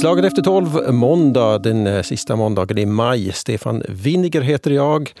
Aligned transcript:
Slaget 0.00 0.24
efter 0.24 0.42
tolv, 0.42 0.92
måndag, 0.94 1.58
den 1.58 1.86
eh, 1.86 2.02
sista 2.02 2.36
måndagen 2.36 2.78
i 2.78 2.86
maj. 2.86 3.32
Stefan 3.32 3.82
Winiger 3.88 4.40
heter 4.40 4.70
jag 4.70 5.12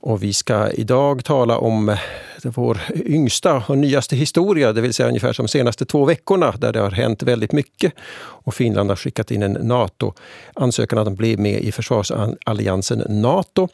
och 0.00 0.22
vi 0.22 0.32
ska 0.32 0.70
idag 0.70 1.24
tala 1.24 1.58
om 1.58 1.88
eh, 1.88 1.98
vår 2.42 2.80
yngsta 3.06 3.62
och 3.68 3.78
nyaste 3.78 4.16
historia, 4.16 4.72
det 4.72 4.80
vill 4.80 4.94
säga 4.94 5.08
ungefär 5.08 5.32
som 5.32 5.46
de 5.46 5.48
senaste 5.48 5.84
två 5.84 6.04
veckorna 6.04 6.54
där 6.58 6.72
det 6.72 6.80
har 6.80 6.90
hänt 6.90 7.22
väldigt 7.22 7.52
mycket. 7.52 7.92
Och 8.18 8.54
Finland 8.54 8.90
har 8.90 8.96
skickat 8.96 9.30
in 9.30 9.42
en 9.42 9.52
NATO-ansökan 9.52 10.98
att 10.98 11.12
bli 11.12 11.36
med 11.36 11.60
i 11.60 11.72
försvarsalliansen 11.72 13.02
NATO. 13.08 13.68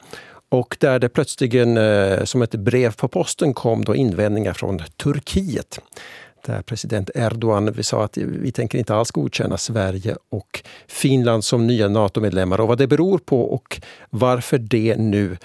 Och 0.49 0.77
där 0.81 0.99
det 0.99 1.09
plötsligen 1.09 1.77
eh, 1.77 2.25
som 2.25 2.43
ett 2.43 2.55
brev 2.55 2.97
på 2.97 3.09
posten 3.09 3.55
kom 3.55 3.85
då 3.85 3.95
invändningar 3.95 4.53
från 4.53 4.83
Turkiet 4.97 5.81
där 6.47 6.63
president 6.63 7.11
Erdogan 7.15 7.73
vi 7.73 7.83
sa 7.83 8.05
att 8.05 8.17
vi 8.17 8.53
tänker 8.53 8.79
inte 8.79 8.95
alls 8.95 9.11
godkänna 9.11 9.57
Sverige 9.57 10.17
och 10.29 10.63
Finland 10.87 11.45
som 11.45 11.67
nya 11.67 11.89
NATO-medlemmar 11.89 12.61
och 12.61 12.69
vad 12.69 12.79
det 12.79 12.87
beror 12.87 13.19
på 13.19 13.43
och 13.55 13.81
varför 14.11 14.59
det 14.59 14.97
nu 14.97 15.37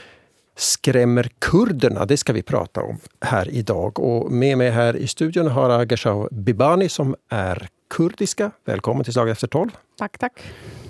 skrämmer 0.55 1.30
kurderna, 1.40 2.05
det 2.05 2.18
ska 2.18 2.34
vi 2.34 2.41
prata 2.41 2.81
om 2.81 2.99
här 3.21 3.49
idag. 3.49 3.99
Och 3.99 4.31
med 4.31 4.57
mig 4.57 4.70
här 4.70 4.98
i 4.98 5.07
studion 5.07 5.48
har 5.48 5.70
jag 5.70 5.81
Agashau 5.81 6.27
Bibani 6.31 6.90
som 6.90 7.16
är 7.29 7.68
kurdiska. 7.90 8.52
Välkommen 8.66 9.04
till 9.04 9.13
Slag 9.13 9.29
efter 9.29 9.48
tolv. 9.48 9.70
Tack, 9.98 10.18
tack. 10.18 10.41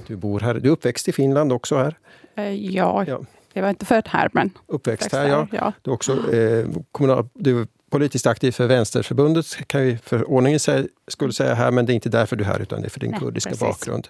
Du 0.08 0.16
bor 0.16 0.40
här. 0.40 0.54
Du 0.54 0.70
är 0.70 0.74
uppväxt 0.74 1.08
i 1.08 1.12
Finland 1.12 1.54
också 1.54 1.78
här? 1.78 1.98
Eh, 2.36 2.54
ja, 2.54 3.04
ja. 3.08 3.22
jag 3.54 3.62
var 3.62 3.70
inte 3.70 3.86
född 3.86 4.08
här 4.08 4.30
men 4.34 4.52
uppväxt 4.68 5.12
här. 5.12 5.28
Ja. 5.28 5.48
ja. 5.52 5.74
Du 5.82 5.92
är 5.92 5.96
också 5.96 6.34
eh, 6.34 6.68
kommunal, 6.92 7.30
du 7.34 7.68
politiskt 7.90 8.28
aktiv 8.28 8.52
för 8.52 8.68
Vänsterförbundet 8.68 9.68
kan 9.68 9.82
vi 9.82 9.98
för 9.98 10.30
ordningens 10.30 10.70
skull 11.08 11.34
säga 11.34 11.54
här, 11.54 11.72
men 11.72 11.86
det 11.86 11.94
är 11.94 11.96
inte 11.96 12.10
därför 12.10 12.36
du 12.36 12.44
är 12.44 12.48
här 12.48 12.60
utan 12.60 12.82
det 12.82 12.88
är 12.88 12.90
för 12.90 13.00
din 13.00 13.12
Nej, 13.12 13.20
kurdiska 13.20 13.50
precis. 13.50 13.62
bakgrund. 13.62 14.08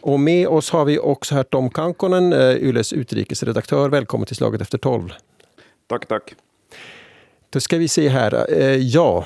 Och 0.00 0.20
med 0.20 0.48
oss 0.48 0.70
har 0.70 0.84
vi 0.84 0.98
också 0.98 1.34
här 1.34 1.42
Tom 1.42 1.70
Kankonen, 1.70 2.32
eh, 2.32 2.50
Yles 2.50 2.92
utrikesredaktör. 2.92 3.88
Välkommen 3.88 4.26
till 4.26 4.36
Slaget 4.36 4.60
efter 4.60 4.78
tolv. 4.78 5.12
Tack, 5.86 6.06
tack. 6.06 6.34
Då 7.50 7.60
ska 7.60 7.78
vi 7.78 7.88
se 7.88 8.08
här. 8.08 8.52
Eh, 8.52 8.76
ja, 8.76 9.24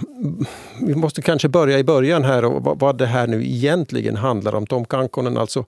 vi 0.81 0.95
måste 0.95 1.23
kanske 1.23 1.49
börja 1.49 1.79
i 1.79 1.85
början 1.85 2.25
här 2.25 2.45
och 2.45 2.81
vad 2.81 2.99
det 2.99 3.07
här 3.07 3.27
nu 3.27 3.45
egentligen 3.45 4.17
handlar 4.17 4.55
om. 4.55 4.67
Tom 4.67 4.85
Kankonen, 4.85 5.37
alltså 5.37 5.65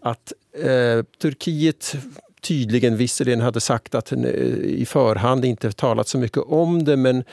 att 0.00 0.32
eh, 0.62 1.04
Turkiet 1.22 1.94
tydligen 2.40 2.96
visserligen 2.96 3.40
hade 3.40 3.60
sagt 3.60 3.94
att 3.94 4.12
i 4.12 4.86
förhand 4.86 5.44
inte 5.44 5.72
talat 5.72 6.08
så 6.08 6.18
mycket 6.18 6.42
om 6.42 6.84
det 6.84 6.96
men 6.96 7.24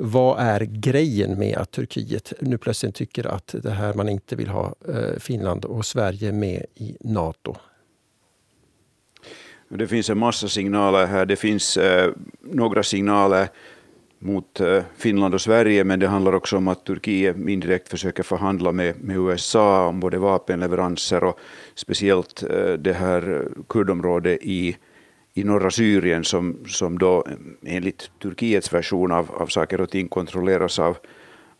vad 0.00 0.40
är 0.40 0.60
grejen 0.60 1.38
med 1.38 1.56
att 1.56 1.70
Turkiet 1.70 2.32
nu 2.40 2.58
plötsligt 2.58 2.94
tycker 2.94 3.26
att 3.26 3.54
det 3.62 3.70
här 3.70 3.94
man 3.94 4.08
inte 4.08 4.36
vill 4.36 4.48
ha 4.48 4.74
eh, 4.88 5.18
Finland 5.18 5.64
och 5.64 5.86
Sverige 5.86 6.32
med 6.32 6.66
i 6.74 6.96
Nato? 7.00 7.56
Det 9.68 9.86
finns 9.86 10.10
en 10.10 10.18
massa 10.18 10.48
signaler 10.48 11.06
här. 11.06 11.26
Det 11.26 11.36
finns 11.36 11.76
eh, 11.76 12.12
några 12.40 12.82
signaler 12.82 13.48
mot 14.18 14.60
eh, 14.60 14.82
Finland 14.96 15.34
och 15.34 15.40
Sverige, 15.40 15.84
men 15.84 16.00
det 16.00 16.08
handlar 16.08 16.34
också 16.34 16.56
om 16.56 16.68
att 16.68 16.84
Turkiet 16.84 17.36
indirekt 17.36 17.88
försöker 17.88 18.22
förhandla 18.22 18.72
med, 18.72 19.04
med 19.04 19.16
USA 19.16 19.86
om 19.86 20.00
både 20.00 20.18
vapenleveranser 20.18 21.24
och 21.24 21.38
speciellt 21.74 22.42
eh, 22.42 22.72
det 22.72 22.92
här 22.92 23.34
eh, 23.34 23.62
kurdområdet 23.68 24.38
i, 24.42 24.76
i 25.40 25.44
norra 25.44 25.70
Syrien 25.70 26.24
som, 26.24 26.56
som 26.66 26.98
då 26.98 27.24
eh, 27.26 27.76
enligt 27.76 28.10
Turkiets 28.22 28.72
version 28.72 29.12
av, 29.12 29.30
av 29.30 29.46
saker 29.46 29.80
och 29.80 29.90
ting 29.90 30.08
kontrolleras 30.08 30.78
av, 30.78 30.96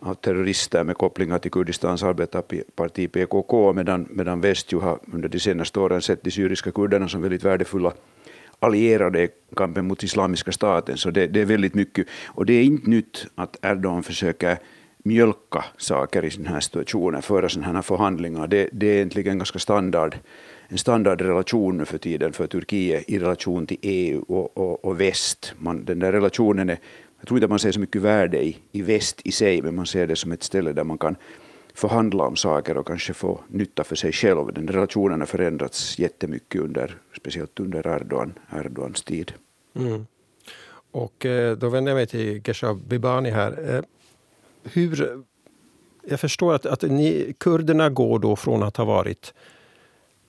av 0.00 0.14
terrorister 0.14 0.84
med 0.84 0.96
kopplingar 0.96 1.38
till 1.38 1.50
Kurdistans 1.50 2.02
arbetarparti 2.02 3.08
PKK, 3.12 3.72
medan, 3.72 4.08
medan 4.10 4.40
väst 4.40 4.72
ju 4.72 4.78
har 4.78 4.98
under 5.12 5.28
de 5.28 5.40
senaste 5.40 5.80
åren 5.80 6.02
sett 6.02 6.24
de 6.24 6.30
syriska 6.30 6.70
kurderna 6.70 7.08
som 7.08 7.22
väldigt 7.22 7.44
värdefulla 7.44 7.92
allierade 8.60 9.22
i 9.22 9.28
kampen 9.56 9.86
mot 9.86 10.02
Islamiska 10.02 10.52
staten. 10.52 10.96
Så 10.96 11.10
det, 11.10 11.26
det, 11.26 11.40
är 11.40 11.44
väldigt 11.44 11.74
mycket. 11.74 12.06
Och 12.26 12.46
det 12.46 12.52
är 12.52 12.62
inte 12.62 12.90
nytt 12.90 13.26
att 13.34 13.56
Erdogan 13.62 14.02
försöker 14.02 14.58
mjölka 15.04 15.64
saker 15.76 16.24
i 16.24 16.30
sådana 16.30 16.50
här 16.50 16.60
situationer, 16.60 17.20
föra 17.20 17.48
sådana 17.48 17.72
här 17.72 17.82
förhandlingar. 17.82 18.46
Det, 18.46 18.68
det 18.72 18.86
är 18.86 18.94
egentligen 18.94 19.38
ganska 19.38 19.58
standard, 19.58 20.16
en 20.68 20.78
standardrelation 20.78 21.76
nu 21.76 21.84
för 21.84 21.98
tiden 21.98 22.32
för 22.32 22.46
Turkiet 22.46 23.04
i 23.10 23.18
relation 23.18 23.66
till 23.66 23.78
EU 23.82 24.24
och, 24.28 24.56
och, 24.56 24.84
och 24.84 25.00
väst. 25.00 25.54
Man, 25.58 25.84
den 25.84 25.98
där 25.98 26.12
relationen 26.12 26.70
är, 26.70 26.78
jag 27.18 27.28
tror 27.28 27.38
inte 27.38 27.48
man 27.48 27.58
ser 27.58 27.72
så 27.72 27.80
mycket 27.80 28.02
värde 28.02 28.44
i, 28.44 28.56
i 28.72 28.82
väst 28.82 29.20
i 29.24 29.32
sig, 29.32 29.62
men 29.62 29.74
man 29.74 29.86
ser 29.86 30.06
det 30.06 30.16
som 30.16 30.32
ett 30.32 30.42
ställe 30.42 30.72
där 30.72 30.84
man 30.84 30.98
kan 30.98 31.16
förhandla 31.74 32.24
om 32.24 32.36
saker 32.36 32.76
och 32.76 32.86
kanske 32.86 33.14
få 33.14 33.40
nytta 33.48 33.84
för 33.84 33.96
sig 33.96 34.12
själv. 34.12 34.52
Den 34.52 34.68
relationen 34.68 35.20
har 35.20 35.26
förändrats 35.26 35.98
jättemycket 35.98 36.60
under, 36.60 36.96
speciellt 37.16 37.60
under 37.60 37.86
Erdogan, 37.86 38.32
Erdogans 38.52 39.02
tid. 39.02 39.32
Mm. 39.74 40.06
Och 40.90 41.26
eh, 41.26 41.56
då 41.56 41.68
vänder 41.68 41.92
jag 41.92 41.96
mig 41.96 42.06
till 42.06 42.42
Geshab 42.44 42.80
Bibani 42.88 43.30
här. 43.30 43.74
Eh, 43.76 43.82
hur, 44.72 45.22
jag 46.08 46.20
förstår 46.20 46.54
att, 46.54 46.66
att 46.66 46.82
ni, 46.82 47.34
kurderna 47.38 47.90
går 47.90 48.18
då 48.18 48.36
från 48.36 48.62
att 48.62 48.76
ha 48.76 48.84
varit 48.84 49.34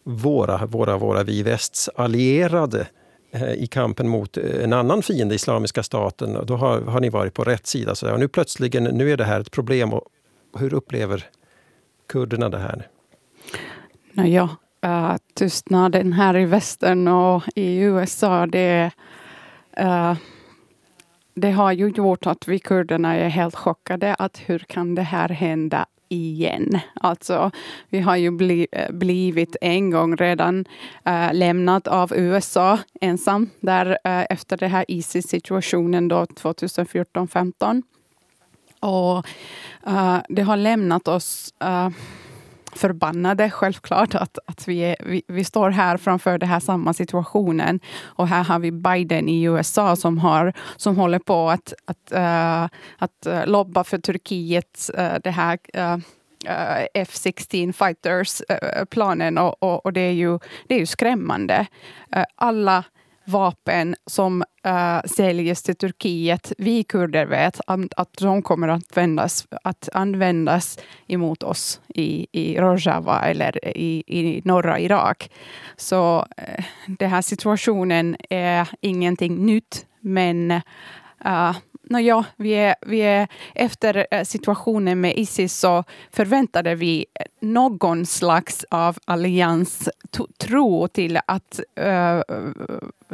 våra, 0.04 0.66
våra, 0.66 0.98
våra 0.98 1.24
vi 1.24 1.44
västs 1.44 1.90
allierade 1.96 2.88
eh, 3.32 3.54
i 3.54 3.68
kampen 3.68 4.08
mot 4.08 4.38
eh, 4.38 4.64
en 4.64 4.74
annan 4.74 5.02
fiende, 5.02 5.36
Islamiska 5.36 5.84
staten. 5.84 6.38
Då 6.46 6.56
har, 6.56 6.82
har 6.82 7.00
ni 7.00 7.10
varit 7.10 7.34
på 7.34 7.44
rätt 7.44 7.68
sida. 7.68 7.96
Så 7.96 8.18
nu 8.18 8.28
plötsligen, 8.28 8.84
nu 8.84 9.12
är 9.12 9.18
det 9.18 9.24
här 9.24 9.40
ett 9.40 9.52
problem. 9.52 9.94
Och 9.94 10.04
hur 10.58 10.74
upplever 10.74 11.26
kurderna 12.08 12.50
det 12.50 12.58
här? 12.58 12.88
Naja, 14.14 14.50
uh, 14.86 15.12
eh, 15.12 15.18
tystnaden 15.34 16.14
här 16.14 16.38
i 16.38 16.46
västern 16.46 17.08
och 17.08 17.44
i 17.56 17.80
USA, 17.80 18.46
det, 18.46 18.92
uh, 19.82 20.14
det 21.34 21.52
har 21.52 21.72
ju 21.72 21.90
gjort 21.90 22.28
att 22.28 22.48
vi 22.48 22.60
kurderna 22.60 23.16
är 23.16 23.30
helt 23.30 23.56
chockade. 23.56 24.16
att 24.16 24.42
Hur 24.46 24.60
kan 24.60 24.96
det 24.96 25.02
här 25.02 25.30
hända 25.30 25.86
igen. 26.10 26.80
Alltså, 26.94 27.52
vi 27.90 28.00
har 28.00 28.16
ju 28.16 28.32
bli, 28.32 28.68
eh, 28.72 28.92
blivit 28.92 29.56
en 29.62 29.92
gång 29.92 30.16
redan 30.16 30.66
äh, 31.06 31.34
lämnat 31.34 31.88
av 31.88 32.14
USA 32.16 32.80
ensam 33.02 33.50
där 33.60 33.98
äh, 34.04 34.26
efter 34.30 34.58
den 34.58 34.72
här 34.72 34.86
Isis-situationen 34.88 36.12
2014-15. 36.12 37.84
Och 38.80 39.28
äh, 39.88 40.18
det 40.30 40.42
har 40.42 40.58
lämnat 40.58 41.08
oss 41.08 41.54
förbannade, 42.76 43.50
självklart, 43.50 44.16
att, 44.16 44.40
att 44.46 44.68
vi, 44.68 44.80
är, 44.80 44.96
vi, 45.06 45.22
vi, 45.28 45.44
står 45.44 45.70
här 45.70 45.98
framför 45.98 46.38
den 46.38 46.50
här 46.50 46.60
samma 46.60 46.94
situationen. 46.94 47.80
Och 48.04 48.28
här 48.28 48.44
har 48.44 48.60
vi 48.60 48.72
Biden 48.72 49.30
i 49.30 49.44
USA 49.44 49.96
som, 49.96 50.18
har, 50.18 50.54
som 50.78 50.98
håller 50.98 51.20
på 51.20 51.50
att, 51.50 51.74
att, 51.86 52.12
uh, 52.14 52.78
att 52.98 53.26
eh, 53.26 53.48
lobba 53.48 53.84
för 53.84 53.98
Turkiet, 53.98 54.90
uh, 54.98 55.14
det 55.24 55.32
här 55.32 55.58
uh, 55.78 55.98
F-16 56.94 57.74
fighters-planen 57.74 59.38
och, 59.38 59.64
och, 59.64 59.86
och, 59.86 59.94
det, 59.94 60.02
är 60.02 60.12
ju, 60.12 60.40
det 60.68 60.76
är 60.76 60.80
ju 60.80 60.86
skrämmande. 60.86 61.66
alla 62.36 62.84
vapen 63.30 63.96
som 64.06 64.44
uh, 64.68 65.02
säljs 65.06 65.64
till 65.64 65.76
Turkiet, 65.76 66.54
vi 66.58 66.84
kurder 66.84 67.26
vet 67.26 67.60
att 67.98 68.14
de 68.20 68.42
kommer 68.42 68.68
att 68.68 68.98
användas, 68.98 69.48
att 69.64 69.90
användas 69.94 70.80
emot 71.08 71.44
oss 71.44 71.82
i, 71.88 72.28
i 72.32 72.60
Rojava 72.60 73.22
eller 73.22 73.78
i, 73.78 74.04
i 74.08 74.42
norra 74.46 74.80
Irak. 74.80 75.32
Så 75.78 76.20
uh, 76.20 76.66
den 76.88 77.10
här 77.10 77.22
situationen 77.22 78.18
är 78.30 78.70
ingenting 78.82 79.46
nytt, 79.46 79.86
men 80.02 80.52
uh, 81.26 81.56
Nåja, 81.90 82.26
vi 82.36 82.52
är, 82.52 82.76
vi 82.82 83.00
är, 83.00 83.28
efter 83.56 84.08
eh, 84.12 84.24
situationen 84.24 85.02
med 85.02 85.18
Isis 85.18 85.54
så 85.54 85.84
förväntade 86.12 86.76
vi 86.76 87.06
eh, 87.14 87.26
någon 87.42 88.06
slags 88.06 88.66
av 88.70 88.98
allians 89.06 89.90
tro 90.38 90.88
till 90.88 91.20
att 91.26 91.60
uh, 91.80 92.22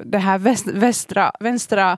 de 0.04 0.18
här 0.18 0.38
väst, 0.38 0.68
västra, 0.68 1.32
vänstra 1.40 1.98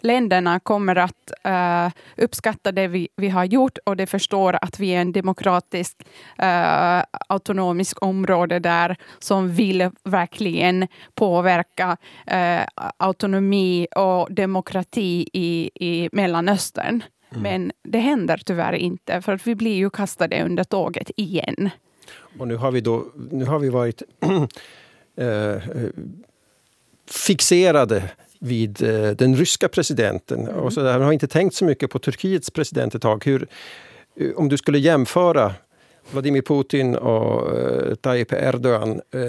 länderna 0.00 0.60
kommer 0.60 0.96
att 0.96 1.32
uh, 1.48 1.92
uppskatta 2.24 2.72
det 2.72 2.88
vi, 2.88 3.08
vi 3.16 3.28
har 3.28 3.44
gjort 3.44 3.78
och 3.84 3.96
de 3.96 4.06
förstår 4.06 4.58
att 4.62 4.80
vi 4.80 4.90
är 4.90 5.00
en 5.00 5.12
demokratisk 5.12 5.96
uh, 6.42 7.02
autonomisk 7.28 8.02
område 8.02 8.58
där 8.58 8.96
som 9.18 9.52
vill 9.54 9.90
verkligen 10.04 10.86
påverka 11.14 11.96
uh, 12.32 12.86
autonomi 12.96 13.86
och 13.96 14.34
demokrati 14.34 15.28
i, 15.32 15.70
i 15.74 16.08
Mellanöstern. 16.12 17.02
Mm. 17.30 17.42
Men 17.42 17.72
det 17.82 17.98
händer 17.98 18.40
tyvärr 18.46 18.72
inte, 18.72 19.22
för 19.22 19.32
att 19.32 19.46
vi 19.46 19.54
blir 19.54 19.76
ju 19.76 19.90
kastade 19.90 20.44
under 20.44 20.64
tåget 20.64 21.10
igen. 21.16 21.70
Och 22.38 22.48
nu 22.48 22.56
har 22.56 22.70
vi, 22.70 22.80
då, 22.80 23.06
nu 23.30 23.44
har 23.44 23.58
vi 23.58 23.68
varit 23.68 24.02
fixerade 27.10 28.10
vid 28.38 28.82
eh, 28.82 29.10
den 29.10 29.36
ryska 29.36 29.68
presidenten. 29.68 30.40
Mm. 30.40 30.54
Och 30.54 30.72
så 30.72 30.82
där. 30.82 30.92
Man 30.92 31.02
har 31.02 31.12
inte 31.12 31.28
tänkt 31.28 31.54
så 31.54 31.64
mycket 31.64 31.90
på 31.90 31.98
Turkiets 31.98 32.50
president 32.50 32.94
ett 32.94 33.02
tag. 33.02 33.24
Hur, 33.24 33.46
om 34.36 34.48
du 34.48 34.56
skulle 34.56 34.78
jämföra 34.78 35.54
Vladimir 36.10 36.42
Putin 36.42 36.96
och 36.96 37.58
eh, 37.58 37.94
Tayyip 37.94 38.32
Erdogan, 38.32 38.90
eh, 38.90 39.20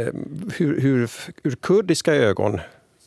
hur, 0.58 0.82
hur, 0.82 1.10
ur 1.44 1.56
kurdiska 1.62 2.14
ögon, 2.16 2.60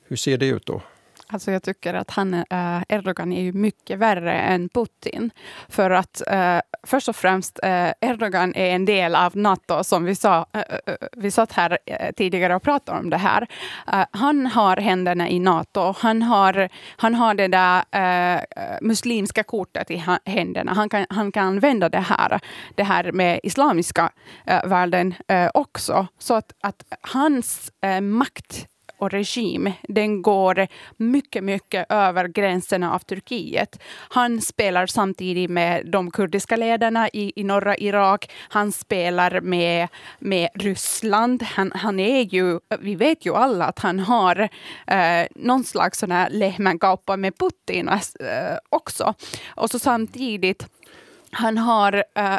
hur 0.08 0.16
ser 0.16 0.38
det 0.38 0.46
ut 0.46 0.66
då? 0.66 0.82
Alltså 1.26 1.52
jag 1.52 1.62
tycker 1.62 1.94
att 1.94 2.10
han, 2.10 2.34
eh, 2.34 2.82
Erdogan 2.88 3.32
är 3.32 3.42
ju 3.42 3.52
mycket 3.52 3.98
värre 3.98 4.32
än 4.32 4.68
Putin. 4.68 5.30
För 5.68 5.90
att 5.90 6.22
eh, 6.26 6.60
först 6.82 7.08
och 7.08 7.16
främst, 7.16 7.58
eh, 7.62 7.90
Erdogan 8.00 8.54
är 8.54 8.74
en 8.74 8.84
del 8.84 9.14
av 9.14 9.36
Nato, 9.36 9.84
som 9.84 10.04
vi 10.04 10.14
sa. 10.14 10.46
Eh, 10.52 10.60
eh, 10.60 10.78
eh 10.86 10.94
vi 11.12 11.30
satt 11.30 11.52
här 11.52 11.78
eh, 11.86 12.12
tidigare 12.12 12.54
och 12.56 12.62
pratade 12.62 12.98
om 12.98 13.10
det 13.10 13.16
här. 13.16 13.46
han 14.10 14.46
har 14.46 14.76
händerna 14.76 15.28
i 15.28 15.38
Nato. 15.38 15.94
Han 15.98 16.22
har, 16.22 16.68
han 16.96 17.14
har 17.14 17.34
det 17.34 17.48
där 17.48 17.84
muslimska 18.80 19.42
kortet 19.42 19.90
i 19.90 20.04
händerna. 20.24 20.72
Han 20.72 20.88
kan, 20.88 21.06
han 21.10 21.32
kan 21.32 21.46
använda 21.46 21.88
det 21.88 22.00
här, 22.00 22.40
det 22.74 22.82
här 22.82 23.12
med 23.12 23.40
islamiska 23.42 24.10
världen 24.64 25.14
också. 25.54 26.06
Så 26.18 26.34
att, 26.34 26.52
att 26.60 26.84
hans 27.00 27.70
makt 28.00 28.66
och 28.98 29.10
regim, 29.10 29.72
den 29.82 30.22
går 30.22 30.66
mycket, 30.96 31.44
mycket 31.44 31.86
över 31.88 32.28
gränserna 32.28 32.94
av 32.94 32.98
Turkiet. 32.98 33.82
Han 34.08 34.40
spelar 34.40 34.86
samtidigt 34.86 35.50
med 35.50 35.86
de 35.86 36.10
kurdiska 36.10 36.56
ledarna 36.56 37.08
i, 37.08 37.32
i 37.36 37.44
norra 37.44 37.76
Irak. 37.76 38.30
Han 38.48 38.72
spelar 38.72 39.40
med, 39.40 39.88
med 40.18 40.48
Ryssland. 40.54 41.42
Han, 41.42 41.72
han 41.74 42.00
är 42.00 42.20
ju, 42.20 42.60
vi 42.80 42.94
vet 42.94 43.26
ju 43.26 43.34
alla 43.34 43.64
att 43.64 43.78
han 43.78 44.00
har 44.00 44.48
eh, 44.86 45.26
någon 45.34 45.64
slags 45.64 45.98
sån 45.98 46.10
här 46.10 46.30
med 47.16 47.38
Putin 47.38 47.88
eh, 47.88 47.98
också. 48.68 49.14
Och 49.46 49.70
så 49.70 49.78
samtidigt, 49.78 50.66
han 51.30 51.58
har 51.58 52.04
eh, 52.14 52.38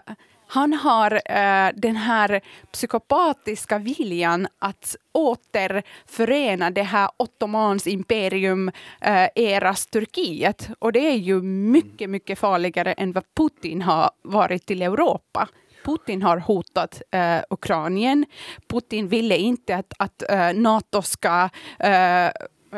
han 0.55 0.73
har 0.73 1.11
eh, 1.11 1.69
den 1.75 1.95
här 1.95 2.41
psykopatiska 2.71 3.77
viljan 3.77 4.47
att 4.59 4.95
återförena 5.11 6.69
det 6.69 6.83
här 6.83 7.09
Ottomans 7.17 7.87
imperium 7.87 8.71
eh, 9.01 9.27
eras 9.35 9.85
Turkiet. 9.85 10.69
Och 10.79 10.91
det 10.91 10.99
är 10.99 11.15
ju 11.15 11.41
mycket, 11.41 12.09
mycket 12.09 12.39
farligare 12.39 12.93
än 12.93 13.11
vad 13.11 13.23
Putin 13.37 13.81
har 13.81 14.09
varit 14.21 14.65
till 14.65 14.81
Europa. 14.81 15.47
Putin 15.85 16.21
har 16.21 16.37
hotat 16.37 17.01
eh, 17.11 17.39
Ukraina. 17.49 18.25
Putin 18.67 19.07
ville 19.07 19.37
inte 19.37 19.75
att, 19.75 19.93
att 19.99 20.23
eh, 20.29 20.53
Nato 20.53 21.01
ska 21.01 21.49
eh, 21.79 22.29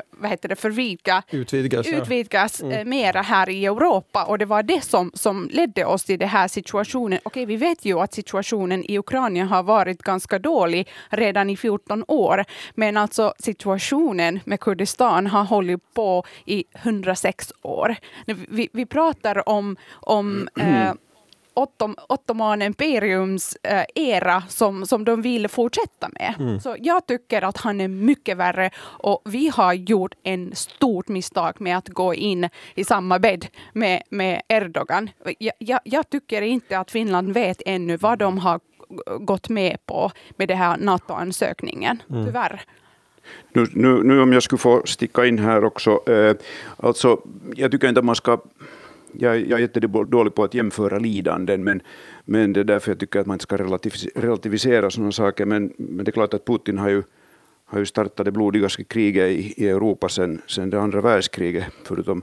vad 0.09 0.31
heter 0.31 0.49
det, 0.49 0.55
förvika, 0.55 1.23
utvidgas, 1.31 1.88
utvidgas 1.88 2.59
ja. 2.61 2.65
mm. 2.65 2.79
Eh, 2.79 2.85
mera 2.85 3.21
här 3.21 3.49
i 3.49 3.65
Europa. 3.65 4.23
Och 4.23 4.38
det 4.38 4.45
var 4.45 4.63
det 4.63 4.83
som, 4.83 5.11
som 5.13 5.49
ledde 5.51 5.85
oss 5.85 6.03
till 6.03 6.19
den 6.19 6.29
här 6.29 6.47
situationen. 6.47 7.19
Okej, 7.23 7.45
vi 7.45 7.55
vet 7.55 7.85
ju 7.85 7.99
att 7.99 8.13
situationen 8.13 8.83
i 8.91 8.97
Ukraina 8.97 9.45
har 9.45 9.63
varit 9.63 10.01
ganska 10.01 10.39
dålig 10.39 10.88
redan 11.09 11.49
i 11.49 11.57
14 11.57 12.03
år. 12.07 12.45
Men 12.75 12.97
alltså 12.97 13.33
situationen 13.39 14.39
med 14.45 14.59
Kurdistan 14.59 15.27
har 15.27 15.44
hållit 15.44 15.94
på 15.94 16.23
i 16.45 16.63
106 16.73 17.53
år. 17.61 17.95
Vi, 18.25 18.69
vi 18.73 18.85
pratar 18.85 19.49
om, 19.49 19.77
om 19.91 20.47
mm. 20.55 20.75
eh, 20.88 20.94
Ottom, 21.57 21.95
Ottoman 22.09 22.62
imperiums 22.62 23.57
eh, 23.63 23.86
era 23.95 24.44
som, 24.50 24.86
som 24.86 25.06
de 25.06 25.21
vill 25.21 25.48
fortsätta 25.48 26.09
med. 26.09 26.33
Mm. 26.39 26.59
Så 26.59 26.75
jag 26.80 27.07
tycker 27.07 27.42
att 27.42 27.57
han 27.57 27.81
är 27.81 27.88
mycket 27.88 28.38
värre 28.38 28.69
och 28.80 29.21
vi 29.25 29.50
har 29.50 29.74
gjort 29.74 30.15
en 30.24 30.56
stort 30.56 31.07
misstag 31.07 31.62
med 31.62 31.77
att 31.77 31.89
gå 31.89 32.13
in 32.13 32.50
i 32.75 32.83
samma 32.83 33.19
bädd 33.19 33.48
med, 33.74 34.04
med 34.09 34.42
Erdogan. 34.48 35.09
Jag, 35.39 35.54
jag, 35.59 35.80
jag 35.83 36.09
tycker 36.09 36.42
inte 36.42 36.80
att 36.80 36.92
Finland 36.92 37.33
vet 37.33 37.62
ännu 37.65 37.98
vad 37.98 38.19
de 38.19 38.38
har 38.38 38.59
gått 39.19 39.50
med 39.50 39.86
på 39.86 40.12
med 40.38 40.48
den 40.48 40.57
här 40.57 40.77
NATO-ansökningen, 40.77 42.01
mm. 42.09 42.25
tyvärr. 42.25 42.62
Nu, 43.54 43.68
nu, 43.74 44.04
nu, 44.04 44.21
om 44.21 44.33
jag 44.33 44.44
skulle 44.44 44.59
få 44.59 44.81
sticka 44.86 45.25
in 45.25 45.39
här 45.39 45.63
också. 45.63 46.09
Eh, 46.09 46.36
alltså, 46.77 47.21
jag 47.56 47.71
tycker 47.71 47.89
inte 47.89 48.01
man 48.01 48.15
ska 48.15 48.38
jag, 49.12 49.39
jag 49.39 49.51
är 49.51 49.62
jättedålig 49.62 50.36
på 50.36 50.44
att 50.44 50.54
jämföra 50.54 51.00
lidanden, 51.00 51.63
men, 51.63 51.81
men 52.25 52.54
det 52.54 52.59
är 52.59 52.63
därför 52.63 52.92
jag 52.92 53.00
tycker 53.00 53.19
att 53.19 53.25
man 53.25 53.36
inte 53.36 53.44
ska 53.44 53.57
relativisera 54.15 54.89
sådana 54.89 55.12
saker. 55.12 55.45
Men, 55.45 55.74
men 55.77 56.06
det 56.06 56.09
är 56.09 56.13
klart 56.13 56.33
att 56.33 56.45
Putin 56.45 56.77
har 56.77 56.89
ju, 56.89 57.04
har 57.65 57.80
ju 57.80 57.86
startat 57.86 58.25
det 58.25 58.31
blodigaste 58.31 58.83
kriget 58.83 59.30
i, 59.30 59.63
i 59.63 59.69
Europa 59.69 60.09
sedan, 60.09 60.42
sedan 60.48 60.69
det 60.69 60.81
andra 60.81 61.01
världskriget, 61.01 61.65
förutom 61.83 62.21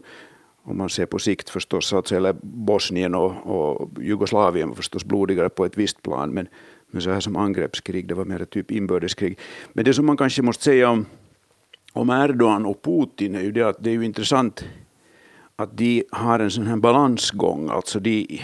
om 0.67 0.79
man 0.79 0.89
ser 0.89 1.07
på 1.07 1.19
sikt 1.19 1.51
förstås, 1.51 1.93
alltså, 1.93 2.17
eller 2.17 2.35
Bosnien 2.43 3.15
och, 3.15 3.33
och 3.47 4.03
Jugoslavien 4.03 4.69
var 4.69 4.77
förstås 4.77 5.05
blodigare 5.05 5.49
på 5.49 5.65
ett 5.65 5.79
visst 5.79 6.03
plan, 6.03 6.31
men, 6.31 6.49
men 6.91 7.03
så 7.03 7.11
här 7.11 7.21
som 7.21 7.37
angreppskrig, 7.37 8.09
det 8.09 8.15
var 8.15 8.25
mer 8.25 8.45
typ 8.45 8.71
inbördeskrig. 8.71 9.39
Men 9.73 9.85
det 9.85 9.95
som 9.95 10.07
man 10.07 10.17
kanske 10.17 10.43
måste 10.43 10.65
säga 10.65 10.91
om, 10.91 11.07
om 11.93 12.11
Erdogan 12.11 12.67
och 12.67 12.83
Putin 12.83 13.35
är 13.35 13.41
ju 13.41 13.53
det 13.53 13.63
att 13.63 13.77
det 13.85 13.91
är 13.91 13.95
ju 13.95 14.05
intressant 14.05 14.65
att 15.57 15.77
de 15.77 16.05
har 16.11 16.39
en 16.39 16.51
sån 16.51 16.67
här 16.67 16.77
balansgång. 16.77 17.71
Alltså 17.71 18.01
de, 18.01 18.41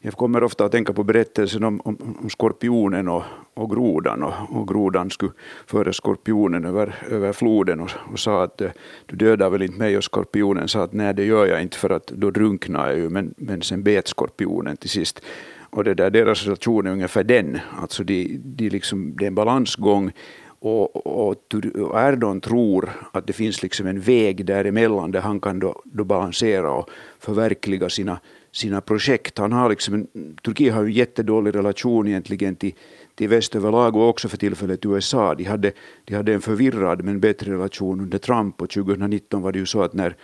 jag 0.00 0.14
kommer 0.14 0.44
ofta 0.44 0.64
att 0.64 0.72
tänka 0.72 0.92
på 0.92 1.04
berättelsen 1.04 1.64
om, 1.64 1.80
om, 1.84 2.16
om 2.22 2.30
skorpionen 2.30 3.08
och, 3.08 3.22
och 3.54 3.70
grodan. 3.70 4.22
Och, 4.22 4.32
och 4.50 4.68
grodan 4.68 5.10
skulle 5.10 5.32
föra 5.66 5.92
skorpionen 5.92 6.64
över, 6.64 6.94
över 7.10 7.32
floden 7.32 7.80
och, 7.80 7.90
och 8.12 8.18
sa 8.18 8.44
att 8.44 8.60
eh, 8.60 8.70
du 9.06 9.16
dödar 9.16 9.50
väl 9.50 9.62
inte 9.62 9.78
mig? 9.78 9.96
Och 9.96 10.04
skorpionen 10.04 10.68
sa 10.68 10.82
att 10.82 10.92
nej, 10.92 11.14
det 11.14 11.24
gör 11.24 11.46
jag 11.46 11.62
inte 11.62 11.76
för 11.76 11.90
att 11.90 12.06
då 12.06 12.30
drunknar 12.30 12.88
jag 12.88 12.98
ju. 12.98 13.08
Men, 13.08 13.34
men 13.36 13.62
sen 13.62 13.82
bet 13.82 14.08
skorpionen 14.08 14.76
till 14.76 14.90
sist. 14.90 15.22
Och 15.70 15.84
det 15.84 15.94
där, 15.94 16.10
deras 16.10 16.44
relation 16.44 16.86
är 16.86 16.90
ungefär 16.90 17.24
den. 17.24 17.58
Alltså 17.80 18.04
de, 18.04 18.40
de 18.44 18.68
liksom, 18.68 19.16
det 19.16 19.24
är 19.24 19.28
en 19.28 19.34
balansgång 19.34 20.12
och, 20.60 21.06
och, 21.06 21.54
och 21.74 22.00
Erdogan 22.00 22.40
tror 22.40 22.90
att 23.12 23.26
det 23.26 23.32
finns 23.32 23.62
liksom 23.62 23.86
en 23.86 24.00
väg 24.00 24.44
däremellan 24.44 25.10
där 25.10 25.20
han 25.20 25.40
kan 25.40 25.58
då, 25.58 25.82
då 25.84 26.04
balansera 26.04 26.70
och 26.70 26.90
förverkliga 27.18 27.88
sina, 27.88 28.20
sina 28.52 28.80
projekt. 28.80 29.38
Han 29.38 29.52
har 29.52 29.70
liksom 29.70 29.94
en, 29.94 30.36
Turkiet 30.42 30.74
har 30.74 30.82
ju 30.82 30.88
en 30.88 30.92
jättedålig 30.92 31.54
relation 31.54 32.08
egentligen 32.08 32.56
till, 32.56 32.74
till 33.14 33.28
väst 33.28 33.56
överlag 33.56 33.96
och 33.96 34.08
också 34.08 34.28
för 34.28 34.36
tillfället 34.36 34.86
USA. 34.86 35.34
De 35.34 35.44
hade, 35.44 35.72
de 36.04 36.14
hade 36.14 36.34
en 36.34 36.40
förvirrad 36.40 37.04
men 37.04 37.20
bättre 37.20 37.52
relation 37.52 38.00
under 38.00 38.18
Trump 38.18 38.62
och 38.62 38.70
2019 38.70 39.42
var 39.42 39.52
det 39.52 39.58
ju 39.58 39.66
så 39.66 39.82
att 39.82 39.92
när, 39.92 40.16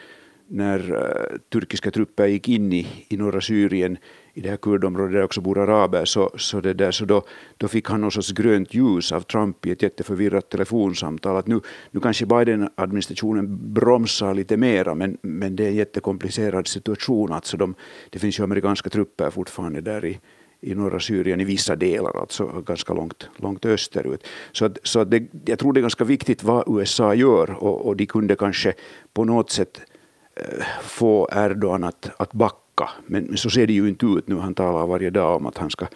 när 0.46 0.92
uh, 0.92 1.38
turkiska 1.52 1.90
trupper 1.90 2.26
gick 2.26 2.48
in 2.48 2.72
i, 2.72 2.86
i 3.08 3.16
norra 3.16 3.40
Syrien 3.40 3.98
i 4.34 4.40
det 4.40 4.50
här 4.50 4.56
kurdområdet 4.56 5.12
där 5.12 5.22
också 5.22 5.40
bor 5.40 5.58
araber, 5.58 6.04
så, 6.04 6.30
så, 6.36 6.60
det 6.60 6.74
där, 6.74 6.90
så 6.90 7.04
då, 7.04 7.22
då 7.56 7.68
fick 7.68 7.88
han 7.88 8.00
någon 8.00 8.10
sorts 8.10 8.32
grönt 8.32 8.74
ljus 8.74 9.12
av 9.12 9.20
Trump 9.20 9.66
i 9.66 9.70
ett 9.70 9.82
jätteförvirrat 9.82 10.50
telefonsamtal. 10.50 11.36
Att 11.36 11.46
nu, 11.46 11.60
nu 11.90 12.00
kanske 12.00 12.26
Biden-administrationen 12.26 13.74
bromsar 13.74 14.34
lite 14.34 14.56
mera, 14.56 14.94
men, 14.94 15.18
men 15.22 15.56
det 15.56 15.64
är 15.64 15.68
en 15.68 15.74
jättekomplicerad 15.74 16.66
situation. 16.66 17.32
Alltså 17.32 17.56
de, 17.56 17.74
det 18.10 18.18
finns 18.18 18.38
ju 18.38 18.44
amerikanska 18.44 18.90
trupper 18.90 19.30
fortfarande 19.30 19.80
där 19.80 20.04
i, 20.04 20.20
i 20.60 20.74
norra 20.74 21.00
Syrien 21.00 21.40
i 21.40 21.44
vissa 21.44 21.76
delar, 21.76 22.20
alltså 22.20 22.46
ganska 22.66 22.92
långt, 22.92 23.28
långt 23.36 23.64
österut. 23.66 24.26
Så, 24.52 24.64
att, 24.64 24.78
så 24.82 25.00
att 25.00 25.10
det, 25.10 25.22
jag 25.46 25.58
tror 25.58 25.72
det 25.72 25.80
är 25.80 25.82
ganska 25.82 26.04
viktigt 26.04 26.42
vad 26.42 26.78
USA 26.78 27.14
gör 27.14 27.50
och, 27.50 27.86
och 27.86 27.96
de 27.96 28.06
kunde 28.06 28.36
kanske 28.36 28.74
på 29.12 29.24
något 29.24 29.50
sätt 29.50 29.80
eh, 30.36 30.64
få 30.82 31.28
Erdogan 31.32 31.84
att, 31.84 32.10
att 32.16 32.32
backa 32.32 32.63
backa. 32.76 32.90
Men, 33.06 33.36
så 33.36 33.50
ser 33.50 33.66
det 33.66 33.72
ju 33.72 33.88
inte 33.88 34.06
ut 34.06 34.28
nu. 34.28 34.36
Han 34.36 34.54
talar 34.54 34.86
varje 34.86 35.10
dag 35.10 35.36
om 35.36 35.46
att 35.46 35.58
han 35.58 35.70
ska, 35.70 35.86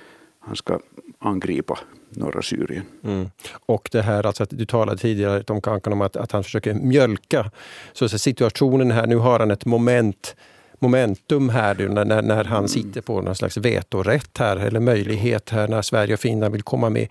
han 0.41 0.57
ska 0.57 0.79
angripa 1.19 1.79
norra 2.11 2.43
Syrien. 2.43 2.83
Mm. 3.05 3.31
Och 3.67 3.89
det 3.93 4.03
här 4.03 4.27
alltså 4.27 4.43
att 4.43 4.51
du 4.51 4.67
talade 4.67 4.99
tidigare 4.99 5.43
Tom 5.43 5.61
Kankan 5.61 5.93
om 5.93 6.01
att, 6.01 6.17
att 6.17 6.33
han 6.33 6.45
försöker 6.45 6.75
mjölka. 6.75 7.51
Så, 7.93 8.09
så 8.09 8.19
situationen 8.19 8.91
här, 8.91 9.07
nu 9.07 9.17
har 9.17 9.39
han 9.39 9.51
ett 9.51 9.67
moment 9.67 10.37
momentum 10.81 11.49
här 11.49 11.75
när, 11.75 12.23
när 12.23 12.45
han 12.45 12.59
mm. 12.59 12.69
sitter 12.69 13.01
på 13.01 13.21
någon 13.21 13.35
slags 13.35 13.57
vetorätt 13.57 14.39
här 14.39 14.57
eller 14.57 14.81
möjlighet 14.81 15.51
här 15.51 15.69
när 15.69 15.83
Sverige 15.83 16.15
och 16.15 16.21
Finland 16.21 16.53
vill 16.53 16.63
komma 16.63 16.91
med. 16.91 17.09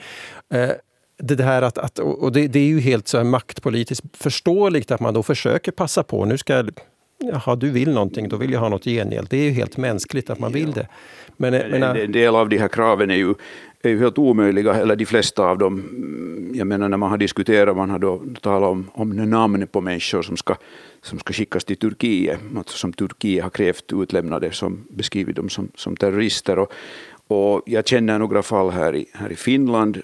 Eh, 0.54 0.70
det 1.20 1.44
här 1.44 1.62
att, 1.62 1.78
att 1.78 2.00
och 2.00 2.32
det, 2.32 2.48
det, 2.48 2.60
är 2.60 2.66
ju 2.66 2.80
helt 2.80 3.08
så 3.08 3.24
maktpolitiskt 3.24 4.18
förståeligt 4.18 4.92
att 4.92 5.00
man 5.00 5.14
då 5.14 5.24
försöker 5.24 5.72
passa 5.72 6.04
på. 6.04 6.26
Nu 6.26 6.38
ska 6.38 6.64
Jaha, 7.20 7.56
du 7.56 7.70
vill 7.70 7.94
någonting, 7.94 8.30
då 8.30 8.38
vill 8.38 8.52
jag 8.52 8.60
ha 8.60 8.70
något 8.70 8.84
gengäld. 8.84 9.28
Det 9.30 9.38
är 9.38 9.44
ju 9.44 9.52
helt 9.52 9.78
mänskligt 9.78 10.30
att 10.30 10.40
man 10.40 10.52
vill 10.52 10.72
det. 10.72 10.88
Men, 11.38 11.54
men, 11.54 11.84
en 11.84 12.12
del 12.12 12.36
av 12.36 12.50
de 12.50 12.58
här 12.58 12.68
kraven 12.68 13.12
är 13.12 13.16
ju, 13.16 13.34
är 13.82 13.90
ju 13.90 14.00
helt 14.00 14.18
omöjliga, 14.18 14.74
eller 14.74 14.96
de 14.96 15.06
flesta 15.06 15.44
av 15.44 15.58
dem. 15.58 15.84
Jag 16.54 16.68
menar 16.68 16.90
när 16.90 16.98
man 16.98 17.10
har 17.10 17.18
diskuterat, 17.18 17.78
man 17.78 17.90
har 17.90 18.00
då 18.00 18.22
talat 18.42 18.70
om, 18.70 18.90
om 18.94 19.10
namn 19.10 19.68
på 19.68 19.82
människor 19.82 20.22
som 20.22 20.38
ska, 20.38 20.56
som 21.02 21.20
ska 21.20 21.34
skickas 21.34 21.66
till 21.66 21.78
Turkiet, 21.78 22.40
alltså 22.58 22.78
som 22.78 22.94
Turkiet 22.94 23.44
har 23.44 23.50
krävt 23.50 23.94
utlämnade, 23.94 24.52
som 24.52 24.88
beskrivit 24.90 25.36
dem 25.36 25.50
som, 25.50 25.72
som 25.76 25.96
terrorister. 25.96 26.60
Och, 26.60 26.72
och 27.28 27.62
jag 27.66 27.88
känner 27.88 28.20
några 28.20 28.44
fall 28.44 28.70
här 28.70 28.96
i, 28.96 29.06
här 29.14 29.32
i 29.32 29.36
Finland, 29.36 30.02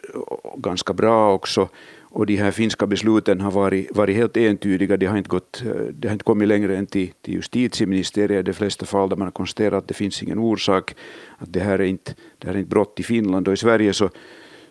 ganska 0.58 0.94
bra 0.94 1.34
också 1.34 1.70
och 2.14 2.26
de 2.26 2.36
här 2.36 2.52
finska 2.52 2.88
besluten 2.88 3.42
har 3.42 3.52
varit, 3.52 3.96
varit 3.96 4.16
helt 4.16 4.38
entydiga. 4.38 4.98
De 4.98 5.06
har 5.06 5.18
inte, 5.18 5.30
gått, 5.30 5.64
eh, 5.66 5.72
det 5.72 6.08
har 6.08 6.14
inte 6.14 6.26
kommit 6.26 6.48
längre 6.48 6.78
än 6.78 6.86
till, 6.86 7.12
till 7.22 7.34
justitieministeriet 7.34 8.40
i 8.40 8.44
de 8.44 8.54
flesta 8.54 8.86
fall 8.86 9.10
där 9.10 9.16
man 9.16 9.28
har 9.28 9.32
konstaterat 9.32 9.74
att 9.74 9.88
det 9.88 9.94
finns 9.94 10.24
ingen 10.24 10.40
orsak, 10.40 10.96
att 11.38 11.54
det 11.54 11.60
här 11.60 11.80
är 11.80 11.84
inte, 11.86 12.14
det 12.38 12.48
här 12.48 12.56
är 12.56 12.60
inte 12.60 12.70
brott 12.70 13.00
i 13.00 13.04
Finland 13.04 13.48
och 13.48 13.54
i 13.54 13.58
Sverige 13.58 13.94
så 13.94 14.10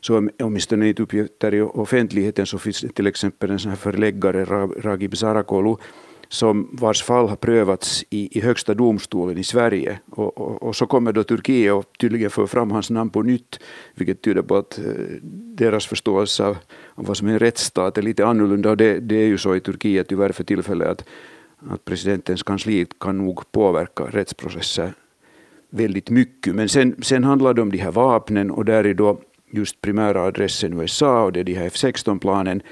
så 0.01 0.29
åtminstone 0.39 0.85
enligt 0.85 1.01
uppgifter 1.01 1.55
i 1.55 1.61
offentligheten 1.61 2.47
så 2.47 2.59
finns 2.59 2.81
det 2.81 2.89
till 2.89 3.07
exempel 3.07 3.51
en 3.51 3.59
sån 3.59 3.71
här 3.71 3.77
förläggare, 3.77 4.45
Ragib 4.81 5.17
Sarakolu, 5.17 5.77
som 6.33 6.69
vars 6.73 7.03
fall 7.03 7.29
har 7.29 7.37
prövats 7.37 8.05
i, 8.11 8.39
i 8.39 8.41
högsta 8.41 8.75
domstolen 8.75 9.39
i 9.39 9.45
Sverige. 9.45 9.99
Och, 10.11 10.39
och, 10.39 10.63
och, 10.63 10.77
så 10.77 10.87
kommer 10.87 11.13
då 11.13 11.23
Turkiet 11.23 11.73
och 11.73 11.85
tydligen 11.99 12.31
för 12.31 12.47
fram 12.47 12.71
hans 12.71 12.91
namn 12.91 13.11
på 13.11 13.23
nytt, 13.23 13.61
vilket 13.95 14.23
tyder 14.23 14.43
på 14.43 14.57
att 14.57 14.79
eh, 14.79 14.85
deras 15.57 15.87
förståelse 15.87 16.45
av, 16.45 16.57
av 16.95 17.07
vad 17.07 17.17
som 17.17 17.29
är 17.29 17.33
en 17.33 17.39
rättsstat 17.39 17.99
är 17.99 18.03
lite 18.03 18.27
annorlunda. 18.27 18.71
Och 18.71 18.77
det, 18.77 19.01
det 19.01 19.17
är 19.17 19.27
ju 19.27 19.39
så 19.39 19.57
i 19.57 19.61
Turkiet 19.61 20.09
tyvärr 20.09 20.33
för 20.33 20.45
tillfället 20.45 20.89
att, 20.89 21.05
att 21.71 21.85
presidentens 21.85 22.43
kansli 22.43 22.87
kan 23.01 23.19
nog 23.19 23.53
påverka 23.53 24.05
rättsprocesser 24.05 24.93
väldigt 25.71 26.11
mycket. 26.11 26.55
Men 26.55 26.69
sen, 26.69 27.03
sen 27.03 27.25
handlar 27.25 27.55
det 27.55 27.63
om 27.63 27.71
de 27.71 27.79
här 27.79 27.93
vapnen 27.93 28.51
och 28.51 28.65
där 28.65 28.87
är 28.87 28.95
då 28.95 29.21
just 29.51 29.81
primära 29.81 30.23
adressen 30.23 30.81
USA 30.81 31.25
och 31.25 31.33
det 31.33 31.41
är 31.41 31.45
de 31.45 31.55
här 31.55 31.69
F16-planen 31.69 32.63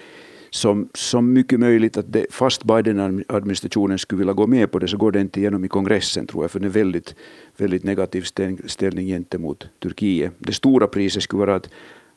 som, 0.51 0.89
som 0.95 1.33
mycket 1.33 1.61
möjligt 1.61 1.97
att 1.97 2.13
det, 2.13 2.27
fast 2.31 2.65
Biden-administrationen 2.65 3.99
skulle 3.99 4.19
vilja 4.19 4.33
gå 4.33 4.47
med 4.47 4.71
på 4.71 4.79
det 4.79 4.89
så 4.89 4.97
går 4.97 5.13
det 5.13 5.21
inte 5.21 5.41
igenom 5.41 5.65
i 5.65 5.69
kongressen 5.69 6.27
tror 6.27 6.45
jag 6.45 6.51
för 6.51 6.61
det 6.61 6.67
är 6.67 6.71
väldigt, 6.71 7.15
väldigt 7.57 7.85
negativ 7.85 8.23
ställning 8.67 9.07
gentemot 9.07 9.67
Turkiet. 9.83 10.33
Det 10.39 10.53
stora 10.53 10.87
priset 10.87 11.23
skulle 11.23 11.41
vara 11.41 11.55
att, 11.55 11.71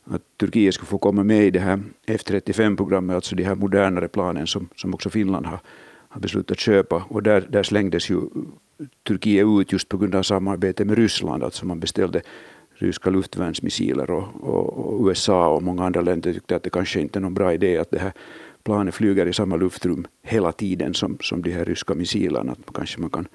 att 0.04 0.22
Turkiet 0.40 0.74
skulle 0.74 0.86
få 0.86 0.98
komma 0.98 1.24
med 1.24 1.46
i 1.46 1.50
det 1.50 1.60
här 1.60 1.82
F35-programmet, 2.06 3.14
alltså 3.14 3.36
de 3.36 3.44
här 3.44 3.54
modernare 3.54 4.08
planen 4.08 4.46
som, 4.46 4.68
som 4.76 4.94
också 4.94 5.10
Finland 5.10 5.46
har, 5.46 5.60
har 6.08 6.20
beslutat 6.20 6.58
köpa 6.58 7.04
och 7.08 7.22
där, 7.22 7.46
där 7.48 7.62
slängdes 7.62 8.10
ju 8.10 8.20
Turkiet 9.02 9.46
ut 9.46 9.72
just 9.72 9.88
på 9.88 9.96
grund 9.96 10.14
av 10.14 10.22
samarbete 10.22 10.84
med 10.84 10.98
Ryssland, 10.98 11.42
alltså 11.42 11.66
man 11.66 11.80
beställde 11.80 12.22
ryska 12.74 13.10
luftvärnsmissiler 13.10 14.10
och, 14.10 14.24
och, 14.40 14.78
och, 14.78 15.08
USA 15.08 15.48
och 15.48 15.62
många 15.62 15.84
andra 15.84 16.00
länder 16.00 16.32
tyckte 16.32 16.56
att 16.56 16.62
det 16.62 16.70
kanske 16.70 17.00
inte 17.00 17.18
är 17.18 17.20
någon 17.20 17.34
bra 17.34 17.52
idé 17.52 17.78
att 17.78 17.90
det 17.90 17.98
här 17.98 18.12
planet 18.64 18.94
flyger 18.94 19.26
i 19.26 19.32
samma 19.32 19.56
luftrum 19.56 20.06
hela 20.22 20.52
tiden 20.52 20.94
som, 20.94 21.18
som 21.20 21.42
de 21.42 21.50
här 21.50 21.64
ryska 21.64 21.94
missilerna. 21.94 22.52
Att 22.52 22.74
kanske 22.74 23.00
man 23.00 23.10
kan 23.10 23.28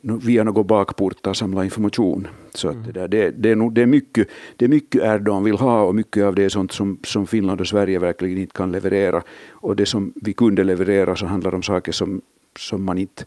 via 0.00 0.44
några 0.44 0.64
bakportar 0.64 1.32
samla 1.32 1.64
information. 1.64 2.28
Så 2.54 2.68
att 2.68 2.84
det, 2.84 2.92
där, 2.92 3.08
det, 3.08 3.30
det, 3.30 3.50
är 3.50 3.56
nog, 3.56 3.72
det, 3.72 3.82
är 3.82 3.86
mycket, 3.86 4.28
det 4.56 4.64
är 4.64 4.68
mycket 4.68 5.02
Erdogan 5.02 5.44
vill 5.44 5.56
ha 5.56 5.82
och 5.82 5.94
mycket 5.94 6.24
av 6.24 6.34
det 6.34 6.44
är 6.44 6.48
sånt 6.48 6.72
som, 6.72 6.98
som 7.04 7.26
Finland 7.26 7.60
och 7.60 7.68
Sverige 7.68 7.98
verkligen 7.98 8.38
inte 8.38 8.54
kan 8.54 8.72
leverera. 8.72 9.22
Och 9.50 9.76
det 9.76 9.86
som 9.86 10.12
vi 10.14 10.32
kunde 10.32 10.64
leverera 10.64 11.16
så 11.16 11.26
handlar 11.26 11.54
om 11.54 11.62
saker 11.62 11.92
som, 11.92 12.20
som 12.58 12.84
man 12.84 12.98
inte 12.98 13.24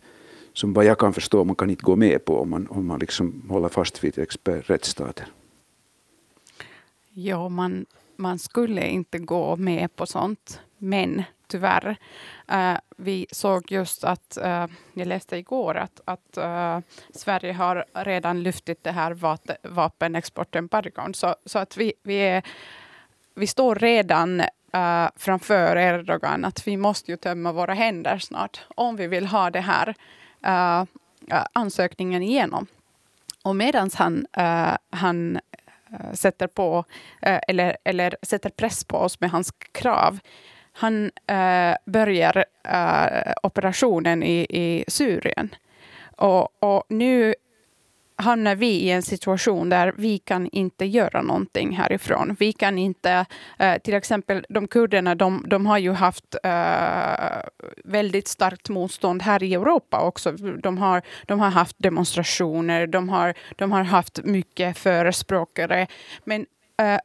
som 0.59 0.73
vad 0.73 0.85
jag 0.85 0.99
kan 0.99 1.13
förstå 1.13 1.43
man 1.43 1.55
kan 1.55 1.69
inte 1.69 1.83
gå 1.83 1.95
med 1.95 2.25
på 2.25 2.41
om 2.41 2.49
man, 2.49 2.67
om 2.67 2.87
man 2.87 2.99
liksom 2.99 3.45
håller 3.49 3.69
fast 3.69 4.03
vid 4.03 4.27
rättsstaten. 4.43 5.25
Ja, 7.13 7.49
man, 7.49 7.85
man 8.15 8.39
skulle 8.39 8.87
inte 8.87 9.19
gå 9.19 9.55
med 9.55 9.95
på 9.95 10.05
sånt, 10.05 10.61
men 10.77 11.23
tyvärr. 11.47 11.95
Uh, 12.51 12.77
vi 12.97 13.27
såg 13.31 13.71
just 13.71 14.03
att, 14.03 14.37
uh, 14.43 14.65
jag 14.93 15.07
läste 15.07 15.37
igår 15.37 15.77
att, 15.77 16.01
att 16.05 16.37
uh, 16.37 16.79
Sverige 17.13 17.53
har 17.53 17.85
redan 17.93 18.43
lyftit 18.43 18.83
det 18.83 18.91
här 18.91 19.13
vapenexportembargon. 19.69 21.13
Så, 21.13 21.35
så 21.45 21.59
att 21.59 21.77
vi, 21.77 21.93
vi, 22.03 22.15
är, 22.15 22.43
vi 23.35 23.47
står 23.47 23.75
redan 23.75 24.41
uh, 24.41 25.07
framför 25.15 25.75
Erdogan 25.75 26.45
att 26.45 26.67
vi 26.67 26.77
måste 26.77 27.11
ju 27.11 27.17
tömma 27.17 27.51
våra 27.51 27.73
händer 27.73 28.17
snart 28.17 28.65
om 28.75 28.95
vi 28.95 29.07
vill 29.07 29.25
ha 29.25 29.49
det 29.49 29.61
här 29.61 29.95
Äh, 30.41 30.85
äh, 31.31 31.45
ansökningen 31.53 32.23
igenom. 32.23 32.67
Och 33.43 33.55
medan 33.55 33.89
han, 33.93 34.27
äh, 34.33 34.77
han 34.89 35.39
äh, 35.91 36.13
sätter 36.13 36.47
på 36.47 36.85
äh, 37.21 37.39
eller, 37.47 37.77
eller 37.83 38.15
sätter 38.21 38.49
press 38.49 38.83
på 38.83 38.97
oss 38.97 39.19
med 39.19 39.31
hans 39.31 39.51
krav 39.71 40.19
han 40.71 41.11
börjar 41.85 42.45
operationen 43.43 44.23
i, 44.23 44.45
i 44.49 44.85
Syrien. 44.87 45.55
Och, 46.15 46.63
och 46.63 46.83
nu 46.89 47.35
hamnar 48.19 48.55
vi 48.55 48.67
i 48.67 48.91
en 48.91 49.01
situation 49.01 49.69
där 49.69 49.93
vi 49.97 50.17
kan 50.17 50.49
inte 50.51 50.85
göra 50.85 51.21
någonting 51.21 51.71
härifrån. 51.71 52.35
Vi 52.39 52.53
kan 52.53 52.77
inte, 52.77 53.25
eh, 53.59 53.77
till 53.77 53.93
exempel 53.93 54.45
de 54.49 54.67
kurderna, 54.67 55.15
de, 55.15 55.45
de 55.47 55.65
har 55.65 55.77
ju 55.77 55.91
haft 55.91 56.35
eh, 56.43 57.41
väldigt 57.83 58.27
starkt 58.27 58.69
motstånd 58.69 59.21
här 59.21 59.43
i 59.43 59.53
Europa 59.53 60.01
också. 60.01 60.31
De 60.63 60.77
har, 60.77 61.01
de 61.25 61.39
har 61.39 61.49
haft 61.49 61.75
demonstrationer, 61.79 62.87
de 62.87 63.09
har, 63.09 63.33
de 63.55 63.71
har 63.71 63.83
haft 63.83 64.23
mycket 64.23 64.77
förespråkare. 64.77 65.87
Men 66.23 66.45
eh, 66.81 66.99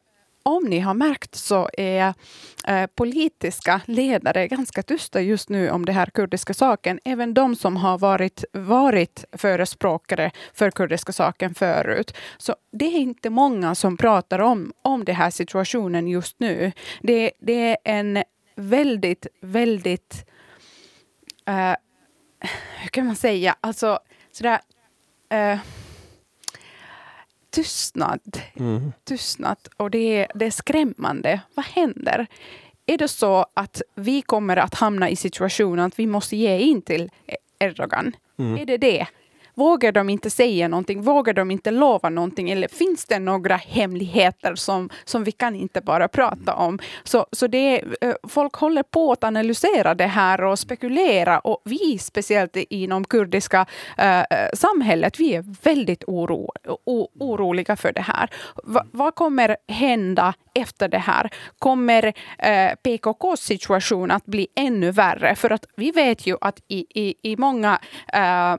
om 0.45 0.63
ni 0.63 0.79
har 0.79 0.93
märkt 0.93 1.35
så 1.35 1.69
är 1.77 2.13
eh, 2.67 2.87
politiska 2.87 3.81
ledare 3.85 4.47
ganska 4.47 4.83
tysta 4.83 5.21
just 5.21 5.49
nu 5.49 5.69
om 5.69 5.85
den 5.85 5.95
här 5.95 6.05
kurdiska 6.05 6.53
saken. 6.53 6.99
Även 7.05 7.33
de 7.33 7.55
som 7.55 7.77
har 7.77 7.97
varit, 7.97 8.45
varit 8.51 9.25
förespråkare 9.31 10.31
för 10.53 10.71
kurdiska 10.71 11.13
saken 11.13 11.53
förut. 11.53 12.17
Så 12.37 12.55
det 12.71 12.85
är 12.85 12.99
inte 12.99 13.29
många 13.29 13.75
som 13.75 13.97
pratar 13.97 14.39
om, 14.39 14.73
om 14.81 15.05
den 15.05 15.15
här 15.15 15.29
situationen 15.29 16.07
just 16.07 16.39
nu. 16.39 16.71
Det, 17.01 17.31
det 17.39 17.69
är 17.69 17.77
en 17.83 18.23
väldigt, 18.55 19.27
väldigt... 19.41 20.25
Eh, 21.45 21.75
hur 22.79 22.89
kan 22.89 23.05
man 23.05 23.15
säga? 23.15 23.55
Alltså 23.61 23.99
sådär... 24.31 24.59
Eh, 25.29 25.59
tystnad. 27.55 28.41
Mm. 28.59 28.93
Tystnad. 29.03 29.57
Och 29.77 29.91
det 29.91 29.97
är, 29.97 30.27
det 30.35 30.45
är 30.45 30.51
skrämmande. 30.51 31.41
Vad 31.53 31.65
händer? 31.65 32.27
Är 32.85 32.97
det 32.97 33.07
så 33.07 33.45
att 33.53 33.81
vi 33.95 34.21
kommer 34.21 34.57
att 34.57 34.73
hamna 34.73 35.09
i 35.09 35.15
situationen 35.15 35.85
att 35.85 35.99
vi 35.99 36.07
måste 36.07 36.35
ge 36.35 36.59
in 36.59 36.81
till 36.81 37.09
Erdogan? 37.59 38.15
Mm. 38.37 38.57
Är 38.57 38.65
det 38.65 38.77
det? 38.77 39.07
Vågar 39.55 39.91
de 39.91 40.09
inte 40.09 40.29
säga 40.29 40.67
någonting? 40.67 41.01
Vågar 41.01 41.33
de 41.33 41.51
inte 41.51 41.71
lova 41.71 42.09
någonting? 42.09 42.49
Eller 42.49 42.67
finns 42.67 43.05
det 43.05 43.19
några 43.19 43.55
hemligheter 43.55 44.55
som, 44.55 44.89
som 45.03 45.23
vi 45.23 45.31
kan 45.31 45.55
inte 45.55 45.81
bara 45.81 46.07
prata 46.07 46.53
om? 46.53 46.79
Så, 47.03 47.25
så 47.31 47.47
det, 47.47 47.57
är, 47.57 48.27
folk 48.27 48.53
håller 48.53 48.83
på 48.83 49.11
att 49.11 49.23
analysera 49.23 49.95
det 49.95 50.05
här 50.05 50.43
och 50.43 50.59
spekulera 50.59 51.39
och 51.39 51.61
vi, 51.65 51.97
speciellt 51.97 52.55
inom 52.55 53.05
kurdiska 53.05 53.65
eh, 53.97 54.19
eh, 54.19 54.49
samhället, 54.53 55.19
vi 55.19 55.35
är 55.35 55.45
väldigt 55.63 56.03
oro, 56.07 56.51
o, 56.85 57.07
oroliga 57.19 57.75
för 57.75 57.91
det 57.91 58.01
här. 58.01 58.29
Va, 58.63 58.85
vad 58.91 59.15
kommer 59.15 59.57
hända 59.67 60.33
efter 60.53 60.87
det 60.87 60.97
här? 60.97 61.29
Kommer 61.59 62.13
eh, 62.37 62.71
PKKs 62.83 63.41
situation 63.41 64.11
att 64.11 64.25
bli 64.25 64.47
ännu 64.55 64.91
värre? 64.91 65.35
För 65.35 65.49
att 65.49 65.65
vi 65.75 65.91
vet 65.91 66.27
ju 66.27 66.37
att 66.41 66.59
i, 66.67 66.85
i, 66.89 67.31
i 67.31 67.37
många 67.37 67.79
eh, 68.13 68.55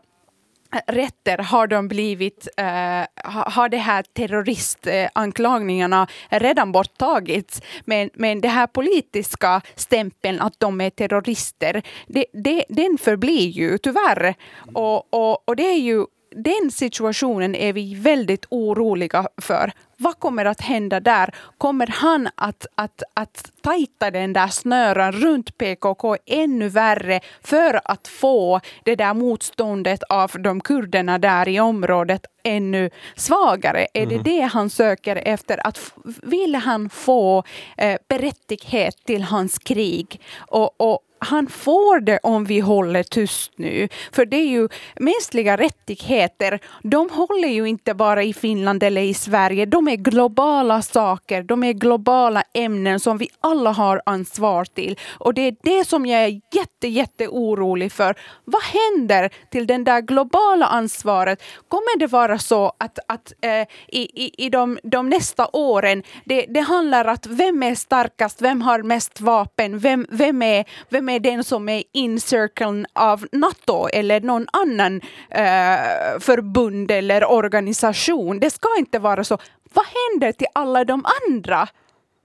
rätter 0.86 1.38
har 1.38 1.66
de 1.66 1.88
blivit, 1.88 2.48
uh, 2.60 3.04
har 3.24 3.68
de 3.68 3.76
här 3.76 4.02
terroristanklagningarna 4.02 6.06
redan 6.28 6.72
borttagits. 6.72 7.62
Men, 7.84 8.10
men 8.14 8.40
det 8.40 8.48
här 8.48 8.66
politiska 8.66 9.62
stämpeln 9.74 10.40
att 10.40 10.60
de 10.60 10.80
är 10.80 10.90
terrorister, 10.90 11.82
det, 12.06 12.24
det, 12.32 12.64
den 12.68 12.98
förblir 12.98 13.48
ju 13.48 13.78
tyvärr. 13.78 14.34
Och, 14.74 15.14
och, 15.14 15.48
och 15.48 15.56
det 15.56 15.66
är 15.66 15.78
ju 15.78 16.06
den 16.36 16.70
situationen 16.70 17.54
är 17.54 17.72
vi 17.72 17.94
väldigt 17.94 18.46
oroliga 18.50 19.26
för. 19.42 19.72
Vad 19.98 20.18
kommer 20.18 20.44
att 20.44 20.60
hända 20.60 21.00
där? 21.00 21.34
Kommer 21.58 21.86
han 21.86 22.28
att, 22.34 22.66
att, 22.74 23.02
att 23.14 23.52
tajta 23.62 24.10
den 24.10 24.32
där 24.32 24.48
snören 24.48 25.12
runt 25.12 25.58
PKK 25.58 26.16
ännu 26.26 26.68
värre 26.68 27.20
för 27.42 27.80
att 27.84 28.08
få 28.08 28.60
det 28.84 28.96
där 28.96 29.14
motståndet 29.14 30.02
av 30.02 30.30
de 30.38 30.60
kurderna 30.60 31.18
där 31.18 31.48
i 31.48 31.60
området 31.60 32.26
ännu 32.44 32.90
svagare? 33.16 33.86
Är 33.94 34.06
det 34.06 34.14
mm. 34.14 34.22
det 34.22 34.40
han 34.40 34.70
söker 34.70 35.16
efter? 35.16 35.66
Att 35.66 35.92
vill 36.22 36.54
han 36.54 36.90
få 36.90 37.44
eh, 37.76 37.98
berättighet 38.08 38.96
till 39.04 39.22
hans 39.22 39.58
krig? 39.58 40.20
Och, 40.38 40.80
och, 40.80 41.00
han 41.18 41.46
får 41.46 42.00
det 42.00 42.18
om 42.22 42.44
vi 42.44 42.60
håller 42.60 43.02
tyst 43.02 43.52
nu. 43.56 43.88
För 44.12 44.26
det 44.26 44.36
är 44.36 44.46
ju 44.46 44.68
mänskliga 44.96 45.56
rättigheter. 45.56 46.60
De 46.82 47.10
håller 47.10 47.48
ju 47.48 47.64
inte 47.64 47.94
bara 47.94 48.22
i 48.22 48.34
Finland 48.34 48.82
eller 48.82 49.02
i 49.02 49.14
Sverige. 49.14 49.66
De 49.66 49.88
är 49.88 49.96
globala 49.96 50.82
saker. 50.82 51.42
De 51.42 51.64
är 51.64 51.72
globala 51.72 52.42
ämnen 52.54 53.00
som 53.00 53.18
vi 53.18 53.28
alla 53.40 53.72
har 53.72 54.02
ansvar 54.06 54.64
till. 54.64 54.98
Och 55.18 55.34
det 55.34 55.40
är 55.40 55.56
det 55.62 55.84
som 55.84 56.06
jag 56.06 56.24
är 56.24 56.40
jätte, 56.52 56.88
jätte 56.88 57.28
orolig 57.28 57.92
för. 57.92 58.14
Vad 58.44 58.62
händer 58.62 59.30
till 59.50 59.66
det 59.66 59.78
där 59.78 60.00
globala 60.00 60.66
ansvaret? 60.66 61.42
Kommer 61.68 61.98
det 61.98 62.06
vara 62.06 62.38
så 62.38 62.72
att, 62.78 62.98
att 63.08 63.32
eh, 63.40 63.50
i, 63.88 64.24
i, 64.24 64.46
i 64.46 64.48
de, 64.48 64.78
de 64.82 65.08
nästa 65.08 65.48
åren, 65.52 66.02
det, 66.24 66.46
det 66.48 66.60
handlar 66.60 67.04
om 67.04 67.12
att 67.14 67.26
vem 67.26 67.62
är 67.62 67.74
starkast, 67.74 68.42
vem 68.42 68.62
har 68.62 68.82
mest 68.82 69.20
vapen, 69.20 69.78
vem, 69.78 70.06
vem, 70.10 70.42
är, 70.42 70.64
vem 70.88 71.05
är 71.08 71.20
den 71.20 71.44
som 71.44 71.68
är 71.68 71.82
in 71.92 72.20
cirkeln 72.20 72.86
av 72.92 73.26
Nato 73.32 73.88
eller 73.88 74.20
någon 74.20 74.46
annan 74.52 75.00
eh, 75.30 76.18
förbund 76.20 76.90
eller 76.90 77.30
organisation. 77.30 78.40
Det 78.40 78.50
ska 78.50 78.68
inte 78.78 78.98
vara 78.98 79.24
så. 79.24 79.38
Vad 79.72 79.84
händer 79.84 80.32
till 80.32 80.46
alla 80.52 80.84
de 80.84 81.04
andra? 81.28 81.68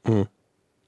Mm. 0.07 0.25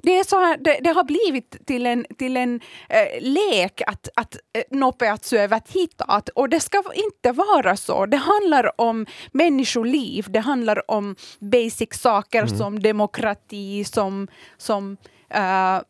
Det, 0.04 0.20
är 0.20 0.24
så 0.24 0.40
här, 0.40 0.58
det, 0.58 0.80
det, 0.82 0.90
har 0.90 1.04
blivit 1.04 1.66
till 1.66 1.86
en, 1.86 2.06
till 2.18 2.38
en 2.38 2.62
eh, 2.90 3.22
lek 3.22 3.82
att, 3.88 4.10
att 4.16 4.36
eh, 4.54 4.64
nopeat 4.78 5.26
syövät 5.26 5.72
hitat 5.72 6.30
och 6.30 6.50
det 6.50 6.60
ska 6.60 6.84
inte 6.96 7.32
vara 7.32 7.78
så. 7.78 8.06
Det 8.06 8.18
handlar 8.18 8.82
om 8.82 9.06
människoliv, 9.32 10.26
det 10.30 10.40
handlar 10.40 10.92
om 10.92 11.16
basic 11.40 11.94
saker 11.94 12.44
mm. 12.44 12.58
som 12.58 12.80
demokrati, 12.80 13.84
som, 13.84 14.28
som 14.58 14.98
uh, 15.36 15.82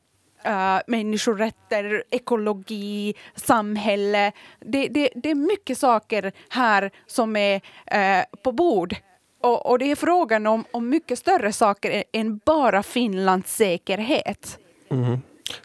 uh, 0.47 0.81
människorätter, 0.87 2.03
ekologi, 2.11 3.13
samhälle. 3.35 4.31
Det, 4.59 4.87
det, 4.87 5.09
det 5.15 5.31
är 5.31 5.35
mycket 5.35 5.77
saker 5.77 6.31
här 6.49 6.91
som 7.07 7.35
är 7.35 7.55
uh, 7.55 8.41
på 8.43 8.51
bord. 8.51 8.95
Och, 9.41 9.69
och, 9.71 9.79
det 9.79 9.91
är 9.91 9.95
frågan 9.95 10.47
om, 10.47 10.63
om 10.71 10.89
mycket 10.89 11.19
större 11.19 11.53
saker 11.53 12.03
än 12.11 12.39
bara 12.45 12.83
Finlands 12.83 13.55
säkerhet. 13.55 14.59
Mm. 14.89 15.17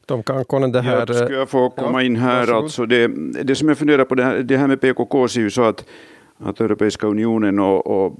De 0.06 0.22
kan 0.22 0.72
det 0.72 0.80
här... 0.80 1.06
Ja, 1.08 1.14
ska 1.14 1.32
jag 1.32 1.48
få 1.48 1.70
komma 1.70 2.02
ja, 2.02 2.06
in 2.06 2.16
här? 2.16 2.52
Alltså 2.52 2.86
det, 2.86 3.06
det 3.44 3.54
som 3.54 3.68
jag 3.68 3.78
funderar 3.78 4.04
på, 4.04 4.14
det 4.14 4.24
här, 4.24 4.38
det 4.38 4.56
här 4.56 4.66
med 4.66 4.80
PKK 4.80 5.28
ser 5.28 5.40
ju 5.40 5.50
så 5.50 5.62
att 5.62 5.84
att 6.40 6.60
Europeiska 6.60 7.06
unionen 7.06 7.58
och, 7.58 7.86
och 7.86 8.18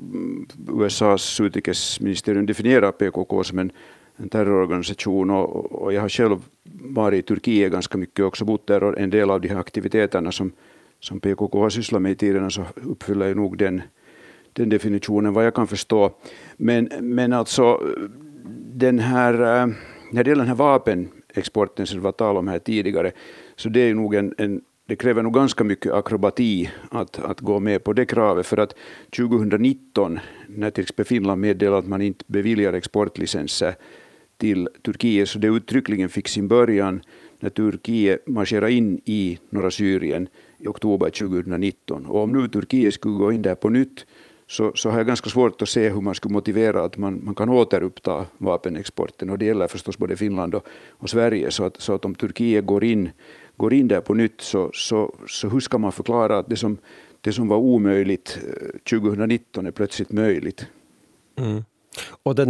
USAs 0.73 1.41
utrikesministerium 1.41 2.47
definierar 2.47 2.93
PKK 2.93 3.45
som 3.45 3.59
en 3.59 3.73
en 4.19 4.29
terrororganisation 4.29 5.31
och, 5.31 5.83
och, 5.83 5.93
jag 5.93 6.01
har 6.01 6.09
själv 6.09 6.39
varit 6.73 7.19
i 7.19 7.23
Turkiet 7.23 7.73
ganska 7.73 7.99
mycket 7.99 8.21
och 8.21 8.27
också 8.27 8.45
bott 8.45 8.67
där 8.67 8.83
och 8.83 8.99
en 8.99 9.11
del 9.11 9.31
av 9.31 9.41
de 9.41 9.49
här 9.49 9.57
aktiviteterna 9.57 10.33
som, 10.33 10.53
som 11.01 11.21
PKK 11.21 11.61
har 11.61 11.71
sysslat 11.71 12.03
med 12.03 12.13
i 12.13 12.15
tiderna 12.15 12.51
så 12.51 12.65
uppfyller 12.75 13.29
ju 13.29 13.35
nog 13.35 13.59
den, 13.59 13.83
den 14.53 14.69
definitionen 14.69 15.33
vad 15.33 15.47
jag 15.47 15.55
kan 15.55 15.67
förstå. 15.67 16.11
Men, 16.57 16.91
men 17.01 17.33
alltså 17.33 17.83
den 18.75 18.99
här, 18.99 19.35
eh, 19.35 19.67
när 20.13 20.25
det 20.25 20.31
gäller 20.31 20.45
den 20.45 20.49
här 20.49 20.55
vapenexporten 20.55 21.87
som 21.87 21.99
det 21.99 22.05
var 22.05 22.13
tal 22.13 22.37
om 22.37 22.49
här 22.49 22.59
tidigare, 22.59 23.13
så 23.57 23.69
det 23.69 23.81
är 23.81 23.95
nog 23.95 24.15
en, 24.15 24.35
en 24.39 24.61
det 24.89 24.97
kräver 24.97 25.23
nog 25.23 25.35
ganska 25.35 25.65
mycket 25.65 25.93
akrobati 25.93 26.71
att, 26.91 27.19
att 27.19 27.41
gå 27.41 27.61
med 27.61 27.85
på 27.85 27.93
det 27.93 28.07
kravet 28.07 28.47
för 28.47 28.57
att 28.57 28.75
2019 29.17 30.19
när 30.47 30.71
till 30.71 30.83
exempel 30.83 31.05
Finland 31.05 31.41
meddelade 31.41 31.79
att 31.79 31.87
man 31.87 32.03
inte 32.03 32.25
beviljar 32.29 32.73
exportlicenser 32.73 33.75
till 34.39 34.69
Turkiet, 34.83 35.29
så 35.29 35.39
det 35.39 35.47
uttryckligen 35.47 36.09
fick 36.09 36.29
sin 36.29 36.49
början 36.49 37.03
när 37.41 37.51
Turkiet 37.51 38.27
marscherade 38.27 38.73
in 38.73 39.01
i 39.05 39.39
norra 39.51 39.71
Syrien 39.71 40.29
i 40.59 40.67
oktober 40.67 41.11
2019. 41.11 42.07
Och 42.07 42.23
om 42.23 42.33
nu 42.33 42.49
Turkiet 42.49 42.95
skulle 42.95 43.15
gå 43.15 43.33
in 43.33 43.43
där 43.43 43.55
på 43.55 43.69
nytt 43.69 44.07
så, 44.47 44.73
så 44.75 44.91
har 44.91 44.99
jag 44.99 45.07
ganska 45.07 45.31
svårt 45.31 45.63
att 45.63 45.69
se 45.69 45.89
hur 45.89 46.01
man 46.01 46.15
skulle 46.15 46.33
motivera 46.33 46.85
att 46.85 46.97
man, 46.97 47.25
man 47.25 47.35
kan 47.35 47.49
återuppta 47.49 48.27
vapenexporten. 48.39 49.31
Och 49.31 49.39
det 49.39 49.45
gäller 49.45 49.67
förstås 49.67 49.99
både 49.99 50.17
Finland 50.17 50.55
och, 50.55 50.67
och 50.89 51.11
Sverige. 51.11 51.51
Så 51.51 51.65
att, 51.65 51.81
så 51.81 51.95
att 51.95 52.05
om 52.05 52.15
Turkiet 52.15 52.67
går 52.67 52.85
in, 52.85 53.11
går 53.57 53.75
in 53.75 53.89
där 53.89 54.01
på 54.01 54.15
nytt 54.15 54.41
så, 54.41 54.71
så, 54.75 55.15
så 55.27 55.49
hur 55.49 55.61
ska 55.61 55.79
man 55.79 55.93
förklara 55.93 56.39
att 56.39 56.49
det 56.49 56.57
som, 56.57 56.79
det 57.21 57.33
som 57.33 57.49
var 57.49 57.57
omöjligt 57.57 58.39
eh, 58.47 58.79
2019 58.91 59.67
är 59.67 59.71
plötsligt 59.71 60.13
möjligt? 60.13 60.67
Mm. 61.39 61.65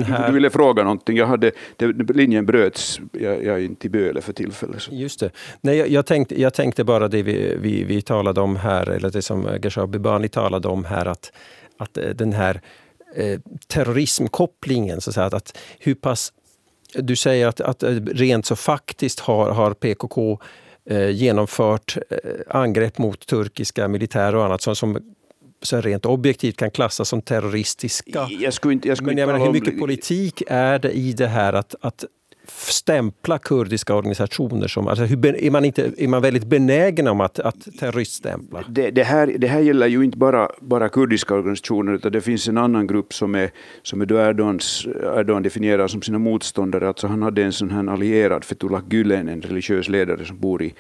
Här... 0.02 0.26
Du 0.26 0.32
ville 0.32 0.50
fråga 0.50 0.82
någonting, 0.82 1.16
jag 1.16 1.26
hade, 1.26 1.50
det, 1.76 1.86
linjen 2.14 2.46
bröts, 2.46 3.00
jag, 3.12 3.44
jag, 3.44 3.56
är 3.56 3.64
inte 3.64 3.86
i 3.86 3.90
Böle 3.90 4.20
för 4.20 4.32
tillfället. 4.32 4.82
Så. 4.82 4.90
Just 4.94 5.20
det. 5.20 5.30
Nej, 5.60 5.76
jag, 5.76 5.88
jag, 5.88 6.06
tänkte, 6.06 6.40
jag 6.40 6.54
tänkte 6.54 6.84
bara 6.84 7.08
det 7.08 7.22
vi, 7.22 7.56
vi, 7.60 7.84
vi 7.84 8.02
talade 8.02 8.40
om 8.40 8.56
här, 8.56 8.88
eller 8.88 9.10
det 9.10 9.22
som 9.22 9.48
Geshabi 9.62 9.98
Bani 9.98 10.28
talade 10.28 10.68
om 10.68 10.84
här, 10.84 11.06
att, 11.06 11.32
att 11.78 11.96
eh, 11.98 12.04
den 12.04 12.32
här 12.32 12.60
eh, 13.16 13.40
terrorismkopplingen, 13.66 15.00
så 15.00 15.20
att, 15.20 15.34
att 15.34 15.58
hur 15.78 15.94
pass... 15.94 16.32
Du 16.94 17.16
säger 17.16 17.46
att, 17.46 17.60
att 17.60 17.82
eh, 17.82 17.90
rent 17.90 18.46
så 18.46 18.56
faktiskt 18.56 19.20
har, 19.20 19.50
har 19.50 19.74
PKK 19.74 20.38
eh, 20.90 21.11
genomfört 21.11 21.96
eh, 22.11 22.16
angrepp 22.48 22.98
mot 22.98 23.26
turkiska 23.26 23.88
militärer 23.88 24.34
och 24.37 24.44
annat 24.44 24.62
som, 24.62 24.76
som 24.76 24.98
så 25.62 25.81
rent 25.81 26.07
objektivt 26.07 26.57
kan 26.57 26.71
klassas 26.71 27.09
som 27.09 27.23
terroristiska. 27.23 28.29
Jag 28.31 28.55
skulle 28.55 28.75
inte, 28.75 28.88
jag 28.88 28.97
skulle 28.97 29.11
Men 29.11 29.18
jag 29.18 29.27
menar, 29.27 29.44
hur 29.44 29.53
mycket 29.53 29.79
politik 29.79 30.42
är 30.47 30.79
det 30.79 30.90
i 30.90 31.12
det 31.12 31.29
här 31.29 31.53
att, 31.53 31.75
att 31.81 32.05
stämpla 32.51 33.38
kurdiska 33.38 33.94
organisationer 33.94 34.68
som... 34.68 34.88
Alltså 34.88 35.05
är, 35.05 35.51
man 35.51 35.64
inte, 35.64 35.92
är 35.97 36.09
man 36.09 36.23
väldigt 36.23 36.44
benägen 36.44 37.09
om 37.09 37.21
att, 37.21 37.38
att 37.38 37.79
terroriststämpla? 37.79 38.64
Det, 38.68 38.90
det, 38.90 39.05
här, 39.05 39.35
det 39.38 39.47
här 39.47 39.61
gäller 39.61 39.87
ju 39.87 40.05
inte 40.05 40.18
bara, 40.18 40.49
bara 40.61 40.88
kurdiska 40.88 41.35
organisationer 41.35 41.92
utan 41.92 42.12
det 42.12 42.21
finns 42.21 42.49
en 42.49 42.59
annan 42.59 42.87
grupp 42.87 43.14
som 43.14 43.35
är, 43.35 43.51
som 43.83 44.01
är 44.01 44.12
Erdogans, 44.12 44.87
Erdogan 45.16 45.42
definierar 45.42 45.88
som 45.88 46.03
sina 46.03 46.18
motståndare. 46.18 46.88
Alltså 46.88 47.07
han 47.07 47.23
hade 47.23 47.42
en 47.42 47.53
sån 47.53 47.71
här 47.71 47.88
allierad, 47.88 48.44
Fethullah 48.44 48.83
Gülen, 48.88 49.29
en 49.29 49.42
religiös 49.42 49.88
ledare 49.88 50.25
som 50.25 50.38
bor 50.38 50.62
i 50.62 50.75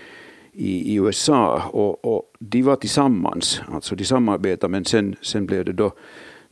i, 0.58 0.92
i 0.92 0.94
USA 0.94 1.62
och, 1.72 2.04
och, 2.04 2.32
de 2.38 2.62
var 2.62 2.76
tillsammans, 2.76 3.60
alltså 3.72 3.94
de 3.94 4.04
samarbetade 4.04 4.70
men 4.70 4.84
sen, 4.84 5.16
sen 5.22 5.46
blev 5.46 5.64
det 5.64 5.72
då 5.72 5.92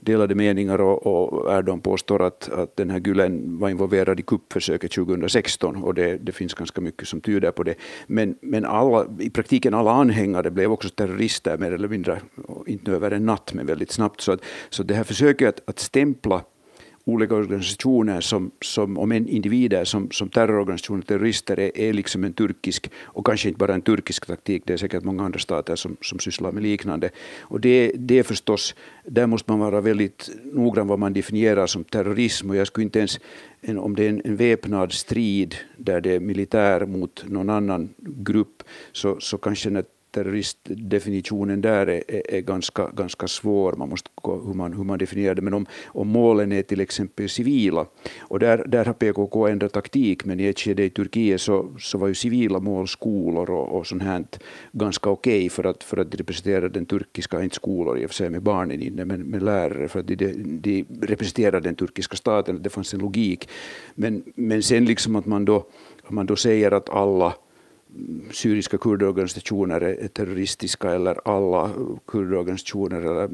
delade 0.00 0.34
meningar 0.34 0.80
och, 0.80 1.06
och 1.06 1.52
Erdogan 1.52 1.80
påstår 1.80 2.22
att, 2.22 2.48
att 2.48 2.76
den 2.76 2.90
här 2.90 3.00
Gülen 3.00 3.58
var 3.58 3.68
involverad 3.68 4.20
i 4.20 4.22
kuppförsöket 4.22 4.92
2016 4.92 5.76
och 5.76 5.94
det, 5.94 6.16
det 6.16 6.32
finns 6.32 6.54
ganska 6.54 6.80
mycket 6.80 7.08
som 7.08 7.20
tyder 7.20 7.50
på 7.50 7.62
det. 7.62 7.74
Men, 8.06 8.36
men 8.40 8.64
alla, 8.64 9.06
i 9.18 9.30
praktiken 9.30 9.74
alla 9.74 9.92
anhängare 9.92 10.50
blev 10.50 10.72
också 10.72 10.88
terrorister 10.88 11.58
mer 11.58 11.72
eller 11.72 11.88
mindre, 11.88 12.20
inte 12.66 12.92
över 12.92 13.10
en 13.10 13.26
natt 13.26 13.54
men 13.54 13.66
väldigt 13.66 13.92
snabbt. 13.92 14.20
Så, 14.20 14.32
att, 14.32 14.40
så 14.70 14.82
det 14.82 14.94
här 14.94 15.04
försöket 15.04 15.48
att, 15.48 15.68
att 15.68 15.78
stämpla 15.78 16.42
olika 17.06 17.34
organisationer 17.34 18.20
som, 18.20 18.50
som 18.60 18.98
om 18.98 19.12
en 19.12 19.28
individer 19.28 19.84
som, 19.84 20.10
som 20.10 20.28
terrororganisationer, 20.28 21.02
terrorister 21.02 21.58
är, 21.58 21.78
är 21.78 21.92
liksom 21.92 22.24
en 22.24 22.32
turkisk, 22.32 22.90
och 23.04 23.26
kanske 23.26 23.48
inte 23.48 23.58
bara 23.58 23.74
en 23.74 23.82
turkisk 23.82 24.26
taktik, 24.26 24.62
det 24.66 24.72
är 24.72 24.76
säkert 24.76 25.04
många 25.04 25.24
andra 25.24 25.38
stater 25.38 25.76
som, 25.76 25.96
som 26.00 26.18
sysslar 26.18 26.52
med 26.52 26.62
liknande. 26.62 27.10
Och 27.40 27.60
det, 27.60 27.92
det 27.94 28.18
är 28.18 28.22
förstås, 28.22 28.74
där 29.04 29.26
måste 29.26 29.50
man 29.52 29.60
vara 29.60 29.80
väldigt 29.80 30.30
noggrann 30.44 30.86
vad 30.86 30.98
man 30.98 31.12
definierar 31.12 31.66
som 31.66 31.84
terrorism 31.84 32.50
och 32.50 32.56
jag 32.56 32.66
skulle 32.66 32.84
inte 32.84 32.98
ens, 32.98 33.20
om 33.78 33.96
det 33.96 34.04
är 34.04 34.08
en, 34.08 34.22
en 34.24 34.36
väpnad 34.36 34.92
strid 34.92 35.54
där 35.76 36.00
det 36.00 36.12
är 36.12 36.20
militär 36.20 36.86
mot 36.86 37.24
någon 37.26 37.50
annan 37.50 37.88
grupp, 37.98 38.62
så, 38.92 39.20
så 39.20 39.38
kanske 39.38 39.70
när 39.70 39.84
terroristdefinitionen 40.16 41.60
där 41.60 41.86
är, 41.86 42.02
är, 42.08 42.34
är, 42.34 42.40
ganska, 42.40 42.90
ganska 42.96 43.28
svår, 43.28 43.72
man 43.72 43.88
måste 43.88 44.10
gå 44.14 44.40
hur 44.46 44.54
man, 44.54 44.72
hur 44.72 44.84
man 44.84 44.98
definierar 44.98 45.34
det. 45.34 45.42
Men 45.42 45.54
om, 45.54 45.66
om 45.86 46.08
målen 46.08 46.52
är 46.52 46.62
till 46.62 46.80
exempel 46.80 47.28
civila, 47.28 47.86
och 48.18 48.38
där, 48.38 48.64
där 48.66 48.84
har 48.84 48.92
PKK 48.92 49.46
ändrat 49.46 49.72
taktik, 49.72 50.24
men 50.24 50.40
i 50.40 50.46
ett 50.46 50.58
skede 50.58 50.84
i 50.84 50.90
Turkiet 50.90 51.40
så, 51.40 51.72
så 51.78 51.98
var 51.98 52.08
ju 52.08 52.14
civila 52.14 52.60
mål 52.60 52.88
skolor 52.88 53.50
och, 53.50 53.78
och 53.78 53.86
sånt 53.86 54.02
här 54.02 54.24
ganska 54.72 55.10
okej 55.10 55.36
okay 55.38 55.48
för, 55.48 55.64
att, 55.64 55.84
för 55.84 55.96
att 55.96 56.14
representera 56.14 56.68
den 56.68 56.86
turkiska, 56.86 57.42
inte 57.42 57.56
skolor 57.56 57.98
i 57.98 58.06
och 58.06 58.10
för 58.10 58.14
sig 58.14 58.30
med 58.30 58.42
barnen 58.42 58.82
inne, 58.82 59.04
men 59.04 59.20
med 59.20 59.42
lärare, 59.42 59.88
för 59.88 60.00
att 60.00 60.06
de, 60.06 60.14
de 60.60 60.84
representerar 61.02 61.60
den 61.60 61.74
turkiska 61.74 62.16
staten, 62.16 62.62
det 62.62 62.70
fanns 62.70 62.94
en 62.94 63.00
logik. 63.00 63.48
Men, 63.94 64.22
men 64.34 64.62
sen 64.62 64.84
liksom 64.84 65.16
att 65.16 65.26
man 65.26 65.44
då, 65.44 65.66
man 66.08 66.26
då 66.26 66.36
säger 66.36 66.70
att 66.72 66.90
alla 66.90 67.34
syriska 68.30 68.78
kurdorganisationer 68.78 69.80
är 69.80 70.08
terroristiska 70.08 70.90
eller 70.90 71.28
alla 71.28 71.70
kurdorganisationer 72.06 73.00
eller 73.00 73.24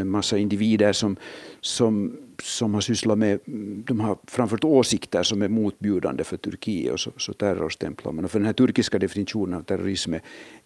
en 0.00 0.10
massa 0.10 0.38
individer 0.38 0.92
som, 0.92 1.16
som 1.60 2.16
som 2.42 2.74
har 2.74 2.80
sysslat 2.80 3.18
med, 3.18 3.40
de 3.86 4.00
har 4.00 4.18
framfört 4.26 4.64
åsikter 4.64 5.22
som 5.22 5.42
är 5.42 5.48
motbjudande 5.48 6.24
för 6.24 6.36
Turkiet 6.36 6.92
och 6.92 7.00
så, 7.00 7.10
så 7.16 7.32
terrorstämplar 7.32 8.12
man. 8.12 8.24
Och 8.24 8.30
för 8.30 8.38
den 8.38 8.46
här 8.46 8.52
turkiska 8.52 8.98
definitionen 8.98 9.54
av 9.54 9.62
terrorism 9.62 10.14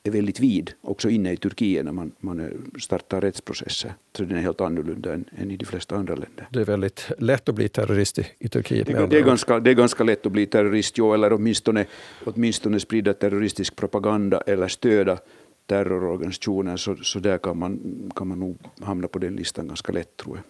är 0.02 0.10
väldigt 0.10 0.40
vid, 0.40 0.72
också 0.80 1.08
inne 1.10 1.32
i 1.32 1.36
Turkiet 1.36 1.84
när 1.84 1.92
man, 1.92 2.12
man 2.20 2.50
startar 2.80 3.20
rättsprocesser. 3.20 3.94
Så 4.16 4.24
den 4.24 4.36
är 4.36 4.40
helt 4.40 4.60
annorlunda 4.60 5.14
än, 5.14 5.24
än 5.38 5.50
i 5.50 5.56
de 5.56 5.64
flesta 5.64 5.96
andra 5.96 6.14
länder. 6.14 6.48
Det 6.52 6.60
är 6.60 6.64
väldigt 6.64 7.10
lätt 7.18 7.48
att 7.48 7.54
bli 7.54 7.68
terrorist 7.68 8.18
i, 8.18 8.26
i 8.38 8.48
Turkiet. 8.48 8.86
Det, 8.86 9.06
det, 9.06 9.18
är 9.18 9.24
ganska, 9.24 9.60
det 9.60 9.70
är 9.70 9.74
ganska 9.74 10.04
lätt 10.04 10.26
att 10.26 10.32
bli 10.32 10.46
terrorist, 10.46 10.98
jo, 10.98 11.14
eller 11.14 11.32
åtminstone, 11.32 11.86
åtminstone 12.24 12.80
sprida 12.80 13.14
terroristisk 13.14 13.76
propaganda 13.76 14.40
eller 14.40 14.68
stöda 14.68 15.18
terrororganisationer, 15.66 16.76
så, 16.76 16.96
så 16.96 17.18
där 17.18 17.38
kan 17.38 17.58
man, 17.58 17.80
kan 18.16 18.28
man 18.28 18.40
nog 18.40 18.58
hamna 18.80 19.08
på 19.08 19.18
den 19.18 19.36
listan 19.36 19.68
ganska 19.68 19.92
lätt, 19.92 20.16
tror 20.16 20.36
jag. 20.36 20.44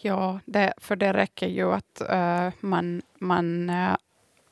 Ja, 0.00 0.40
det, 0.44 0.72
för 0.76 0.96
det 0.96 1.12
räcker 1.12 1.48
ju 1.48 1.72
att 1.72 2.02
uh, 2.10 2.52
man, 2.60 3.02
man 3.18 3.70
uh, 3.70 3.96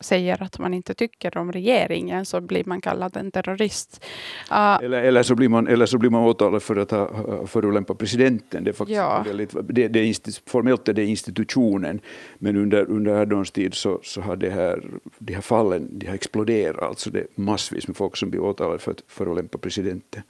säger 0.01 0.43
att 0.43 0.59
man 0.59 0.75
inte 0.75 0.95
tycker 0.95 1.39
om 1.39 1.53
regeringen 1.53 2.27
så 2.27 2.41
blir 2.41 2.65
man 2.65 2.81
kallad 2.81 3.17
en 3.17 3.31
terrorist. 3.31 4.05
Uh, 4.51 4.85
eller, 4.85 5.03
eller, 5.03 5.23
så 5.23 5.35
blir 5.35 5.49
man, 5.49 5.67
eller 5.67 5.87
så 5.87 5.99
blir 5.99 6.11
man 6.11 6.23
åtalad 6.23 6.63
för 6.63 6.77
att 6.77 6.91
ha 6.91 7.47
förolämpat 7.47 7.99
presidenten. 7.99 8.65
Det 8.65 8.71
är 8.71 8.73
faktiskt 8.73 8.97
ja. 8.97 9.23
väldigt, 9.27 9.55
det, 9.69 9.89
det 9.89 10.01
är, 10.01 10.51
formellt 10.51 10.89
är 10.89 10.93
det 10.93 11.05
institutionen, 11.05 12.01
men 12.39 12.57
under, 12.57 12.91
under 12.91 13.23
Erdogans 13.23 13.51
tid 13.51 13.75
så, 13.75 14.01
så 14.03 14.21
har 14.21 14.37
det 14.37 14.51
här, 14.51 14.85
de 15.19 15.35
här 15.35 15.43
fallen 15.43 15.99
de 15.99 16.07
har 16.07 16.15
exploderat. 16.15 16.83
Alltså 16.83 17.11
det 17.11 17.21
är 17.21 17.27
massvis 17.35 17.89
med 17.89 17.97
folk 17.97 18.17
som 18.17 18.31
blir 18.31 18.41
åtalade 18.41 18.79
för 18.79 18.91
att 18.91 19.03
förolämpa 19.09 19.59
presidenten. 19.59 20.23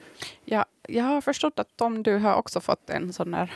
Ja, 0.44 0.64
jag 0.88 1.04
har 1.04 1.20
förstått 1.20 1.58
att 1.58 1.76
Tom, 1.76 2.02
du 2.02 2.16
har 2.16 2.34
också 2.34 2.60
fått 2.60 2.90
en 2.90 3.12
sån 3.12 3.34
här 3.34 3.52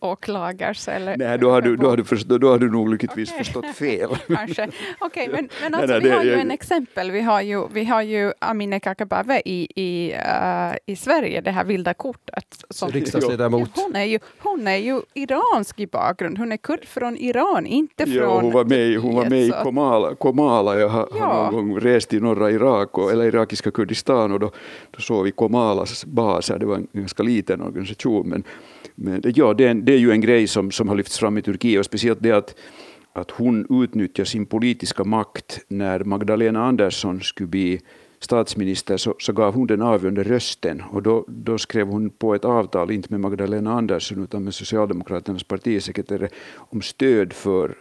åklagars? 0.00 0.88
Eller, 0.88 1.16
nej, 1.16 1.38
då 1.38 1.50
har 1.50 1.60
du, 1.60 1.76
då 1.76 1.88
har 1.88 1.96
du, 1.96 2.04
förstå, 2.04 2.38
då 2.38 2.48
har 2.48 2.58
du 2.58 2.70
nog 2.70 2.90
lyckligtvis 2.90 3.30
okay. 3.30 3.44
förstått 3.44 3.66
fel. 3.66 4.08
Kanske. 4.26 4.68
Okej, 4.98 5.28
okay, 5.28 5.28
men, 5.28 5.48
men 5.62 5.74
alltså, 5.74 5.92
nej, 5.92 6.00
nej, 6.00 6.10
vi 6.10 6.16
har 6.16 6.24
ju 6.24 6.34
en 6.34 6.50
exempel. 6.50 7.10
Vi 7.10 7.20
har 7.20 7.40
ju, 7.40 7.68
vi 7.72 7.84
har 7.84 8.02
ju 8.02 8.32
Amineh 8.38 8.80
Kakabaveh 8.80 9.40
i, 9.44 9.68
i, 9.74 10.14
uh, 10.14 10.76
i 10.86 10.96
Sverige, 10.96 11.40
det 11.40 11.50
här 11.50 11.64
vilda 11.64 11.94
kortet. 11.94 12.64
Som, 12.70 12.90
Riksdagsledamot. 12.90 13.70
Hon 13.74 13.96
är, 13.96 14.04
ju, 14.04 14.18
hon 14.38 14.66
är 14.66 14.76
ju 14.76 15.00
iransk 15.14 15.80
i 15.80 15.86
bakgrund. 15.86 16.38
Hon 16.38 16.52
är 16.52 16.56
kurd 16.56 16.84
från 16.84 17.16
Iran, 17.16 17.66
inte 17.66 18.04
från... 18.04 18.14
Ja, 18.14 18.40
hon 18.40 18.52
var 18.52 18.64
med, 18.64 18.98
hon 18.98 19.14
var 19.14 19.24
med 19.24 19.42
i 19.42 19.52
Komala. 19.62 20.14
Komala. 20.14 20.78
Jag 20.78 20.88
har, 20.88 21.08
ja. 21.14 21.24
har 21.24 21.52
någon 21.52 21.68
gång 21.68 21.80
rest 21.80 22.14
i 22.14 22.20
norra 22.20 22.50
Irak, 22.50 22.98
och, 22.98 23.12
eller 23.12 23.24
irakiska 23.24 23.70
Kurdistan, 23.70 24.32
och 24.32 24.40
då, 24.40 24.50
då 24.90 25.00
såg 25.00 25.24
vi 25.24 25.30
Komalas 25.30 26.04
baser. 26.04 26.58
Det 26.58 26.66
var 26.66 26.76
en 26.76 26.88
ganska 26.92 27.22
liten 27.22 27.62
organisation, 27.62 28.28
men 28.28 28.44
men 29.00 29.22
ja, 29.24 29.54
det 29.54 29.64
är, 29.64 29.74
det 29.74 29.92
är 29.92 29.98
ju 29.98 30.10
en 30.10 30.20
grej 30.20 30.46
som, 30.46 30.70
som 30.70 30.88
har 30.88 30.96
lyfts 30.96 31.18
fram 31.18 31.38
i 31.38 31.42
Turkiet 31.42 31.78
och 31.78 31.84
speciellt 31.84 32.22
det 32.22 32.32
att, 32.32 32.54
att 33.12 33.30
hon 33.30 33.82
utnyttjar 33.82 34.24
sin 34.24 34.46
politiska 34.46 35.04
makt. 35.04 35.60
När 35.68 36.04
Magdalena 36.04 36.64
Andersson 36.64 37.20
skulle 37.20 37.46
bli 37.46 37.80
statsminister 38.20 38.96
så, 38.96 39.14
så 39.18 39.32
gav 39.32 39.54
hon 39.54 39.66
den 39.66 39.82
avgörande 39.82 40.22
rösten 40.22 40.82
och 40.90 41.02
då, 41.02 41.24
då 41.28 41.58
skrev 41.58 41.86
hon 41.86 42.10
på 42.10 42.34
ett 42.34 42.44
avtal, 42.44 42.90
inte 42.90 43.08
med 43.10 43.20
Magdalena 43.20 43.72
Andersson 43.72 44.22
utan 44.22 44.44
med 44.44 44.54
Socialdemokraternas 44.54 45.44
partisekreterare 45.44 46.28
om 46.56 46.82
stöd 46.82 47.32
för 47.32 47.74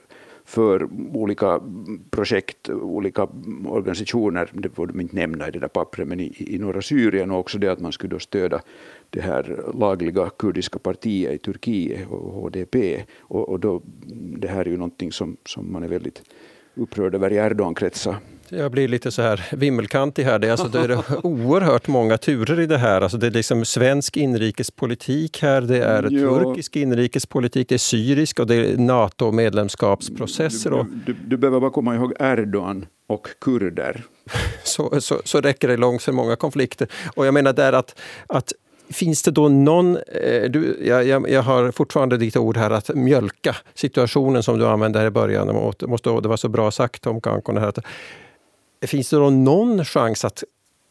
för 0.47 0.87
olika 1.13 1.61
projekt, 2.09 2.69
olika 2.69 3.27
organisationer, 3.65 4.49
det 4.53 4.69
får 4.69 4.87
de 4.87 5.01
inte 5.01 5.15
nämna 5.15 5.47
i 5.47 5.51
det 5.51 5.59
där 5.59 5.67
pappret, 5.67 6.07
men 6.07 6.19
i, 6.19 6.35
i 6.37 6.59
norra 6.59 6.81
Syrien 6.81 7.31
och 7.31 7.39
också 7.39 7.57
det 7.57 7.67
att 7.67 7.79
man 7.79 7.91
skulle 7.91 8.15
då 8.15 8.19
stödja 8.19 8.61
det 9.09 9.21
här 9.21 9.63
lagliga 9.73 10.29
kurdiska 10.29 10.79
partiet 10.79 11.33
i 11.33 11.37
Turkiet, 11.37 12.07
HDP. 12.09 13.03
Och, 13.19 13.49
och 13.49 13.59
då, 13.59 13.81
det 14.37 14.47
här 14.47 14.61
är 14.61 14.69
ju 14.69 14.77
någonting 14.77 15.11
som, 15.11 15.37
som 15.45 15.71
man 15.71 15.83
är 15.83 15.87
väldigt 15.87 16.21
upprörd 16.75 17.15
över 17.15 17.33
i 17.33 17.35
Erdogan-kretsar. 17.35 18.15
Jag 18.49 18.71
blir 18.71 18.87
lite 18.87 19.11
så 19.11 19.21
här 19.21 19.45
vimmelkantig 19.51 20.23
här. 20.23 20.39
Det 20.39 20.47
är, 20.47 20.51
alltså, 20.51 20.67
det 20.67 20.79
är 20.79 21.25
oerhört 21.25 21.87
många 21.87 22.17
turer 22.17 22.59
i 22.59 22.65
det 22.65 22.77
här. 22.77 23.01
Alltså, 23.01 23.17
det 23.17 23.27
är 23.27 23.31
liksom 23.31 23.65
svensk 23.65 24.17
inrikespolitik 24.17 25.41
här, 25.41 25.61
det 25.61 25.77
är 25.77 26.03
ja. 26.03 26.09
turkisk 26.09 26.75
inrikespolitik, 26.75 27.69
det 27.69 27.75
är 27.75 27.79
syrisk 27.79 28.39
och 28.39 28.47
det 28.47 28.55
är 28.55 28.77
NATO-medlemskapsprocesser. 28.77 30.69
Du, 30.69 30.85
du, 31.05 31.13
du, 31.13 31.37
behöver 31.37 31.59
bara 31.59 31.71
komma 31.71 31.95
ihåg 31.95 32.13
Erdogan 32.19 32.85
och 33.07 33.27
kurder. 33.41 34.03
så, 34.63 35.01
så, 35.01 35.21
så 35.23 35.41
räcker 35.41 35.67
det 35.67 35.77
långt 35.77 36.01
för 36.01 36.11
många 36.11 36.35
konflikter. 36.35 36.87
Och 37.15 37.25
jag 37.25 37.33
menar 37.33 37.53
där 37.53 37.73
att, 37.73 37.99
att 38.27 38.53
Finns 38.89 39.23
det 39.23 39.31
då 39.31 39.49
någon... 39.49 39.97
Eh, 39.97 40.43
du, 40.49 40.77
jag, 40.81 41.29
jag, 41.29 41.41
har 41.41 41.71
fortfarande 41.71 42.17
ditt 42.17 42.37
ord 42.37 42.57
här, 42.57 42.71
att 42.71 42.95
mjölka 42.95 43.55
situationen 43.73 44.43
som 44.43 44.59
du 44.59 44.67
använde 44.67 44.99
här 44.99 45.05
i 45.05 45.11
början. 45.11 45.47
Det, 45.47 45.87
måste, 45.87 46.09
det 46.09 46.27
var 46.27 46.37
så 46.37 46.49
bra 46.49 46.71
sagt 46.71 47.07
om 47.07 47.21
Kankon. 47.21 47.57
Här, 47.57 47.67
att, 47.67 47.79
finns 48.81 49.09
det 49.09 49.17
då 49.17 49.29
någon 49.29 49.85
chans 49.85 50.25
att 50.25 50.43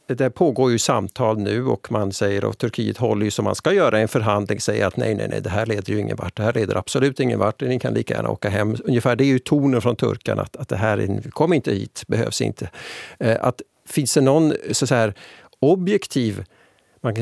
det 0.08 0.30
pågår 0.30 0.70
ju 0.70 0.78
samtal 0.78 1.38
nu 1.38 1.66
och 1.66 1.92
man 1.92 2.12
säger 2.12 2.44
och 2.44 2.58
Turkiet 2.58 2.96
håller 2.96 3.24
ju 3.24 3.30
som 3.30 3.44
man 3.44 3.54
ska 3.54 3.72
göra 3.72 3.98
i 3.98 4.02
en 4.02 4.08
förhandling, 4.08 4.60
säger 4.60 4.86
att 4.86 4.96
nej, 4.96 5.14
nej, 5.14 5.28
nej, 5.28 5.40
det 5.40 5.50
här 5.50 5.66
leder 5.66 5.92
ju 5.92 6.00
ingen 6.00 6.16
vart. 6.16 6.36
Det 6.36 6.42
här 6.42 6.52
leder 6.52 6.76
absolut 6.76 7.20
ingen 7.20 7.38
vart. 7.38 7.60
Ni 7.60 7.78
kan 7.78 7.94
lika 7.94 8.14
gärna 8.14 8.30
åka 8.30 8.48
hem. 8.48 8.76
Ungefär 8.84 9.16
det 9.16 9.24
är 9.24 9.26
ju 9.26 9.38
tonen 9.38 9.80
från 9.80 9.96
turkarna, 9.96 10.42
att, 10.42 10.56
att 10.56 10.68
det 10.68 10.76
här 10.76 10.98
är, 10.98 11.30
kom 11.30 11.52
inte 11.52 11.72
hit, 11.72 12.02
behövs 12.06 12.40
inte. 12.40 12.70
Eh, 13.18 13.36
att, 13.40 13.62
finns 13.88 14.14
det 14.14 14.20
någon 14.20 14.52
så 14.72 14.94
här, 14.94 15.14
objektiv 15.60 16.44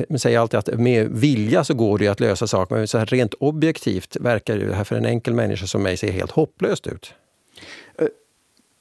man 0.09 0.19
säger 0.19 0.39
alltid 0.39 0.59
att 0.59 0.81
med 0.81 1.09
vilja 1.11 1.65
så 1.65 1.75
går 1.75 1.99
det 1.99 2.09
att 2.09 2.21
lösa 2.21 2.47
saker, 2.47 2.75
men 2.75 2.89
så 2.89 2.99
här 2.99 3.07
rent 3.07 3.35
objektivt 3.35 4.17
verkar 4.21 4.57
det 4.57 4.75
här 4.75 4.85
för 4.85 4.97
en 4.97 5.07
enkel 5.07 5.35
människa 5.35 5.67
som 5.67 5.83
mig 5.83 5.97
se 5.97 6.11
helt 6.11 6.31
hopplöst 6.31 6.87
ut. 6.87 7.15
Eh, 7.99 8.07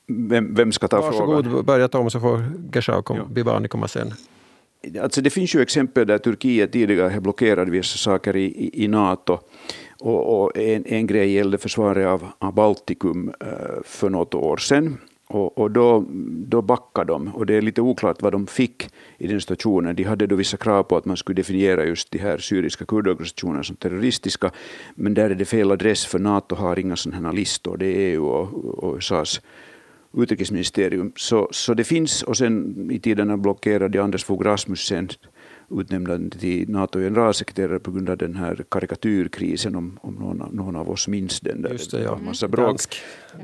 vem, 0.08 0.56
vem 0.56 0.72
ska 0.72 0.88
ta 0.88 1.02
Varsågod, 1.02 1.18
frågan? 1.18 1.44
Varsågod, 1.44 1.66
börja 1.66 1.88
Tom 1.88 2.10
så 2.10 2.20
får 2.20 2.44
Geshau 2.74 3.02
kom, 3.02 3.18
ja. 3.18 3.26
Bibani 3.26 3.68
komma 3.68 3.88
sen. 3.88 4.14
Alltså 5.02 5.22
det 5.22 5.30
finns 5.30 5.56
ju 5.56 5.62
exempel 5.62 6.08
där 6.08 6.18
Turkiet 6.18 6.72
tidigare 6.72 7.10
har 7.10 7.20
blockerat 7.20 7.70
vissa 7.70 7.98
saker 7.98 8.36
i, 8.36 8.46
i, 8.46 8.84
i 8.84 8.88
Nato. 8.88 9.40
Och, 10.00 10.44
och 10.44 10.58
en, 10.58 10.86
en 10.86 11.08
grej 11.08 11.32
gällde 11.32 11.58
försvaret 11.58 12.08
av, 12.08 12.28
av 12.40 12.54
Baltikum 12.54 13.28
uh, 13.28 13.82
för 13.84 14.10
något 14.10 14.34
år 14.34 14.58
sedan. 14.58 14.98
Och, 15.28 15.58
och 15.58 15.72
då, 15.72 16.06
då 16.48 16.62
backade 16.62 17.14
de 17.14 17.28
och 17.28 17.46
det 17.46 17.56
är 17.56 17.62
lite 17.62 17.82
oklart 17.82 18.22
vad 18.22 18.32
de 18.32 18.48
fick 18.48 18.90
i 19.18 19.28
den 19.28 19.42
situationen. 19.42 19.96
De 19.96 20.04
hade 20.04 20.28
då 20.28 20.36
vissa 20.36 20.58
krav 20.58 20.84
på 20.84 20.98
att 20.98 21.06
man 21.06 21.18
skulle 21.18 21.36
definiera 21.36 21.86
just 21.86 22.12
de 22.12 22.20
här 22.20 22.38
syriska 22.38 22.86
kurdorganisationerna 22.86 23.64
som 23.64 23.76
terroristiska. 23.76 24.52
Men 24.96 25.14
där 25.14 25.30
är 25.30 25.36
det 25.36 25.46
fel 25.46 25.72
adress 25.72 26.06
för 26.06 26.20
NATO 26.20 26.56
har 26.56 26.80
inga 26.80 26.96
sådana 26.96 27.28
här 27.28 27.36
listor. 27.36 27.78
Det 27.78 27.86
är 27.86 28.14
EU 28.14 28.26
och, 28.26 28.84
och 28.84 28.96
USAs 28.98 29.42
utrikesministerium. 30.18 31.12
Så, 31.16 31.48
så 31.52 31.74
det 31.74 31.84
finns, 31.84 32.24
och 32.24 32.38
sen 32.38 32.92
i 32.92 33.00
tiden 33.00 33.42
blockerade 33.42 34.04
Anders 34.04 34.24
Fogh 34.24 34.44
Rasmussen 34.44 35.10
utnämnda 35.80 36.20
till 36.40 36.70
NATO-generalsekreterare 36.70 37.80
på 37.80 37.92
grund 37.92 38.10
av 38.10 38.18
den 38.18 38.36
här 38.36 38.66
karikatyrkrisen, 38.70 39.76
om, 39.76 40.00
om 40.02 40.14
någon, 40.14 40.50
någon 40.52 40.76
av 40.76 40.90
oss 40.90 41.08
minns 41.08 41.40
den. 41.40 41.62
Där 41.62 41.70
Just 41.70 41.92
det, 41.92 42.04
ja. 42.04 42.20
massa 42.26 42.48
bråk. 42.48 42.68
Dansk. 42.68 42.96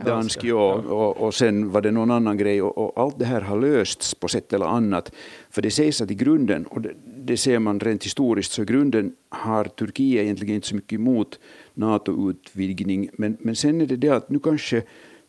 Dansk, 0.06 0.44
ja. 0.44 0.74
Och, 0.74 1.18
och 1.18 1.34
sen 1.34 1.72
var 1.72 1.82
det 1.82 1.92
någon 1.92 2.12
annan 2.12 2.38
grej. 2.38 2.62
Och, 2.62 2.78
och, 2.78 3.04
allt 3.04 3.20
det 3.20 3.26
här 3.26 3.42
har 3.42 3.60
lösts 3.62 4.15
på 4.15 4.28
sätt 4.28 4.54
eller 4.54 4.65
annat. 4.65 5.12
För 5.50 5.62
det 5.62 5.72
sägs 5.72 6.02
att 6.02 6.12
i 6.12 6.15
grunden, 6.15 6.65
och 6.65 6.82
det, 6.82 6.94
det 7.18 7.38
ser 7.38 7.60
man 7.60 7.80
rent 7.80 8.06
historiskt, 8.06 8.52
så 8.52 8.62
i 8.62 8.65
grunden 8.65 9.13
har 9.30 9.63
Turkiet 9.63 10.24
egentligen 10.24 10.56
inte 10.56 10.68
så 10.68 10.76
mycket 10.76 10.94
emot 10.94 11.39
NATO-utvidgning. 11.74 13.10
Men, 13.13 13.38
men 13.39 13.56
sen 13.56 13.82
är 13.82 13.86
det 13.86 13.96
det 13.96 14.10
att 14.10 14.30
nu 14.30 14.39
kanske 14.39 14.84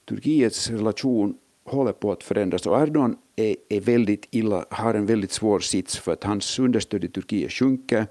Turkiets 0.09 0.71
relation 0.71 1.35
håller 1.65 1.93
på 1.93 2.13
att 2.13 2.23
förändras. 2.23 2.67
Och 2.67 2.83
Erdogan 2.83 3.17
är, 3.41 3.57
är 3.69 3.81
väldigt 3.81 4.29
illa, 4.31 4.65
har 4.71 4.95
en 4.95 5.07
väldigt 5.07 5.33
svår 5.33 5.61
sits 5.61 5.99
för 5.99 6.13
att 6.13 6.25
hans 6.25 6.59
understöd 6.59 7.05
i 7.05 7.09
Turkiet 7.09 7.53
sjunker. 7.53 8.07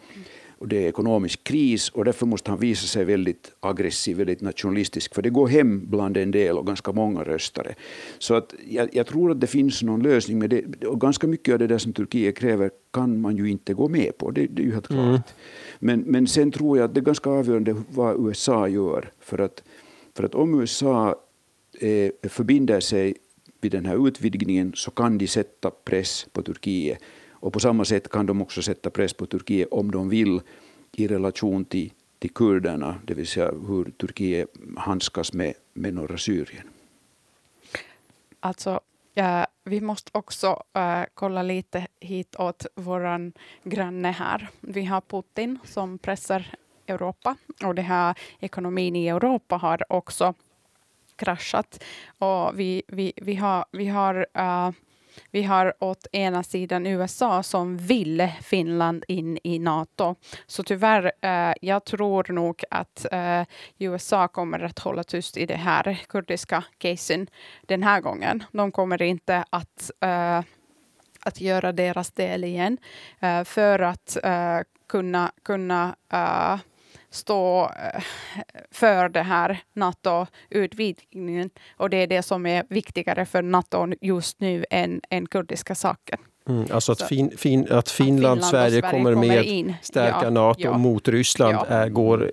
Och 0.59 0.67
det 0.67 0.83
är 0.83 0.87
ekonomisk 0.89 1.43
kris 1.43 1.89
och 1.89 2.05
därför 2.05 2.25
måste 2.25 2.51
han 2.51 2.59
visa 2.59 2.87
sig 2.87 3.05
väldigt 3.05 3.51
aggressiv, 3.59 4.17
väldigt 4.17 4.41
nationalistisk. 4.41 5.15
För 5.15 5.21
det 5.21 5.29
går 5.29 5.47
hem 5.47 5.85
bland 5.89 6.17
en 6.17 6.31
del 6.31 6.57
och 6.57 6.67
ganska 6.67 6.91
många 6.91 7.23
röstare. 7.23 7.75
Så 8.17 8.33
att 8.33 8.53
jag, 8.69 8.89
jag 8.91 9.07
tror 9.07 9.31
att 9.31 9.41
det 9.41 9.47
finns 9.47 9.83
någon 9.83 10.03
lösning. 10.03 10.39
med 10.39 10.49
det. 10.49 10.87
Och 10.87 11.01
ganska 11.01 11.27
mycket 11.27 11.53
av 11.53 11.59
det 11.59 11.67
där 11.67 11.77
som 11.77 11.93
Turkiet 11.93 12.37
kräver 12.37 12.71
kan 12.91 13.21
man 13.21 13.37
ju 13.37 13.49
inte 13.49 13.73
gå 13.73 13.87
med 13.87 14.17
på. 14.17 14.31
Det, 14.31 14.47
det 14.47 14.61
är 14.61 14.65
ju 14.65 14.73
helt 14.73 14.87
klart. 14.87 14.99
Mm. 14.99 15.19
Men, 15.79 15.99
men 15.99 16.27
sen 16.27 16.51
tror 16.51 16.77
jag 16.77 16.85
att 16.85 16.93
det 16.93 16.99
är 16.99 17.05
ganska 17.05 17.29
avgörande 17.29 17.75
vad 17.89 18.27
USA 18.27 18.67
gör. 18.67 19.11
För 19.19 19.39
att, 19.39 19.63
för 20.15 20.23
att 20.23 20.35
om 20.35 20.61
USA 20.61 21.15
eh, 21.79 22.29
förbinder 22.29 22.79
sig 22.79 23.15
vid 23.61 23.71
den 23.71 23.85
här 23.85 24.07
utvidgningen 24.07 24.73
så 24.75 24.91
kan 24.91 25.17
de 25.17 25.27
sätta 25.27 25.71
press 25.71 26.27
på 26.31 26.41
Turkiet. 26.41 26.99
Och 27.31 27.53
på 27.53 27.59
samma 27.59 27.85
sätt 27.85 28.09
kan 28.09 28.25
de 28.25 28.41
också 28.41 28.61
sätta 28.61 28.89
press 28.89 29.13
på 29.13 29.25
Turkiet 29.25 29.67
om 29.71 29.91
de 29.91 30.09
vill 30.09 30.41
i 30.91 31.07
relation 31.07 31.65
till, 31.65 31.93
till 32.19 32.33
kurderna, 32.33 32.95
det 33.05 33.13
vill 33.13 33.27
säga 33.27 33.51
hur 33.67 33.91
Turkiet 33.91 34.49
handskas 34.77 35.33
med, 35.33 35.53
med 35.73 35.93
norra 35.93 36.17
Syrien. 36.17 36.67
Alltså, 38.39 38.79
ja, 39.13 39.47
vi 39.63 39.81
måste 39.81 40.11
också 40.13 40.63
äh, 40.73 41.03
kolla 41.13 41.43
lite 41.43 41.87
hitåt 41.99 42.65
vår 42.75 43.31
granne 43.63 44.11
här. 44.11 44.49
Vi 44.59 44.85
har 44.85 45.01
Putin 45.01 45.59
som 45.63 45.97
pressar 45.97 46.55
Europa. 46.87 47.35
Och 47.63 47.75
det 47.75 47.81
här 47.81 48.15
ekonomin 48.39 48.95
i 48.95 49.07
Europa 49.07 49.55
har 49.55 49.83
också 49.89 50.33
kraschat. 51.19 51.83
Och 52.17 52.59
vi, 52.59 52.83
vi, 52.87 53.13
vi 53.15 53.35
har, 53.35 53.65
vi 53.71 53.87
har 53.87 54.25
uh, 54.37 54.71
vi 55.31 55.43
har 55.43 55.73
åt 55.79 56.07
ena 56.11 56.43
sidan 56.43 56.87
USA 56.87 57.43
som 57.43 57.77
vill 57.77 58.29
Finland 58.41 59.05
in 59.07 59.39
i 59.43 59.59
Nato. 59.59 60.15
Så 60.47 60.63
tyvärr, 60.63 61.11
eh, 61.21 61.53
jag 61.61 61.85
tror 61.85 62.33
nog 62.33 62.63
att 62.69 63.05
eh, 63.11 63.43
USA 63.77 64.27
kommer 64.27 64.59
att 64.59 64.79
hålla 64.79 65.03
tyst 65.03 65.37
i 65.37 65.45
det 65.45 65.55
här 65.55 65.99
kurdiska 66.09 66.63
casen 66.77 67.27
den 67.61 67.83
här 67.83 68.01
gången. 68.01 68.43
De 68.51 68.71
kommer 68.71 69.01
inte 69.01 69.43
att 69.49 69.91
eh, 70.01 70.41
att 71.21 71.41
göra 71.41 71.71
deras 71.71 72.11
del 72.11 72.43
igen 72.43 72.77
eh, 73.19 73.43
för 73.43 73.79
att 73.79 74.17
eh, 74.23 74.59
kunna, 74.87 75.31
kunna 75.43 75.95
stå 77.11 77.63
eh, 77.63 78.01
för 78.71 79.09
det 79.09 79.21
här 79.21 79.61
NATO-utvidgningen. 79.73 81.49
Och 81.77 81.89
det 81.89 81.97
är 81.97 82.07
det 82.07 82.23
som 82.23 82.45
är 82.45 82.63
viktigare 82.69 83.25
för 83.25 83.41
NATO 83.41 83.87
just 84.01 84.39
nu 84.39 84.65
än, 84.69 85.01
än 85.09 85.25
kurdiska 85.25 85.75
saker. 85.75 86.19
Mm, 86.49 86.67
alltså 86.71 86.91
att, 86.91 87.01
fin, 87.01 87.37
fin, 87.37 87.67
att, 87.71 87.89
Finland, 87.89 88.39
och 88.39 88.45
Sverige, 88.45 88.81
Sverige 88.81 88.91
kommer 88.91 89.15
med, 89.15 89.45
in. 89.45 89.75
stärka 89.81 90.19
ja, 90.23 90.29
NATO 90.29 90.61
ja. 90.61 90.77
mot 90.77 91.07
Ryssland, 91.07 91.53
ja. 91.53 91.65
är, 91.65 91.89
går, 91.89 92.31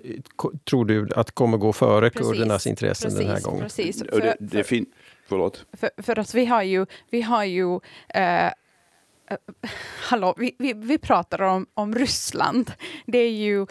tror 0.69 0.85
du 0.85 1.09
att 1.15 1.31
kommer 1.31 1.57
gå 1.57 1.73
före 1.73 2.09
precis, 2.09 2.27
kurdernas 2.27 2.67
intressen 2.67 3.11
precis, 3.11 3.25
den 3.25 3.35
här 3.35 3.41
gången? 3.41 3.61
Precis. 3.61 4.03
För, 4.03 4.85
Förlåt. 5.29 5.65
För, 5.73 5.89
för 5.97 6.19
att 6.19 6.33
vi 6.33 6.45
har 6.45 6.63
ju, 6.63 6.85
vi 7.09 7.21
har 7.21 7.43
ju 7.43 7.79
eh, 8.09 8.51
hallå, 10.09 10.33
vi, 10.37 10.55
vi, 10.59 10.73
vi, 10.73 10.97
pratar 10.97 11.41
om, 11.41 11.65
om 11.73 11.95
Ryssland. 11.95 12.71
Det 13.05 13.17
är 13.17 13.31
ju, 13.31 13.61
uh, 13.61 13.67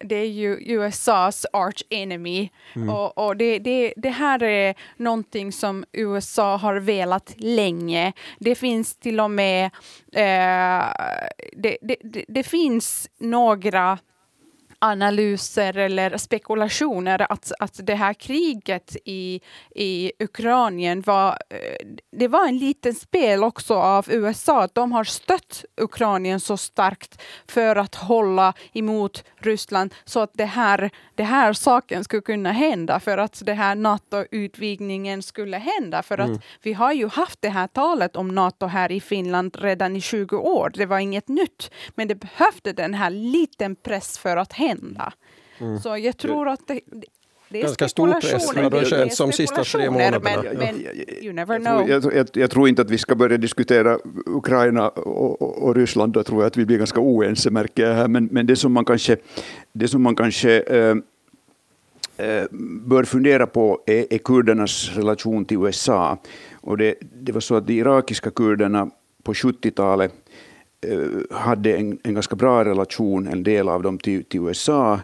det 0.00 0.16
är 0.16 0.28
ju 0.28 0.56
USAs 0.60 1.46
arch 1.52 1.82
enemy. 1.90 2.50
Mm. 2.76 2.90
Och, 2.90 3.18
och 3.18 3.36
det, 3.36 3.58
det, 3.58 3.94
det, 3.96 4.10
här 4.10 4.42
är 4.42 4.74
någonting 4.96 5.52
som 5.52 5.84
USA 5.92 6.56
har 6.56 6.74
velat 6.74 7.34
länge. 7.36 8.12
Det 8.38 8.54
finns 8.54 8.96
till 8.96 9.20
och 9.20 9.30
med 9.30 9.64
uh, 9.64 10.92
det, 11.56 11.78
det, 11.82 12.24
det, 12.28 12.42
finns 12.42 13.08
några 13.18 13.98
analyser 14.82 15.76
eller 15.76 16.16
spekulationer 16.16 17.32
att, 17.32 17.52
att 17.58 17.80
det 17.82 17.94
här 17.94 18.14
kriget 18.14 18.96
i, 19.04 19.40
i 19.74 20.12
Ukraina 20.18 21.02
var, 21.06 21.28
eh, 21.30 21.86
det 22.12 22.28
var 22.28 22.48
en 22.48 22.58
liten 22.58 22.94
spel 22.94 23.44
också 23.44 23.74
av 23.74 24.06
USA. 24.10 24.68
De 24.72 24.92
har 24.92 25.04
stött 25.04 25.64
Ukraina 25.76 26.40
så 26.40 26.56
starkt 26.56 27.22
för 27.48 27.76
att 27.76 27.94
hålla 27.94 28.54
emot 28.72 29.24
Ryssland 29.36 29.94
så 30.04 30.20
att 30.20 30.30
det 30.34 30.44
här, 30.44 30.90
det 31.14 31.22
här 31.22 31.52
saken 31.52 32.04
skulle 32.04 32.22
kunna 32.22 32.52
hända 32.52 33.00
för 33.00 33.18
att 33.18 33.42
det 33.46 33.54
här 33.54 33.74
NATO-utvidgningen 33.74 35.22
skulle 35.22 35.56
hända. 35.56 36.02
För 36.02 36.18
mm. 36.18 36.32
att 36.32 36.42
vi 36.62 36.72
har 36.72 36.92
ju 36.92 37.08
haft 37.08 37.42
det 37.42 37.48
här 37.48 37.66
talet 37.66 38.16
om 38.16 38.28
NATO 38.28 38.66
här 38.66 38.92
i 38.92 39.00
Finland 39.00 39.56
redan 39.60 39.96
i 39.96 40.00
20 40.00 40.36
år. 40.36 40.72
Det 40.74 40.86
var 40.86 40.98
inget 40.98 41.28
nytt, 41.28 41.70
men 41.94 42.08
det 42.08 42.14
behövde 42.14 42.72
den 42.72 42.94
här 42.94 43.10
liten 43.10 43.76
press 43.76 44.18
för 44.18 44.36
att 44.36 44.52
hända 44.52 44.71
hända. 44.72 45.12
Mm. 45.58 45.80
Så 45.80 45.96
jag 45.96 46.16
tror 46.16 46.48
att 46.48 46.60
det, 46.66 46.80
det 47.48 47.58
är 47.58 47.62
Ganska 47.62 47.88
stor 47.88 48.20
press 48.20 48.54
har 48.54 48.70
det 48.70 48.84
känts 48.84 49.16
som 49.16 49.32
sista 49.32 49.64
tre 49.64 49.90
månaderna. 49.90 50.42
Men, 50.42 50.58
men 50.58 50.76
you 51.22 51.32
never 51.32 51.58
know. 51.58 51.88
Jag 51.88 52.02
tror, 52.02 52.14
jag, 52.14 52.28
jag, 52.32 52.50
tror 52.50 52.68
inte 52.68 52.82
att 52.82 52.90
vi 52.90 52.98
ska 52.98 53.14
börja 53.14 53.36
diskutera 53.36 53.98
Ukraina 54.26 54.88
och, 54.88 55.42
och, 55.42 55.62
och, 55.62 55.76
Ryssland. 55.76 56.12
Då 56.12 56.22
tror 56.22 56.42
jag 56.42 56.46
att 56.46 56.56
vi 56.56 56.66
blir 56.66 56.78
ganska 56.78 57.00
oense 57.00 57.50
märker 57.50 57.86
jag 57.86 57.94
här. 57.94 58.08
Men, 58.08 58.28
men 58.32 58.46
det 58.46 58.56
som 58.56 58.72
man 58.72 58.84
kanske, 58.84 59.16
det 59.72 59.88
som 59.88 60.02
man 60.02 60.16
kanske 60.16 60.60
äh, 60.60 60.94
bör 62.84 63.04
fundera 63.04 63.46
på 63.46 63.80
är, 63.86 64.06
är 64.10 64.18
kurdernas 64.18 64.90
relation 64.96 65.44
till 65.44 65.56
USA. 65.56 66.18
Och 66.60 66.78
det, 66.78 66.94
det 67.00 67.32
var 67.32 67.40
så 67.40 67.54
att 67.54 67.66
de 67.66 67.72
irakiska 67.74 68.30
kurderna 68.30 68.90
på 69.22 69.32
70-talet 69.32 70.12
Eh, 70.12 70.21
Eh, 70.86 71.36
hade 71.36 71.76
en, 71.76 71.98
en 72.02 72.14
ganska 72.14 72.36
bra 72.36 72.64
relation, 72.64 73.26
en 73.26 73.42
del 73.42 73.68
av 73.68 73.82
dem, 73.82 73.98
till, 73.98 74.24
till 74.24 74.40
USA 74.40 75.00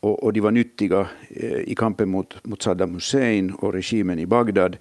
och, 0.00 0.22
och, 0.22 0.32
de 0.32 0.40
var 0.40 0.50
nyttiga 0.50 1.06
eh, 1.28 1.60
i 1.60 1.74
kampen 1.74 2.08
mot, 2.08 2.46
mot 2.46 2.62
Saddam 2.62 2.94
Hussein 2.94 3.50
och 3.50 3.72
regimen 3.72 4.18
i 4.18 4.26
Bagdad. 4.26 4.76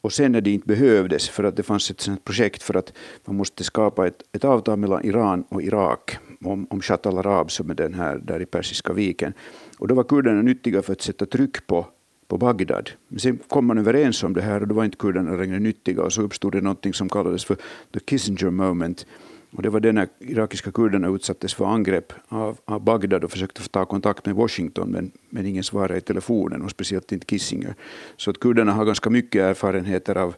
Och 0.00 0.12
sen 0.12 0.32
när 0.32 0.40
det 0.40 0.50
inte 0.50 0.66
behövdes, 0.66 1.28
för 1.28 1.44
att 1.44 1.56
det 1.56 1.62
fanns 1.62 1.90
ett 1.90 2.00
sånt 2.00 2.24
projekt 2.24 2.62
för 2.62 2.76
att 2.76 2.92
man 3.24 3.36
måste 3.36 3.64
skapa 3.64 4.06
ett, 4.06 4.22
ett 4.32 4.44
avtal 4.44 4.78
mellan 4.78 5.04
Iran 5.04 5.44
och 5.48 5.62
Irak 5.62 6.18
om, 6.44 6.66
om 6.70 6.80
Shat 6.80 7.06
al-Arab 7.06 7.50
som 7.50 7.70
är 7.70 7.74
den 7.74 7.94
här 7.94 8.18
där 8.18 8.42
i 8.42 8.46
Persiska 8.46 8.92
viken. 8.92 9.32
Och 9.78 9.88
då 9.88 9.94
var 9.94 10.04
kurderna 10.04 10.42
nyttiga 10.42 10.82
för 10.82 10.92
att 10.92 11.02
sätta 11.02 11.26
tryck 11.26 11.66
på, 11.66 11.86
på 12.28 12.38
Bagdad. 12.38 12.90
Men 13.08 13.20
sen 13.20 13.38
kom 13.48 13.66
man 13.66 13.78
överens 13.78 14.22
om 14.22 14.34
det 14.34 14.42
här 14.42 14.60
och 14.60 14.68
då 14.68 14.74
var 14.74 14.84
inte 14.84 14.96
kurderna 14.96 15.36
längre 15.36 15.58
nyttiga 15.58 16.02
och 16.02 16.12
så 16.12 16.22
uppstod 16.22 16.52
det 16.52 16.60
någonting 16.60 16.94
som 16.94 17.08
kallades 17.08 17.44
för 17.44 17.56
the 17.94 18.00
Kissinger 18.00 18.50
moment 18.50 19.06
och 19.52 19.62
det 19.62 19.70
var 19.70 19.80
det 19.80 19.92
när 19.92 20.08
irakiska 20.18 20.72
kurderna 20.72 21.08
utsattes 21.08 21.54
för 21.54 21.64
angrepp 21.64 22.12
av, 22.28 22.58
av 22.64 22.80
Bagdad 22.80 23.24
och 23.24 23.30
försökte 23.30 23.62
få 23.62 23.68
ta 23.68 23.84
kontakt 23.84 24.26
med 24.26 24.34
Washington 24.34 24.90
men, 24.90 25.10
men 25.30 25.46
ingen 25.46 25.64
svarade 25.64 25.96
i 25.96 26.00
telefonen 26.00 26.62
och 26.62 26.70
speciellt 26.70 27.12
inte 27.12 27.26
Kissinger. 27.26 27.74
Så 28.16 28.30
att 28.30 28.40
kurderna 28.40 28.72
har 28.72 28.84
ganska 28.84 29.10
mycket 29.10 29.42
erfarenheter 29.42 30.18
av, 30.18 30.34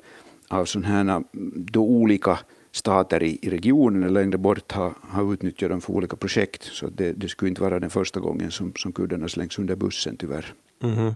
av 0.48 0.64
sådana 0.64 0.88
här 0.88 1.24
då 1.54 1.82
olika 1.82 2.38
stater 2.72 3.22
i, 3.22 3.38
i 3.42 3.50
regionen 3.50 4.02
eller 4.02 4.20
längre 4.20 4.38
bort 4.38 4.72
har, 4.72 4.92
har 5.00 5.32
utnyttjat 5.32 5.70
dem 5.70 5.80
för 5.80 5.92
olika 5.92 6.16
projekt. 6.16 6.62
Så 6.62 6.86
det, 6.86 7.12
det 7.12 7.28
skulle 7.28 7.48
inte 7.48 7.62
vara 7.62 7.80
den 7.80 7.90
första 7.90 8.20
gången 8.20 8.50
som, 8.50 8.72
som 8.76 8.92
kurderna 8.92 9.28
slängs 9.28 9.58
under 9.58 9.76
bussen 9.76 10.16
tyvärr. 10.16 10.54
Mm 10.82 10.96
-hmm. 10.96 11.14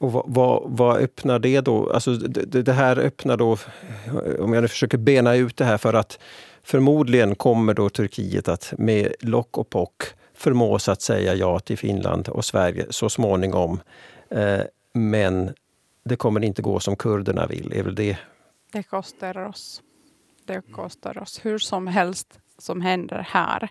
Och 0.00 0.12
vad, 0.12 0.24
vad, 0.26 0.62
vad, 0.66 0.96
öppnar 0.96 1.38
det 1.38 1.60
då? 1.60 1.90
Alltså 1.92 2.14
det, 2.14 2.62
det, 2.62 2.72
här 2.72 2.98
öppnar 2.98 3.36
då, 3.36 3.58
om 4.38 4.52
jag 4.52 4.62
nu 4.62 4.68
försöker 4.68 4.98
bena 4.98 5.36
ut 5.36 5.56
det 5.56 5.64
här 5.64 5.78
för 5.78 5.94
att 5.94 6.18
Förmodligen 6.68 7.34
kommer 7.34 7.74
då 7.74 7.88
Turkiet 7.88 8.48
att 8.48 8.74
med 8.78 9.14
lock 9.20 9.58
och 9.58 9.70
pock 9.70 10.02
förmås 10.34 10.88
att 10.88 11.02
säga 11.02 11.34
ja 11.34 11.58
till 11.58 11.78
Finland 11.78 12.28
och 12.28 12.44
Sverige 12.44 12.86
så 12.90 13.08
småningom. 13.08 13.80
Eh, 14.30 14.60
men 14.92 15.54
det 16.04 16.16
kommer 16.16 16.44
inte 16.44 16.62
gå 16.62 16.80
som 16.80 16.96
kurderna 16.96 17.46
vill, 17.46 17.72
är 17.72 17.82
väl 17.82 17.94
det? 17.94 18.16
Det 18.72 18.82
kostar 18.82 19.48
oss. 19.48 19.82
Det 20.44 20.62
kostar 20.72 21.18
oss 21.18 21.40
hur 21.42 21.58
som 21.58 21.86
helst 21.86 22.40
som 22.58 22.80
händer 22.80 23.26
här. 23.28 23.68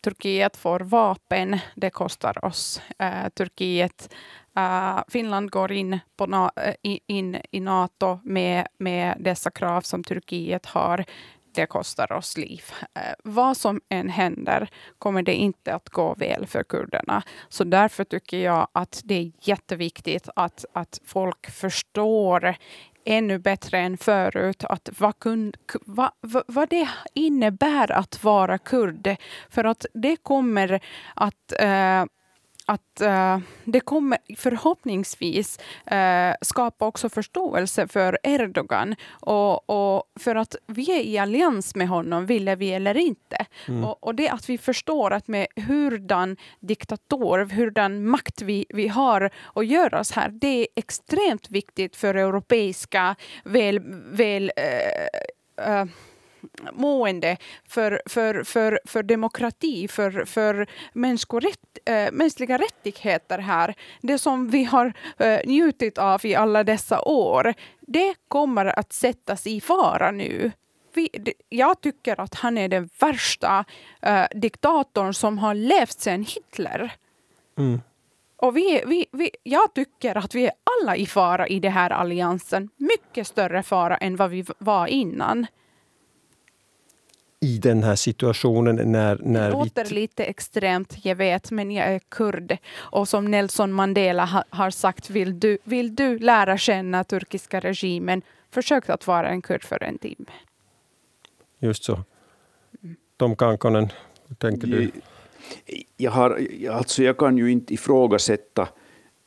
Turkiet 0.00 0.56
får 0.56 0.80
vapen, 0.80 1.58
det 1.74 1.90
kostar 1.90 2.44
oss. 2.44 2.82
Eh, 2.98 3.28
Turkiet, 3.28 4.14
eh, 4.56 5.00
Finland 5.08 5.50
går 5.50 5.72
in, 5.72 5.98
på 6.16 6.26
na 6.26 6.50
in 6.82 7.36
i 7.50 7.60
Nato 7.60 8.20
med, 8.24 8.66
med 8.78 9.16
dessa 9.20 9.50
krav 9.50 9.80
som 9.80 10.04
Turkiet 10.04 10.66
har 10.66 11.04
det 11.58 11.66
kostar 11.66 12.12
oss 12.12 12.36
liv. 12.36 12.62
Eh, 12.94 13.02
vad 13.24 13.56
som 13.56 13.80
än 13.88 14.08
händer 14.08 14.68
kommer 14.98 15.22
det 15.22 15.34
inte 15.34 15.74
att 15.74 15.88
gå 15.88 16.14
väl 16.14 16.46
för 16.46 16.62
kurderna. 16.62 17.22
Så 17.48 17.64
därför 17.64 18.04
tycker 18.04 18.38
jag 18.38 18.68
att 18.72 19.00
det 19.04 19.14
är 19.14 19.32
jätteviktigt 19.40 20.28
att, 20.36 20.64
att 20.72 21.00
folk 21.04 21.50
förstår 21.50 22.56
ännu 23.04 23.38
bättre 23.38 23.78
än 23.78 23.98
förut 23.98 24.64
att 24.64 24.88
vad, 24.98 25.18
kun, 25.18 25.52
vad, 25.86 26.10
vad 26.46 26.68
det 26.68 26.88
innebär 27.14 27.92
att 27.92 28.24
vara 28.24 28.58
kurd. 28.58 29.16
För 29.50 29.64
att 29.64 29.86
det 29.94 30.16
kommer 30.16 30.80
att 31.14 31.52
eh, 31.58 32.04
att 32.68 33.02
uh, 33.02 33.38
det 33.64 33.80
kommer 33.80 34.18
förhoppningsvis 34.36 35.58
uh, 35.92 36.34
skapa 36.40 36.86
också 36.86 37.08
förståelse 37.08 37.88
för 37.88 38.18
Erdogan. 38.22 38.94
Och, 39.10 39.70
och, 39.70 40.02
för 40.20 40.34
att 40.34 40.56
vi 40.66 40.90
är 40.90 41.02
i 41.02 41.18
allians 41.18 41.74
med 41.74 41.88
honom, 41.88 42.26
ville 42.26 42.56
vi 42.56 42.72
eller 42.72 42.96
inte. 42.96 43.46
Mm. 43.68 43.84
Och, 43.84 44.06
och, 44.06 44.14
det 44.14 44.28
att 44.28 44.48
vi 44.48 44.58
förstår 44.58 45.10
att 45.10 45.28
med 45.28 45.46
hurdan 45.56 46.36
diktator, 46.60 47.38
hurdan 47.38 48.06
makt 48.06 48.42
vi, 48.42 48.66
vi 48.68 48.88
har 48.88 49.30
att 49.54 49.66
göra 49.66 50.00
oss 50.00 50.12
här, 50.12 50.28
det 50.28 50.60
är 50.60 50.66
extremt 50.76 51.50
viktigt 51.50 51.96
för 51.96 52.14
europeiska 52.14 53.16
väl, 53.44 53.80
väl 54.12 54.50
uh, 55.68 55.84
mående, 56.72 57.36
för, 57.68 58.02
för, 58.06 58.44
för, 58.44 58.80
för 58.84 59.02
demokrati, 59.02 59.88
för, 59.88 60.24
för 60.24 60.66
mänskorätt, 60.92 61.78
äh, 61.84 62.12
mänskliga 62.12 62.58
rättigheter 62.58 63.38
här. 63.38 63.74
Det 64.02 64.18
som 64.18 64.48
vi 64.48 64.64
har 64.64 64.92
äh, 65.18 65.38
njutit 65.44 65.98
av 65.98 66.26
i 66.26 66.34
alla 66.34 66.64
dessa 66.64 67.00
år, 67.02 67.54
det 67.80 68.14
kommer 68.28 68.66
att 68.78 68.92
sättas 68.92 69.46
i 69.46 69.60
fara 69.60 70.10
nu. 70.10 70.52
Vi, 70.94 71.34
jag 71.48 71.80
tycker 71.80 72.20
att 72.20 72.34
han 72.34 72.58
är 72.58 72.68
den 72.68 72.88
värsta 73.00 73.64
äh, 74.02 74.24
diktatorn 74.34 75.14
som 75.14 75.38
har 75.38 75.54
levt 75.54 76.00
sedan 76.00 76.24
Hitler. 76.24 76.92
Mm. 77.58 77.80
Och 78.36 78.56
vi, 78.56 78.82
vi, 78.86 79.06
vi, 79.12 79.30
jag 79.42 79.74
tycker 79.74 80.16
att 80.16 80.34
vi 80.34 80.46
är 80.46 80.52
alla 80.80 80.96
i 80.96 81.06
fara 81.06 81.48
i 81.48 81.60
den 81.60 81.72
här 81.72 81.90
alliansen. 81.90 82.68
Mycket 82.76 83.26
större 83.26 83.62
fara 83.62 83.96
än 83.96 84.16
vad 84.16 84.30
vi 84.30 84.44
var 84.58 84.86
innan. 84.86 85.46
I 87.40 87.58
den 87.58 87.82
här 87.82 87.96
situationen 87.96 88.92
när... 88.92 89.18
när 89.22 89.50
det 89.50 89.52
låter 89.52 89.84
vi... 89.84 89.94
lite 89.94 90.24
extremt, 90.24 91.04
jag 91.04 91.16
vet, 91.16 91.50
men 91.50 91.70
jag 91.70 91.86
är 91.86 91.98
kurd. 91.98 92.56
Och 92.76 93.08
som 93.08 93.30
Nelson 93.30 93.72
Mandela 93.72 94.24
ha, 94.24 94.44
har 94.50 94.70
sagt, 94.70 95.10
vill 95.10 95.40
du, 95.40 95.58
vill 95.64 95.94
du 95.94 96.18
lära 96.18 96.58
känna 96.58 97.04
turkiska 97.04 97.60
regimen, 97.60 98.22
försök 98.50 98.88
att 98.88 99.06
vara 99.06 99.28
en 99.28 99.42
kurd 99.42 99.64
för 99.64 99.82
en 99.82 99.98
timme. 99.98 100.30
Just 101.58 101.84
så. 101.84 102.04
Tom 103.16 103.36
Kankonen, 103.36 103.92
hur 104.28 104.36
tänker 104.36 104.66
du? 104.66 104.82
Jag, 104.82 105.82
jag, 105.96 106.10
har, 106.10 106.46
alltså 106.70 107.02
jag 107.02 107.18
kan 107.18 107.38
ju 107.38 107.50
inte 107.50 107.74
ifrågasätta 107.74 108.68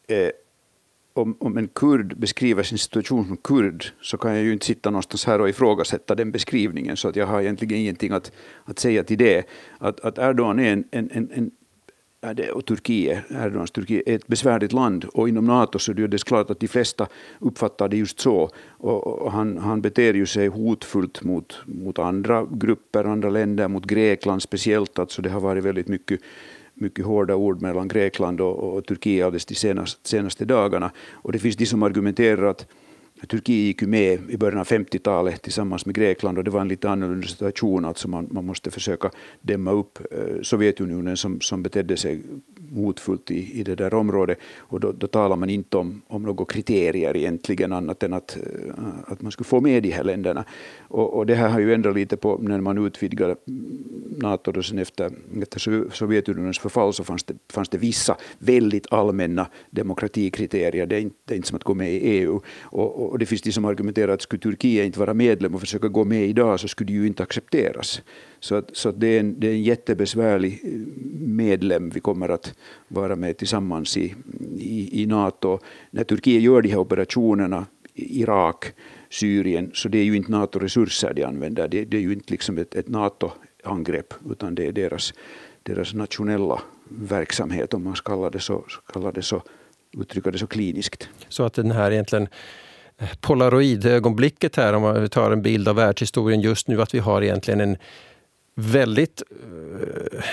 eh, 0.07 0.29
om, 1.13 1.35
om 1.39 1.57
en 1.57 1.67
kurd 1.67 2.17
beskriver 2.17 2.63
sin 2.63 2.77
situation 2.77 3.27
som 3.27 3.37
kurd 3.37 3.85
så 4.01 4.17
kan 4.17 4.35
jag 4.35 4.43
ju 4.43 4.53
inte 4.53 4.65
sitta 4.65 4.89
någonstans 4.89 5.25
här 5.25 5.41
och 5.41 5.49
ifrågasätta 5.49 6.15
den 6.15 6.31
beskrivningen 6.31 6.97
så 6.97 7.07
att 7.07 7.15
jag 7.15 7.27
har 7.27 7.41
egentligen 7.41 7.77
ingenting 7.77 8.11
att, 8.11 8.31
att 8.65 8.79
säga 8.79 9.03
till 9.03 9.17
det. 9.17 9.45
Att, 9.77 9.99
att 9.99 10.17
Erdogan 10.17 10.59
är 10.59 10.73
en, 10.73 10.83
en, 10.91 11.09
en, 11.13 11.29
en 11.33 11.51
och 12.53 12.65
Turkiet, 12.65 13.31
Erdogans 13.31 13.71
Turkiet 13.71 14.07
är 14.07 14.15
ett 14.15 14.27
besvärligt 14.27 14.73
land 14.73 15.05
och 15.05 15.29
inom 15.29 15.45
Nato 15.45 15.79
så 15.79 15.91
är 15.91 15.95
det 15.95 16.01
ju 16.01 16.17
klart 16.17 16.49
att 16.49 16.59
de 16.59 16.67
flesta 16.67 17.07
uppfattar 17.39 17.89
det 17.89 17.97
just 17.97 18.19
så. 18.19 18.49
Och, 18.69 19.07
och 19.07 19.31
han, 19.31 19.57
han 19.57 19.81
beter 19.81 20.13
ju 20.13 20.25
sig 20.25 20.47
hotfullt 20.47 21.23
mot, 21.23 21.57
mot 21.65 21.99
andra 21.99 22.47
grupper, 22.51 23.03
andra 23.03 23.29
länder, 23.29 23.67
mot 23.67 23.85
Grekland 23.85 24.41
speciellt. 24.41 24.99
Alltså 24.99 25.21
det 25.21 25.29
har 25.29 25.39
varit 25.39 25.63
väldigt 25.63 25.87
mycket 25.87 26.21
mycket 26.81 27.05
hårda 27.05 27.35
ord 27.35 27.61
mellan 27.61 27.87
Grekland 27.87 28.41
och, 28.41 28.77
och 28.77 28.85
Turkiet 28.85 29.25
alldeles 29.25 29.45
de 29.45 29.55
senaste, 29.55 30.09
senaste 30.09 30.45
dagarna. 30.45 30.91
Och 31.11 31.31
det 31.31 31.39
finns 31.39 31.55
de 31.55 31.65
som 31.65 31.83
argumenterar 31.83 32.43
att 32.43 32.67
Turkiet 33.27 33.65
gick 33.65 33.81
ju 33.81 33.87
med 33.87 34.19
i 34.29 34.37
början 34.37 34.59
av 34.59 34.67
50-talet 34.67 35.41
tillsammans 35.41 35.85
med 35.85 35.95
Grekland 35.95 36.37
och 36.37 36.43
det 36.43 36.51
var 36.51 36.61
en 36.61 36.67
lite 36.67 36.89
annorlunda 36.89 37.27
situation. 37.27 37.85
Alltså 37.85 38.07
man, 38.07 38.27
man 38.31 38.45
måste 38.45 38.71
försöka 38.71 39.11
dämma 39.41 39.71
upp 39.71 39.99
eh, 40.11 40.41
Sovjetunionen 40.41 41.17
som, 41.17 41.41
som 41.41 41.63
betedde 41.63 41.97
sig 41.97 42.21
hotfullt 42.75 43.31
i, 43.31 43.59
i 43.59 43.63
det 43.63 43.75
där 43.75 43.93
området. 43.93 44.37
Och 44.57 44.79
då, 44.79 44.91
då 44.91 45.07
talar 45.07 45.35
man 45.35 45.49
inte 45.49 45.77
om, 45.77 46.01
om 46.07 46.23
några 46.23 46.45
kriterier 46.45 47.17
egentligen 47.17 47.73
annat 47.73 48.03
än 48.03 48.13
att, 48.13 48.37
eh, 48.37 48.73
att 49.05 49.21
man 49.21 49.31
skulle 49.31 49.47
få 49.47 49.61
med 49.61 49.83
de 49.83 49.91
här 49.91 50.03
länderna. 50.03 50.45
Och, 50.79 51.17
och 51.17 51.25
det 51.25 51.35
här 51.35 51.49
har 51.49 51.59
ju 51.59 51.73
ändrat 51.73 51.95
lite 51.95 52.17
på 52.17 52.37
när 52.37 52.61
man 52.61 52.85
utvidgade 52.85 53.35
Nato 54.17 54.51
då 54.51 54.63
sen 54.63 54.79
efter, 54.79 55.11
efter 55.41 55.89
Sovjetunionens 55.93 56.59
förfall 56.59 56.93
så 56.93 57.03
fanns 57.03 57.23
det, 57.23 57.33
fanns 57.49 57.69
det 57.69 57.77
vissa 57.77 58.17
väldigt 58.39 58.93
allmänna 58.93 59.47
demokratikriterier. 59.69 60.85
Det 60.85 60.95
är 60.95 60.99
inte, 60.99 61.15
det 61.25 61.33
är 61.33 61.35
inte 61.35 61.47
som 61.47 61.55
att 61.55 61.63
gå 61.63 61.73
med 61.73 61.93
i 61.93 61.97
EU. 61.97 62.41
Och, 62.61 63.10
och 63.10 63.10
det 63.19 63.25
finns 63.25 63.41
de 63.41 63.51
som 63.51 63.65
argumenterar 63.65 64.13
att 64.13 64.21
skulle 64.21 64.39
Turkiet 64.39 64.85
inte 64.85 64.99
vara 64.99 65.13
medlem 65.13 65.55
och 65.55 65.59
försöka 65.59 65.87
gå 65.87 66.05
med 66.05 66.27
idag 66.27 66.59
så 66.59 66.67
skulle 66.67 66.87
det 66.87 66.93
ju 66.93 67.07
inte 67.07 67.23
accepteras. 67.23 68.01
Så, 68.39 68.55
att, 68.55 68.69
så 68.73 68.89
att 68.89 68.99
det, 68.99 69.07
är 69.07 69.19
en, 69.19 69.39
det 69.39 69.47
är 69.47 69.51
en 69.51 69.63
jättebesvärlig 69.63 70.61
eh, 70.63 70.69
medlem 71.19 71.89
vi 71.89 71.99
kommer 71.99 72.29
att 72.29 72.53
vara 72.87 73.15
med 73.15 73.37
tillsammans 73.37 73.97
i, 73.97 74.15
i, 74.57 75.01
i 75.01 75.05
Nato. 75.05 75.59
När 75.91 76.03
Turkiet 76.03 76.41
gör 76.41 76.61
de 76.61 76.69
här 76.69 76.77
operationerna 76.77 77.65
i 77.93 78.21
Irak, 78.21 78.65
Syrien, 79.09 79.71
så 79.73 79.89
det 79.89 79.97
är 79.97 80.03
ju 80.03 80.15
inte 80.15 80.31
NATO-resurser 80.31 81.13
de 81.13 81.23
använder. 81.23 81.67
Det, 81.67 81.85
det, 81.85 81.97
är 81.97 82.01
ju 82.01 82.13
inte 82.13 82.31
liksom 82.31 82.57
ett, 82.57 82.75
ett 82.75 82.87
NATO-angrepp, 82.87 84.13
utan 84.31 84.55
det 84.55 84.67
är 84.67 84.71
deras, 84.71 85.13
deras 85.63 85.93
nationella 85.93 86.61
verksamhet, 86.89 87.73
om 87.73 87.83
man 87.83 87.95
ska 87.95 88.13
kalla 88.13 88.29
det 88.29 88.39
så, 88.39 88.65
kalla 88.93 89.11
det 89.11 89.21
så 89.21 89.41
uttrycka 89.97 90.31
det 90.31 90.37
så 90.37 90.47
kliniskt. 90.47 91.09
Så 91.29 91.43
att 91.43 91.53
den 91.53 91.71
här 91.71 91.91
egentligen 91.91 92.27
polaroidögonblicket 93.19 94.55
här, 94.55 94.73
om 94.73 94.81
man 94.81 95.09
tar 95.09 95.31
en 95.31 95.41
bild 95.41 95.67
av 95.67 95.75
världshistorien 95.75 96.41
just 96.41 96.67
nu, 96.67 96.81
att 96.81 96.93
vi 96.93 96.99
har 96.99 97.21
egentligen 97.21 97.61
en 97.61 97.77
väldigt 98.55 99.23
eh, 99.31 100.23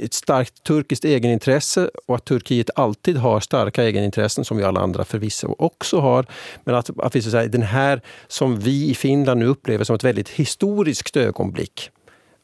ett 0.00 0.14
starkt 0.14 0.62
turkiskt 0.62 1.04
egenintresse 1.04 1.90
och 2.06 2.16
att 2.16 2.24
Turkiet 2.24 2.70
alltid 2.74 3.16
har 3.16 3.40
starka 3.40 3.82
egenintressen 3.82 4.44
som 4.44 4.58
ju 4.58 4.64
alla 4.64 4.80
andra 4.80 5.04
förvisso 5.04 5.54
också 5.58 6.00
har. 6.00 6.26
Men 6.64 6.74
att, 6.74 6.90
att 6.98 7.16
vi 7.16 7.22
så 7.22 7.30
säga, 7.30 7.48
den 7.48 7.62
här 7.62 8.00
som 8.28 8.60
vi 8.60 8.90
i 8.90 8.94
Finland 8.94 9.40
nu 9.40 9.46
upplever 9.46 9.84
som 9.84 9.96
ett 9.96 10.04
väldigt 10.04 10.28
historiskt 10.28 11.16
ögonblick, 11.16 11.90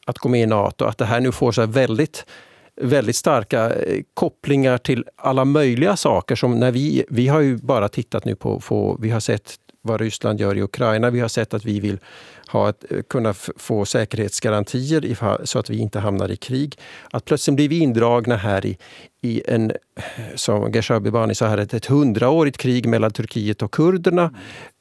att 0.05 0.17
gå 0.17 0.29
med 0.29 0.41
i 0.41 0.45
Nato, 0.45 0.85
att 0.85 0.97
det 0.97 1.05
här 1.05 1.19
nu 1.19 1.31
får 1.31 1.51
så 1.51 1.65
väldigt 1.65 2.25
väldigt 2.79 3.15
starka 3.15 3.73
eh, 3.73 4.01
kopplingar 4.13 4.77
till 4.77 5.05
alla 5.15 5.45
möjliga 5.45 5.95
saker. 5.95 6.35
Som 6.35 6.59
när 6.59 6.71
vi, 6.71 7.05
vi 7.09 7.27
har 7.27 7.39
ju 7.39 7.57
bara 7.57 7.89
tittat 7.89 8.25
nu 8.25 8.35
på, 8.35 8.59
på 8.59 8.97
vi 9.01 9.09
har 9.09 9.19
sett 9.19 9.55
vad 9.81 10.01
Ryssland 10.01 10.39
gör 10.39 10.57
i 10.57 10.61
Ukraina. 10.61 11.09
Vi 11.09 11.19
har 11.19 11.27
sett 11.27 11.53
att 11.53 11.65
vi 11.65 11.79
vill 11.79 11.99
ha 12.47 12.69
ett, 12.69 12.91
eh, 12.91 13.01
kunna 13.01 13.33
få 13.33 13.85
säkerhetsgarantier 13.85 15.45
så 15.45 15.59
att 15.59 15.69
vi 15.69 15.77
inte 15.77 15.99
hamnar 15.99 16.31
i 16.31 16.35
krig. 16.35 16.75
Att 17.11 17.25
plötsligt 17.25 17.55
blir 17.55 17.69
vi 17.69 17.79
indragna 17.79 18.35
här 18.35 18.65
i, 18.65 18.77
i 19.21 19.41
en, 19.47 19.71
som 20.35 20.71
Geshabi 20.71 21.11
Bani 21.11 21.35
sa, 21.35 21.47
här, 21.47 21.57
ett, 21.57 21.73
ett 21.73 21.85
hundraårigt 21.85 22.57
krig 22.57 22.87
mellan 22.87 23.11
Turkiet 23.11 23.61
och 23.61 23.71
kurderna. 23.71 24.33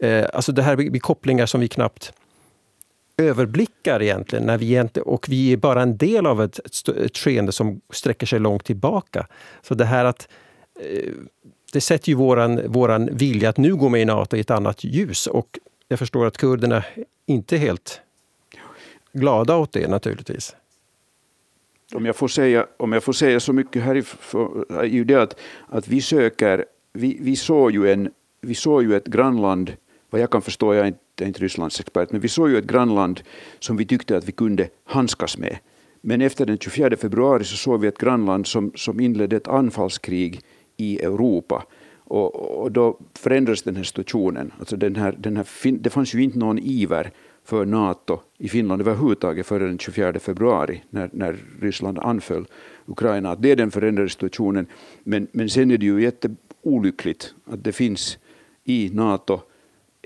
Eh, 0.03 0.25
alltså 0.33 0.53
det 0.53 0.63
här 0.63 0.77
blir 0.77 1.01
kopplingar 1.01 1.47
som 1.47 1.61
vi 1.61 1.69
knappt 1.69 2.13
överblickar 3.19 4.03
egentligen, 4.03 4.47
när 4.47 4.59
vi 4.59 4.89
och 5.05 5.29
vi 5.29 5.53
är 5.53 5.57
bara 5.57 5.83
en 5.83 5.97
del 5.97 6.27
av 6.27 6.43
ett, 6.43 6.59
ett, 6.59 6.89
ett 6.89 7.19
skeende 7.19 7.53
som 7.53 7.81
sträcker 7.91 8.27
sig 8.27 8.41
långt 8.41 8.65
tillbaka. 8.65 9.27
Så 9.63 9.75
det 9.75 9.85
här 9.85 10.05
att 10.05 10.29
eh, 10.81 11.13
det 11.73 11.81
sätter 11.81 12.09
ju 12.09 12.15
våran, 12.15 12.73
våran 12.73 13.09
vilja 13.17 13.49
att 13.49 13.57
nu 13.57 13.77
gå 13.77 13.89
med 13.89 14.03
i 14.03 14.05
Nato 14.05 14.37
i 14.37 14.41
ett 14.41 14.51
annat 14.51 14.85
ljus 14.85 15.27
och 15.27 15.59
jag 15.89 15.99
förstår 15.99 16.27
att 16.27 16.37
kurderna 16.37 16.85
inte 17.27 17.57
är 17.57 17.59
helt 17.59 18.01
glada 19.13 19.57
åt 19.57 19.73
det 19.73 19.89
naturligtvis. 19.89 20.57
Om 21.95 22.07
jag 22.07 22.17
får 22.17 22.29
säga, 22.29 22.67
om 22.77 22.93
jag 22.93 23.03
får 23.03 23.13
säga 23.13 23.41
så 23.41 23.53
mycket 23.53 23.83
här 23.83 24.05
är 24.71 24.85
ju 24.85 25.05
det 25.05 25.23
att, 25.23 25.41
att 25.69 25.89
vi 25.89 26.01
söker, 26.01 26.65
vi, 26.93 27.19
vi, 27.21 27.37
såg 27.37 27.73
ju 27.73 27.93
en, 27.93 28.11
vi 28.41 28.55
såg 28.55 28.83
ju 28.83 28.97
ett 28.97 29.07
grannland, 29.07 29.73
vad 30.11 30.21
jag 30.21 30.31
kan 30.31 30.43
förstå, 30.43 30.75
jag 30.75 30.83
är 30.83 30.87
inte, 30.87 31.01
jag 31.21 31.27
är 31.27 31.29
inte 31.29 31.41
Rysslands 31.41 31.81
expert, 31.81 32.13
men 32.13 32.21
vi 32.21 32.29
såg 32.29 32.51
ju 32.51 32.59
ett 32.59 32.67
grannland 32.67 33.21
som 33.59 33.77
vi 33.77 33.87
tyckte 33.87 34.17
att 34.17 34.29
vi 34.29 34.33
kunde 34.33 34.69
handskas 34.85 35.39
med. 35.39 35.59
Men 36.01 36.21
efter 36.21 36.47
den 36.47 36.59
24 36.59 36.97
februari 36.97 37.45
så 37.45 37.57
såg 37.57 37.81
vi 37.81 37.89
ett 37.89 37.99
grannland 37.99 38.47
som, 38.47 38.73
som 38.75 39.01
inledde 39.01 39.37
ett 39.37 39.49
anfallskrig 39.49 40.41
i 40.77 41.01
Europa. 41.01 41.65
Och, 41.97 42.61
och 42.63 42.73
då 42.73 42.99
förändrades 43.15 43.63
den 43.63 43.77
här 43.77 43.83
situationen. 43.83 44.53
Alltså 44.59 44.77
den 44.77 44.97
här, 44.97 45.13
den 45.19 45.37
här, 45.37 45.47
det 45.79 45.91
fanns 45.91 46.15
ju 46.15 46.23
inte 46.23 46.39
någon 46.39 46.59
iver 46.59 47.11
för 47.45 47.67
Nato 47.67 48.21
i 48.39 48.49
Finland 48.49 48.81
överhuvudtaget 48.81 49.47
före 49.47 49.67
den 49.67 49.79
24 49.79 50.21
februari 50.21 50.83
när, 50.91 51.11
när 51.13 51.37
Ryssland 51.61 51.99
anföll 51.99 52.47
Ukraina. 52.87 53.35
Det 53.35 53.51
är 53.51 53.57
den 53.57 53.71
förändrade 53.71 54.09
situationen. 54.09 54.67
Men, 55.05 55.27
men 55.33 55.49
sen 55.49 55.71
är 55.71 55.79
det 55.79 55.87
ju 55.87 56.03
jätteolyckligt 56.03 57.35
att 57.45 57.65
det 57.65 57.73
finns 57.73 58.19
i 58.65 58.91
Nato 58.93 59.41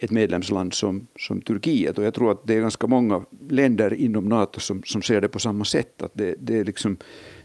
ett 0.02 0.10
medlemsland 0.10 0.74
som, 0.74 1.06
som 1.18 1.40
Turkiet. 1.40 1.98
Och 1.98 2.04
jag 2.04 2.14
tror 2.14 2.30
att 2.30 2.46
det 2.46 2.54
är 2.54 2.60
ganska 2.60 2.86
många 2.86 3.24
länder 3.48 3.94
inom 3.94 4.24
Nato 4.24 4.60
som, 4.60 4.82
som 4.82 5.02
ser 5.02 5.20
det 5.20 5.28
på 5.28 5.38
samma 5.38 5.64
sätt. 5.64 6.02
Att 6.02 6.10
det, 6.14 6.34
det 6.38 6.58
är 6.58 6.64
liksom, 6.64 6.96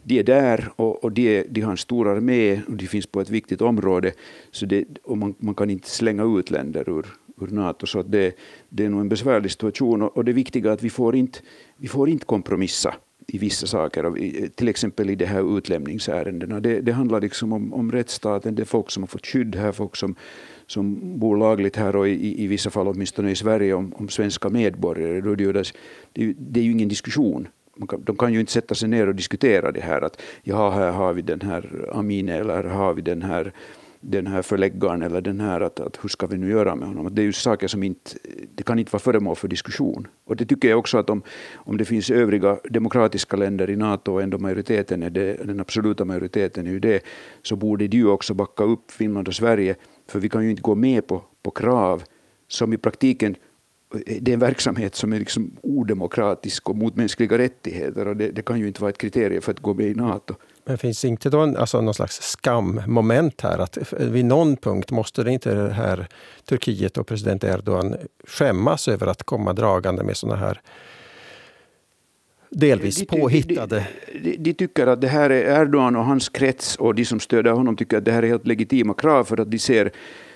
de 0.03 0.19
är 0.19 0.23
där 0.23 0.69
och, 0.75 1.03
och 1.03 1.11
de, 1.11 1.43
de 1.49 1.61
har 1.61 1.71
en 1.71 1.77
stor 1.77 2.07
armé 2.07 2.61
och 2.67 2.73
de 2.73 2.87
finns 2.87 3.07
på 3.07 3.21
ett 3.21 3.29
viktigt 3.29 3.61
område. 3.61 4.11
Så 4.51 4.65
det, 4.65 4.85
och 5.03 5.17
man, 5.17 5.35
man 5.39 5.55
kan 5.55 5.69
inte 5.69 5.89
slänga 5.89 6.23
ut 6.23 6.51
länder 6.51 6.89
ur, 6.89 7.05
ur 7.41 7.47
Nato. 7.47 7.85
Så 7.85 7.99
att 7.99 8.11
det, 8.11 8.35
det 8.69 8.85
är 8.85 8.89
nog 8.89 9.01
en 9.01 9.09
besvärlig 9.09 9.51
situation. 9.51 10.01
Och, 10.01 10.17
och 10.17 10.25
det 10.25 10.33
viktiga 10.33 10.69
är 10.69 10.73
att 10.73 10.83
vi 10.83 10.89
får 10.89 11.15
inte, 11.15 11.39
vi 11.77 11.87
får 11.87 12.09
inte 12.09 12.25
kompromissa 12.25 12.95
i 13.27 13.37
vissa 13.37 13.67
saker, 13.67 14.49
till 14.49 14.67
exempel 14.67 15.09
i 15.09 15.15
de 15.15 15.25
här 15.25 15.57
utlämningsärendena. 15.57 16.59
Det, 16.59 16.81
det 16.81 16.91
handlar 16.91 17.21
liksom 17.21 17.53
om, 17.53 17.73
om 17.73 17.91
rättsstaten, 17.91 18.55
det 18.55 18.63
är 18.63 18.65
folk 18.65 18.91
som 18.91 19.03
har 19.03 19.07
fått 19.07 19.25
skydd 19.25 19.55
här, 19.55 19.71
folk 19.71 19.95
som, 19.95 20.15
som 20.67 21.19
bor 21.19 21.37
lagligt 21.37 21.75
här 21.75 21.95
och 21.95 22.07
i, 22.07 22.43
i 22.43 22.47
vissa 22.47 22.69
fall 22.69 22.87
åtminstone 22.87 23.31
i 23.31 23.35
Sverige 23.35 23.73
om, 23.73 23.93
om 23.93 24.09
svenska 24.09 24.49
medborgare. 24.49 25.21
Då 25.21 25.35
det, 25.35 25.73
det, 26.13 26.33
det 26.37 26.59
är 26.59 26.63
ju 26.63 26.71
ingen 26.71 26.89
diskussion. 26.89 27.47
Kan, 27.89 28.03
de 28.03 28.17
kan 28.17 28.33
ju 28.33 28.39
inte 28.39 28.51
sätta 28.51 28.75
sig 28.75 28.89
ner 28.89 29.07
och 29.07 29.15
diskutera 29.15 29.71
det 29.71 29.81
här 29.81 30.01
att 30.01 30.21
ja, 30.43 30.69
här 30.69 30.91
har 30.91 31.13
vi 31.13 31.21
den 31.21 31.41
här 31.41 31.89
Amine 31.93 32.33
eller 32.33 32.53
här 32.53 32.63
har 32.63 32.93
vi 32.93 33.01
den 33.01 33.21
här 33.21 33.53
den 34.01 34.27
här 34.27 34.41
förläggaren 34.41 35.01
eller 35.01 35.21
den 35.21 35.39
här, 35.39 35.61
att, 35.61 35.79
att 35.79 35.99
hur 36.01 36.09
ska 36.09 36.27
vi 36.27 36.37
nu 36.37 36.49
göra 36.49 36.75
med 36.75 36.87
honom? 36.87 37.15
Det 37.15 37.21
är 37.21 37.23
ju 37.23 37.33
saker 37.33 37.67
som 37.67 37.83
inte, 37.83 38.11
det 38.55 38.63
kan 38.63 38.79
inte 38.79 38.91
vara 38.91 39.01
föremål 39.01 39.35
för 39.35 39.47
diskussion. 39.47 40.07
Och 40.25 40.35
det 40.35 40.45
tycker 40.45 40.69
jag 40.69 40.79
också 40.79 40.97
att 40.97 41.09
om, 41.09 41.21
om 41.55 41.77
det 41.77 41.85
finns 41.85 42.09
övriga 42.09 42.59
demokratiska 42.69 43.37
länder 43.37 43.69
i 43.69 43.75
NATO 43.75 44.13
och 44.13 44.21
ändå 44.21 44.37
majoriteten 44.37 45.03
är 45.03 45.09
det, 45.09 45.33
den 45.33 45.59
absoluta 45.59 46.05
majoriteten 46.05 46.67
är 46.67 46.71
ju 46.71 46.79
det, 46.79 47.03
så 47.41 47.55
borde 47.55 47.87
de 47.87 47.97
ju 47.97 48.07
också 48.07 48.33
backa 48.33 48.63
upp 48.63 48.91
Finland 48.91 49.27
och 49.27 49.35
Sverige, 49.35 49.75
för 50.07 50.19
vi 50.19 50.29
kan 50.29 50.43
ju 50.43 50.49
inte 50.49 50.61
gå 50.61 50.75
med 50.75 51.07
på, 51.07 51.23
på 51.43 51.51
krav 51.51 52.03
som 52.47 52.73
i 52.73 52.77
praktiken 52.77 53.35
det 54.05 54.31
är 54.31 54.33
en 54.33 54.39
verksamhet 54.39 54.95
som 54.95 55.13
är 55.13 55.19
liksom 55.19 55.57
odemokratisk 55.61 56.69
och 56.69 56.75
mot 56.75 56.95
mänskliga 56.95 57.37
rättigheter 57.37 58.07
och 58.07 58.17
det, 58.17 58.31
det, 58.31 58.41
kan 58.41 58.59
ju 58.59 58.67
inte 58.67 58.81
vara 58.81 58.89
ett 58.89 58.97
kriterium 58.97 59.41
för 59.41 59.51
att 59.51 59.59
gå 59.59 59.73
med 59.73 59.85
i 59.85 59.93
NATO. 59.93 60.35
Men 60.67 60.77
finns 60.77 61.05
inte 61.05 61.29
då 61.29 61.39
en, 61.39 61.57
alltså 61.57 61.81
någon 61.81 61.93
slags 61.93 62.21
skammoment 62.21 63.41
här? 63.41 63.59
Att 63.59 63.93
vid 63.99 64.25
någon 64.25 64.57
punkt 64.57 64.91
måste 64.91 65.23
det 65.23 65.31
inte 65.31 65.53
det 65.53 65.73
här 65.73 66.07
Turkiet 66.45 66.97
och 66.97 67.07
president 67.07 67.43
Erdogan 67.43 67.95
skämmas 68.27 68.87
över 68.87 69.07
att 69.07 69.23
komma 69.23 69.53
dragande 69.53 70.03
med 70.03 70.17
såna 70.17 70.35
här 70.35 70.61
delvis 72.49 72.97
de, 72.97 73.05
påhittade. 73.05 73.87
De, 74.13 74.19
de, 74.19 74.37
de, 74.37 74.53
tycker 74.53 74.87
att 74.87 75.01
det 75.01 75.07
här 75.07 75.29
är 75.29 75.61
Erdogan 75.61 75.95
och 75.95 76.05
hans 76.05 76.29
krets 76.29 76.75
och 76.75 76.95
de 76.95 77.05
som 77.05 77.19
stöder 77.19 77.51
honom 77.51 77.75
tycker 77.75 77.97
att 77.97 78.05
det 78.05 78.11
här 78.11 78.23
är 78.23 78.27
helt 78.27 78.47
legitima 78.47 78.93
krav 78.93 79.23
för 79.23 79.39
att 79.39 79.51
de 79.51 79.59
ser 79.59 79.91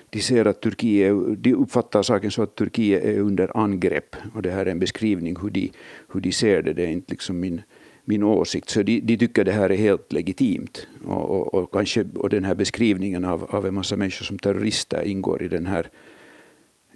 de 0.10 0.22
ser 0.22 0.46
att 0.46 0.62
Turkiet, 0.62 1.13
de 1.38 1.54
uppfattar 1.54 2.04
saken 2.04 2.32
så 2.32 2.44
att 2.44 2.56
Turkiet 2.56 3.04
är 3.04 3.20
under 3.20 3.58
angrepp. 3.58 4.15
Och 4.36 4.41
det 4.41 4.52
här 4.52 4.65
är 4.65 4.72
en 4.72 4.80
beskrivning 4.80 5.38
hur 5.41 5.50
de, 5.50 5.72
hur 6.13 6.21
de 6.21 6.32
ser 6.32 6.62
det. 6.62 6.73
Det 6.73 6.84
är 6.84 6.88
inte 6.88 7.12
liksom 7.12 7.40
min, 7.40 7.62
min 8.06 8.23
åsikt. 8.23 8.69
Så 8.69 8.83
de, 8.83 8.99
de 8.99 9.17
tycker 9.17 9.43
det 9.43 9.52
här 9.52 9.69
är 9.69 9.77
helt 9.77 10.13
legitimt. 10.13 10.87
Och, 11.06 11.29
och, 11.29 11.54
och, 11.54 11.71
kanske, 11.71 12.06
och 12.15 12.29
den 12.29 12.43
här 12.43 12.56
beskrivningen 12.56 13.25
av, 13.25 13.43
av 13.49 13.65
en 13.65 13.73
massa 13.73 13.95
människor 13.95 14.25
som 14.25 14.39
terrorister 14.39 15.04
ingår 15.04 15.43
i 15.43 15.47
den 15.47 15.65
här 15.65 15.89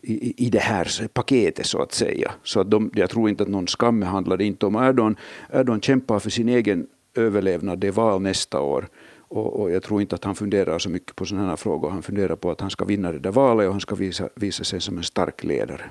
i, 0.05 0.45
i 0.45 0.49
det 0.49 0.59
här 0.59 1.07
paketet 1.07 1.65
så 1.65 1.81
att 1.81 1.93
säga. 1.93 2.31
Så 2.43 2.59
att 2.59 2.71
de, 2.71 2.91
jag 2.93 3.09
tror 3.09 3.29
inte 3.29 3.43
att 3.43 3.49
någon 3.49 3.67
skam 3.67 4.01
handlar 4.01 4.41
inte 4.41 4.65
om 4.65 4.75
Erdogan. 4.75 5.15
Erdogan 5.53 5.81
kämpar 5.81 6.19
för 6.19 6.29
sin 6.29 6.49
egen 6.49 6.87
överlevnad. 7.15 7.79
Det 7.79 7.87
är 7.87 7.91
val 7.91 8.21
nästa 8.21 8.61
år. 8.61 8.87
Och, 9.27 9.59
och, 9.59 9.71
jag 9.71 9.83
tror 9.83 10.01
inte 10.01 10.15
att 10.15 10.23
han 10.23 10.35
funderar 10.35 10.79
så 10.79 10.89
mycket 10.89 11.15
på 11.15 11.25
sådana 11.25 11.49
här 11.49 11.55
frågor. 11.55 11.89
Han 11.89 12.03
funderar 12.03 12.35
på 12.35 12.51
att 12.51 12.61
han 12.61 12.69
ska 12.69 12.85
vinna 12.85 13.11
det 13.11 13.19
där 13.19 13.31
valet 13.31 13.67
och 13.67 13.71
han 13.71 13.81
ska 13.81 13.95
visa, 13.95 14.29
visa 14.35 14.63
sig 14.63 14.81
som 14.81 14.97
en 14.97 15.03
stark 15.03 15.43
ledare. 15.43 15.89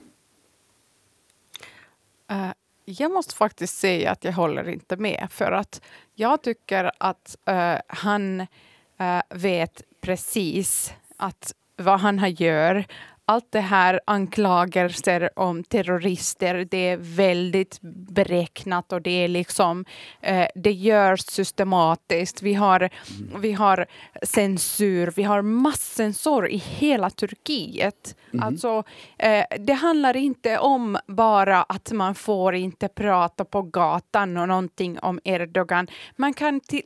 Uh, 2.33 2.53
jag 2.85 3.13
måste 3.13 3.35
faktiskt 3.35 3.79
säga 3.79 4.11
att 4.11 4.25
jag 4.25 4.33
håller 4.33 4.69
inte 4.69 4.97
med. 4.97 5.29
För 5.31 5.53
att 5.53 5.81
jag 6.15 6.43
tycker 6.43 6.91
att 6.99 7.37
uh, 7.51 7.77
han 7.87 8.41
uh, 8.41 9.21
vet 9.31 9.83
precis 10.01 10.95
att 11.17 11.55
vad 11.77 12.01
han 12.01 12.33
gör 12.33 12.85
allt 13.27 13.53
det 13.53 13.61
här 13.61 14.01
anklagelser 14.07 15.31
om 15.37 15.65
terrorister, 15.65 16.69
det 16.71 16.89
är 16.89 16.97
väldigt 16.97 17.79
beräknat 18.09 18.93
och 18.93 19.03
det 19.03 19.11
är 19.11 19.29
liksom, 19.29 19.85
eh, 20.21 20.47
det 20.55 20.73
görs 20.73 21.21
systematiskt. 21.21 22.43
Vi 22.43 22.55
har, 22.55 22.81
mm. 22.81 23.41
vi 23.41 23.53
har 23.53 23.87
censur, 24.23 25.13
vi 25.17 25.23
har 25.23 25.43
masscensur 25.43 26.49
i 26.49 26.57
hela 26.57 27.11
Turkiet. 27.11 28.17
Mm. 28.33 28.47
Alltså, 28.47 28.85
eh, 29.19 29.45
det 29.59 29.73
handlar 29.73 30.17
inte 30.17 30.59
om 30.59 30.99
bara 31.07 31.63
att 31.63 31.93
man 31.93 32.15
får 32.15 32.55
inte 32.55 32.89
prata 32.89 33.45
på 33.45 33.63
gatan 33.63 34.37
och 34.37 34.49
någonting 34.49 34.99
om 34.99 35.21
Erdogan. 35.25 35.87
Man 36.17 36.35
kan 36.35 36.61
till, 36.61 36.83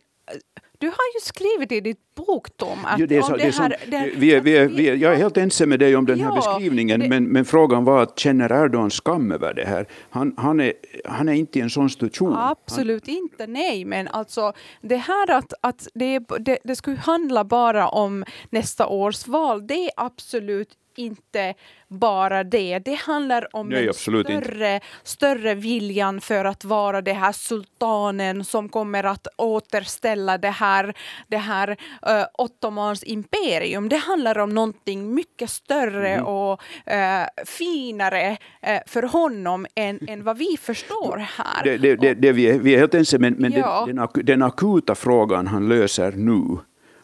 du 0.79 0.87
har 0.87 1.07
ju 1.14 1.20
skrivit 1.22 1.72
i 1.72 1.81
ditt 1.81 2.14
bok, 2.14 2.57
Tom, 2.57 2.79
att 2.85 2.99
jo, 2.99 3.07
det 3.07 3.16
är 3.16 3.22
så, 3.22 3.37
det 3.37 3.43
här, 3.43 3.51
som, 3.51 3.72
det 3.87 3.97
här, 3.97 4.12
vi 4.16 4.35
är, 4.35 4.41
vi 4.41 4.57
är, 4.57 4.68
vi 4.68 4.89
är, 4.89 4.95
jag 4.95 5.12
är 5.12 5.16
helt 5.16 5.37
ense 5.37 5.66
med 5.66 5.79
dig 5.79 5.97
om 5.97 6.07
den 6.07 6.20
här 6.20 6.35
beskrivningen, 6.35 7.01
det, 7.01 7.09
men, 7.09 7.24
men 7.24 7.45
frågan 7.45 7.85
var 7.85 8.03
att 8.03 8.18
känner 8.18 8.64
Erdogan 8.64 8.91
skam 8.91 9.33
över 9.33 9.55
det 9.55 9.64
här? 9.64 9.87
Han, 10.11 10.35
han, 10.37 10.61
är, 10.61 10.72
han 11.05 11.29
är 11.29 11.33
inte 11.33 11.59
i 11.59 11.62
en 11.62 11.70
sån 11.70 11.91
situation. 11.91 12.37
Absolut 12.37 13.07
han, 13.07 13.16
inte, 13.16 13.47
nej, 13.47 13.85
men 13.85 14.09
alltså 14.09 14.53
det 14.81 14.97
här 14.97 15.31
att, 15.31 15.53
att 15.61 15.89
det, 15.95 16.18
det, 16.39 16.59
det 16.64 16.76
skulle 16.76 16.97
handla 16.97 17.45
bara 17.45 17.89
om 17.89 18.24
nästa 18.51 18.87
års 18.87 19.26
val, 19.26 19.66
det 19.66 19.85
är 19.85 19.91
absolut 19.97 20.68
inte 20.99 21.55
bara 21.89 22.45
det. 22.45 22.79
Det 22.79 22.95
handlar 22.95 23.57
om 23.57 23.69
Nej, 23.69 23.87
en 23.87 23.95
större, 23.95 24.81
större 25.03 25.55
viljan 25.55 26.21
för 26.21 26.45
att 26.45 26.65
vara 26.65 27.01
det 27.01 27.13
här 27.13 27.33
sultanen 27.33 28.45
som 28.45 28.69
kommer 28.69 29.05
att 29.05 29.27
återställa 29.37 30.39
det 30.39 30.51
här, 30.51 30.95
det 31.29 31.37
här 31.37 31.71
uh, 31.71 32.25
Ottomans 32.39 33.03
imperium. 33.03 33.89
Det 33.89 33.97
handlar 33.97 34.39
om 34.39 34.55
någonting 34.55 35.15
mycket 35.15 35.51
större 35.51 36.09
mm. 36.09 36.27
och 36.27 36.61
uh, 36.91 37.45
finare 37.47 38.31
uh, 38.31 38.79
för 38.87 39.03
honom 39.03 39.67
än, 39.75 39.99
än 40.09 40.25
vad 40.25 40.39
vi 40.39 40.57
förstår 40.61 41.17
här. 41.17 41.65
Det, 41.65 41.79
det, 41.79 41.97
det, 41.97 42.15
det 42.15 42.33
vi, 42.33 42.51
är, 42.51 42.59
vi 42.59 42.75
är 42.75 42.79
helt 42.79 42.95
ense, 42.95 43.19
men, 43.19 43.35
men 43.35 43.53
ja. 43.53 43.85
den, 43.87 44.09
den 44.25 44.43
akuta 44.43 44.95
frågan 44.95 45.47
han 45.47 45.69
löser 45.69 46.13
nu 46.13 46.59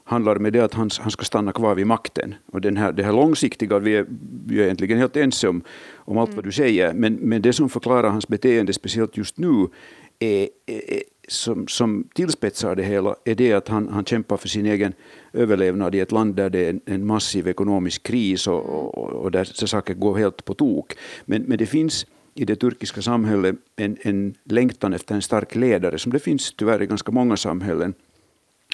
handlar 0.04 0.36
med 0.36 0.52
det 0.52 0.60
att 0.60 0.74
han, 0.74 0.90
han 1.00 1.10
ska 1.10 1.24
stanna 1.24 1.52
kvar 1.52 1.74
vid 1.74 1.86
makten. 1.86 2.34
Och 2.46 2.60
den 2.60 2.76
här, 2.76 2.92
det 2.92 3.02
här 3.02 3.12
långsiktiga, 3.12 3.78
vi 3.78 3.96
är, 3.96 4.06
vi 4.46 4.60
är 4.60 4.64
egentligen 4.64 4.98
helt 4.98 5.16
ense 5.16 5.48
om, 5.48 5.62
om 5.94 6.18
allt 6.18 6.28
mm. 6.28 6.36
vad 6.36 6.44
du 6.44 6.52
säger, 6.52 6.92
men, 6.94 7.14
men 7.14 7.42
det 7.42 7.52
som 7.52 7.68
förklarar 7.68 8.10
hans 8.10 8.28
beteende, 8.28 8.72
speciellt 8.72 9.16
just 9.16 9.38
nu, 9.38 9.68
är, 10.18 10.48
är, 10.66 11.02
som, 11.28 11.68
som 11.68 12.08
tillspetsar 12.14 12.76
det 12.76 12.82
hela, 12.82 13.16
är 13.24 13.34
det 13.34 13.52
att 13.52 13.68
han, 13.68 13.88
han 13.88 14.04
kämpar 14.04 14.36
för 14.36 14.48
sin 14.48 14.66
egen 14.66 14.92
överlevnad 15.32 15.94
i 15.94 16.00
ett 16.00 16.12
land 16.12 16.34
där 16.34 16.50
det 16.50 16.66
är 16.66 16.70
en, 16.70 16.80
en 16.86 17.06
massiv 17.06 17.48
ekonomisk 17.48 18.02
kris 18.02 18.46
och, 18.46 18.64
och, 18.98 19.12
och 19.12 19.30
där 19.30 19.44
saker 19.66 19.94
går 19.94 20.16
helt 20.18 20.44
på 20.44 20.54
tok. 20.54 20.94
Men, 21.24 21.42
men 21.42 21.58
det 21.58 21.66
finns 21.66 22.06
i 22.34 22.44
det 22.44 22.56
turkiska 22.56 23.02
samhället 23.02 23.56
en, 23.76 23.96
en 24.02 24.34
längtan 24.44 24.92
efter 24.92 25.14
en 25.14 25.22
stark 25.22 25.54
ledare, 25.54 25.98
som 25.98 26.12
det 26.12 26.18
finns 26.18 26.54
tyvärr 26.56 26.82
i 26.82 26.86
ganska 26.86 27.12
många 27.12 27.36
samhällen. 27.36 27.94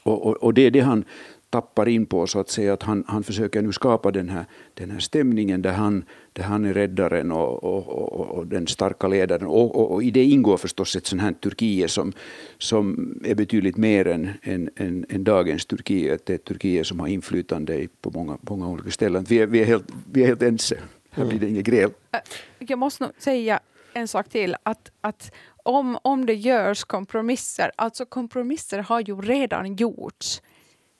Och, 0.02 0.26
och, 0.26 0.36
och, 0.36 0.54
det 0.54 0.62
är 0.62 0.70
det 0.70 0.80
han 0.80 1.04
tappar 1.50 1.88
in 1.88 2.06
på, 2.06 2.26
så 2.26 2.40
att 2.40 2.50
säga, 2.50 2.72
att 2.72 2.82
han, 2.82 3.04
han 3.08 3.22
försöker 3.22 3.62
nu 3.62 3.72
skapa 3.72 4.10
den 4.10 4.28
här, 4.28 4.44
den 4.74 4.90
här 4.90 4.98
stämningen 4.98 5.62
där 5.62 5.72
han, 5.72 6.04
där 6.32 6.42
han 6.42 6.64
är 6.64 6.74
räddaren 6.74 7.32
och, 7.32 7.64
och, 7.64 8.38
och 8.38 8.46
den 8.46 8.66
starka 8.66 9.08
ledaren. 9.08 9.46
Och, 9.46 10.02
i 10.02 10.10
det 10.10 10.24
ingår 10.24 10.56
förstås 10.56 10.96
ett 10.96 11.06
sånt 11.06 11.22
här 11.22 11.32
Turkiet 11.32 11.90
som, 11.90 12.12
som 12.58 13.14
är 13.24 13.34
betydligt 13.34 13.76
mer 13.76 14.06
än, 14.06 14.30
än, 14.42 14.70
än, 14.76 15.06
än 15.08 15.24
dagens 15.24 15.66
Turkiet. 15.66 16.26
Det 16.26 16.32
är 16.32 16.34
ett 16.34 16.44
Turkiet 16.44 16.86
som 16.86 17.00
har 17.00 17.08
inflytande 17.08 17.88
på 18.00 18.10
många, 18.10 18.38
många 18.40 18.68
olika 18.68 18.90
ställen. 18.90 19.24
Vi 19.28 19.38
är, 19.38 19.46
vi 19.46 19.60
är, 19.60 19.66
helt, 19.66 19.86
vi 20.12 20.22
är 20.22 20.26
helt 20.26 20.42
ense. 20.42 20.78
Här 21.10 21.24
blir 21.24 21.38
det 21.38 21.48
inget 21.48 21.66
gräl. 21.66 21.90
Äh, 22.12 22.20
jag 22.58 22.78
måste 22.78 23.04
nog 23.04 23.12
säga 23.18 23.60
en 23.92 24.08
sak 24.08 24.28
till. 24.28 24.56
Att, 24.62 24.90
att 25.00 25.32
om, 25.64 25.98
om 26.02 26.26
det 26.26 26.34
görs 26.34 26.84
kompromisser, 26.84 27.72
alltså 27.76 28.06
kompromisser 28.06 28.78
har 28.78 29.00
ju 29.00 29.20
redan 29.20 29.76
gjorts. 29.76 30.42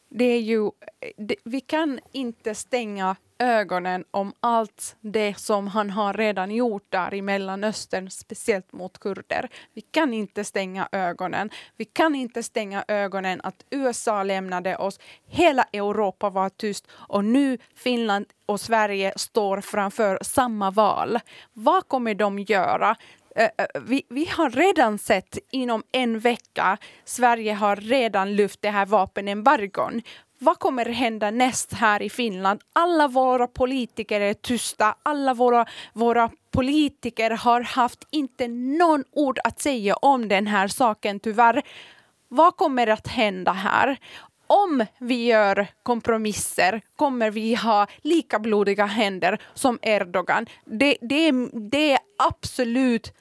Det 0.09 0.25
är 0.25 0.41
ju, 0.41 0.71
det, 1.17 1.37
vi 1.45 1.61
kan 1.61 2.01
inte 2.13 2.55
stänga 2.55 3.17
ögonen 3.41 4.05
om 4.11 4.33
allt 4.41 4.97
det 5.01 5.39
som 5.39 5.67
han 5.67 5.91
har 5.91 6.15
redan 6.15 6.51
gjort 6.51 6.87
där 6.89 7.15
i 7.15 7.23
Mellanöstern, 7.23 8.11
speciellt 8.11 8.73
mot 8.73 8.99
kurder. 8.99 9.49
Vi 9.75 9.81
kan 9.81 10.15
inte 10.15 10.45
stänga 10.45 10.89
ögonen. 10.93 11.51
Vi 11.77 11.85
kan 11.85 12.15
inte 12.15 12.43
stänga 12.43 12.85
ögonen 12.89 13.41
att 13.45 13.65
USA 13.71 14.23
lämnade 14.23 14.77
oss. 14.77 15.01
Hela 15.27 15.63
Europa 15.73 16.31
var 16.31 16.49
tyst 16.49 16.87
och 16.93 17.25
nu 17.25 17.59
Finland 17.75 18.27
och 18.47 18.61
Sverige 18.61 19.13
står 19.17 19.61
framför 19.61 20.19
samma 20.23 20.71
val. 20.71 21.19
Vad 21.53 21.89
kommer 21.89 22.15
de 22.15 22.39
göra? 22.39 22.97
Eh, 23.41 23.51
eh, 23.59 23.83
vi, 23.83 24.03
vi, 24.09 24.25
har 24.25 24.51
redan 24.51 24.99
sett 24.99 25.39
inom 25.51 25.83
en 25.93 26.19
vecka, 26.19 26.79
Sverige 27.05 27.53
har 27.53 27.77
redan 27.77 28.37
lyft 28.37 28.63
det 28.63 28.71
här 28.71 28.87
vapenembargon. 28.87 30.03
Vad 30.39 30.59
kommer 30.59 30.85
hända 30.85 31.31
näst 31.31 31.73
här 31.73 32.03
i 32.03 32.11
Finland? 32.11 32.61
Alla 32.73 33.09
våra 33.09 33.47
politiker 33.47 34.21
är 34.21 34.35
tysta. 34.35 34.95
Alla 35.03 35.35
våra, 35.35 35.67
våra 35.93 36.31
politiker 36.51 37.31
har 37.31 37.61
haft 37.61 38.07
inte 38.11 38.49
någon 38.49 39.05
ord 39.11 39.39
att 39.45 39.61
säga 39.61 39.95
om 39.95 40.29
den 40.29 40.47
här 40.47 40.69
saken, 40.69 41.21
tyvärr. 41.21 41.63
Vad 42.29 42.57
kommer 42.57 42.87
att 42.87 43.09
hända 43.09 43.53
här? 43.53 43.99
Om 44.51 44.87
vi 44.99 45.27
gör 45.27 45.67
kompromisser 45.83 46.81
kommer 46.97 47.31
vi 47.31 47.55
ha 47.55 47.87
lika 48.03 48.39
blodiga 48.39 48.87
händer 48.87 49.43
som 49.55 49.79
Erdogan. 49.83 50.47
Det, 50.65 50.97
det, 51.01 51.33
det 51.71 51.93
är 51.93 51.99
absolut 52.19 53.13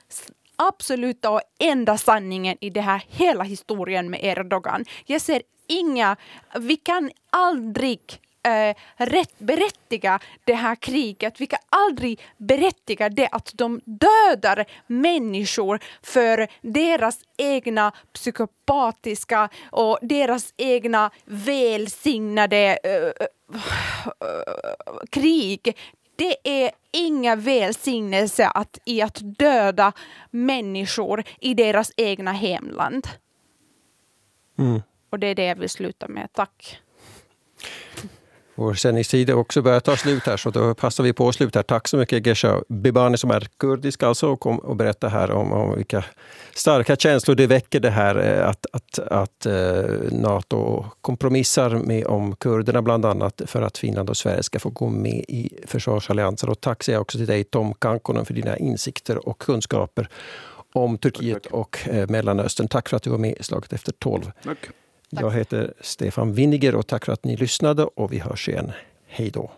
absoluta 0.55 1.29
och 1.29 1.41
enda 1.59 1.97
sanningen 1.97 2.57
i 2.61 2.69
det 2.69 2.81
här 2.81 3.03
hela 3.07 3.43
historien 3.43 4.09
med 4.09 4.19
Erdogan. 4.23 4.85
Jag 5.05 5.21
ser 5.21 5.41
inga, 5.67 6.15
vi 6.59 6.75
kan 6.75 7.11
aldrig 7.29 7.99
eh, 8.43 8.75
rätt, 8.95 9.39
berättiga 9.39 10.19
det 10.43 10.53
här 10.53 10.75
kriget. 10.75 11.41
Vi 11.41 11.47
kan 11.47 11.59
aldrig 11.69 12.21
berättiga 12.37 13.09
det 13.09 13.27
att 13.31 13.51
de 13.53 13.81
dödar 13.85 14.65
människor 14.87 15.79
för 16.01 16.47
deras 16.61 17.19
egna 17.37 17.91
psykopatiska 18.13 19.49
och 19.71 19.99
deras 20.01 20.53
egna 20.57 21.11
välsignade 21.25 22.79
eh, 22.83 23.27
krig. 25.09 25.77
Det 26.15 26.35
är 26.43 26.71
inga 26.91 27.35
välsignelse 27.35 28.47
att, 28.47 28.79
i 28.85 29.01
att 29.01 29.19
döda 29.21 29.93
människor 30.31 31.23
i 31.39 31.53
deras 31.53 31.91
egna 31.97 32.31
hemland. 32.31 33.07
Mm. 34.57 34.81
Och 35.09 35.19
det 35.19 35.27
är 35.27 35.35
det 35.35 35.45
jag 35.45 35.55
vill 35.55 35.69
sluta 35.69 36.07
med. 36.07 36.33
Tack. 36.33 36.81
Vår 38.59 38.73
sändningstid 38.73 39.29
är 39.29 39.33
också 39.33 39.61
börjar 39.61 39.79
ta 39.79 39.97
slut 39.97 40.25
här, 40.25 40.37
så 40.37 40.49
då 40.49 40.75
passar 40.75 41.03
vi 41.03 41.13
på 41.13 41.27
att 41.27 41.35
sluta. 41.35 41.63
Tack 41.63 41.87
så 41.87 41.97
mycket 41.97 42.25
Gesha 42.25 42.63
Bibani 42.69 43.17
som 43.17 43.31
är 43.31 43.47
kurdisk 43.59 44.03
alltså 44.03 44.27
och 44.27 44.39
kom 44.39 44.59
och 44.59 44.75
berätta 44.75 45.07
här 45.07 45.31
om, 45.31 45.51
om 45.51 45.75
vilka 45.75 46.05
starka 46.53 46.95
känslor 46.95 47.35
det 47.35 47.47
väcker 47.47 47.79
det 47.79 47.89
här 47.89 48.15
eh, 48.15 48.49
att, 48.49 48.65
att, 48.73 48.99
att 48.99 49.45
uh, 49.45 50.11
Nato 50.11 50.85
kompromissar 51.01 51.69
med 51.69 52.07
om 52.07 52.35
kurderna 52.35 52.81
bland 52.81 53.05
annat 53.05 53.41
för 53.45 53.61
att 53.61 53.77
Finland 53.77 54.09
och 54.09 54.17
Sverige 54.17 54.43
ska 54.43 54.59
få 54.59 54.69
gå 54.69 54.89
med 54.89 55.25
i 55.27 55.49
försvarsallianser. 55.67 56.49
Och 56.49 56.61
tack 56.61 56.83
säger 56.83 56.95
jag 56.95 57.01
också 57.01 57.17
till 57.17 57.27
dig 57.27 57.43
Tom 57.43 57.73
Kankonen 57.73 58.25
för 58.25 58.33
dina 58.33 58.57
insikter 58.57 59.27
och 59.29 59.39
kunskaper 59.41 60.09
om 60.73 60.97
Turkiet 60.97 61.33
tack, 61.33 61.43
tack. 61.43 61.53
och 61.53 61.87
eh, 61.89 62.09
Mellanöstern. 62.09 62.67
Tack 62.67 62.89
för 62.89 62.97
att 62.97 63.03
du 63.03 63.09
var 63.09 63.17
med 63.17 63.35
i 63.39 63.43
Slaget 63.43 63.73
efter 63.73 63.91
tolv. 63.91 64.31
Tack. 65.09 65.23
Jag 65.23 65.31
heter 65.31 65.73
Stefan 65.81 66.33
Winiger 66.33 66.75
och 66.75 66.87
tack 66.87 67.05
för 67.05 67.13
att 67.13 67.23
ni 67.23 67.35
lyssnade 67.35 67.83
och 67.83 68.13
vi 68.13 68.19
hörs 68.19 68.49
igen. 68.49 68.71
Hej 69.07 69.29
då! 69.29 69.51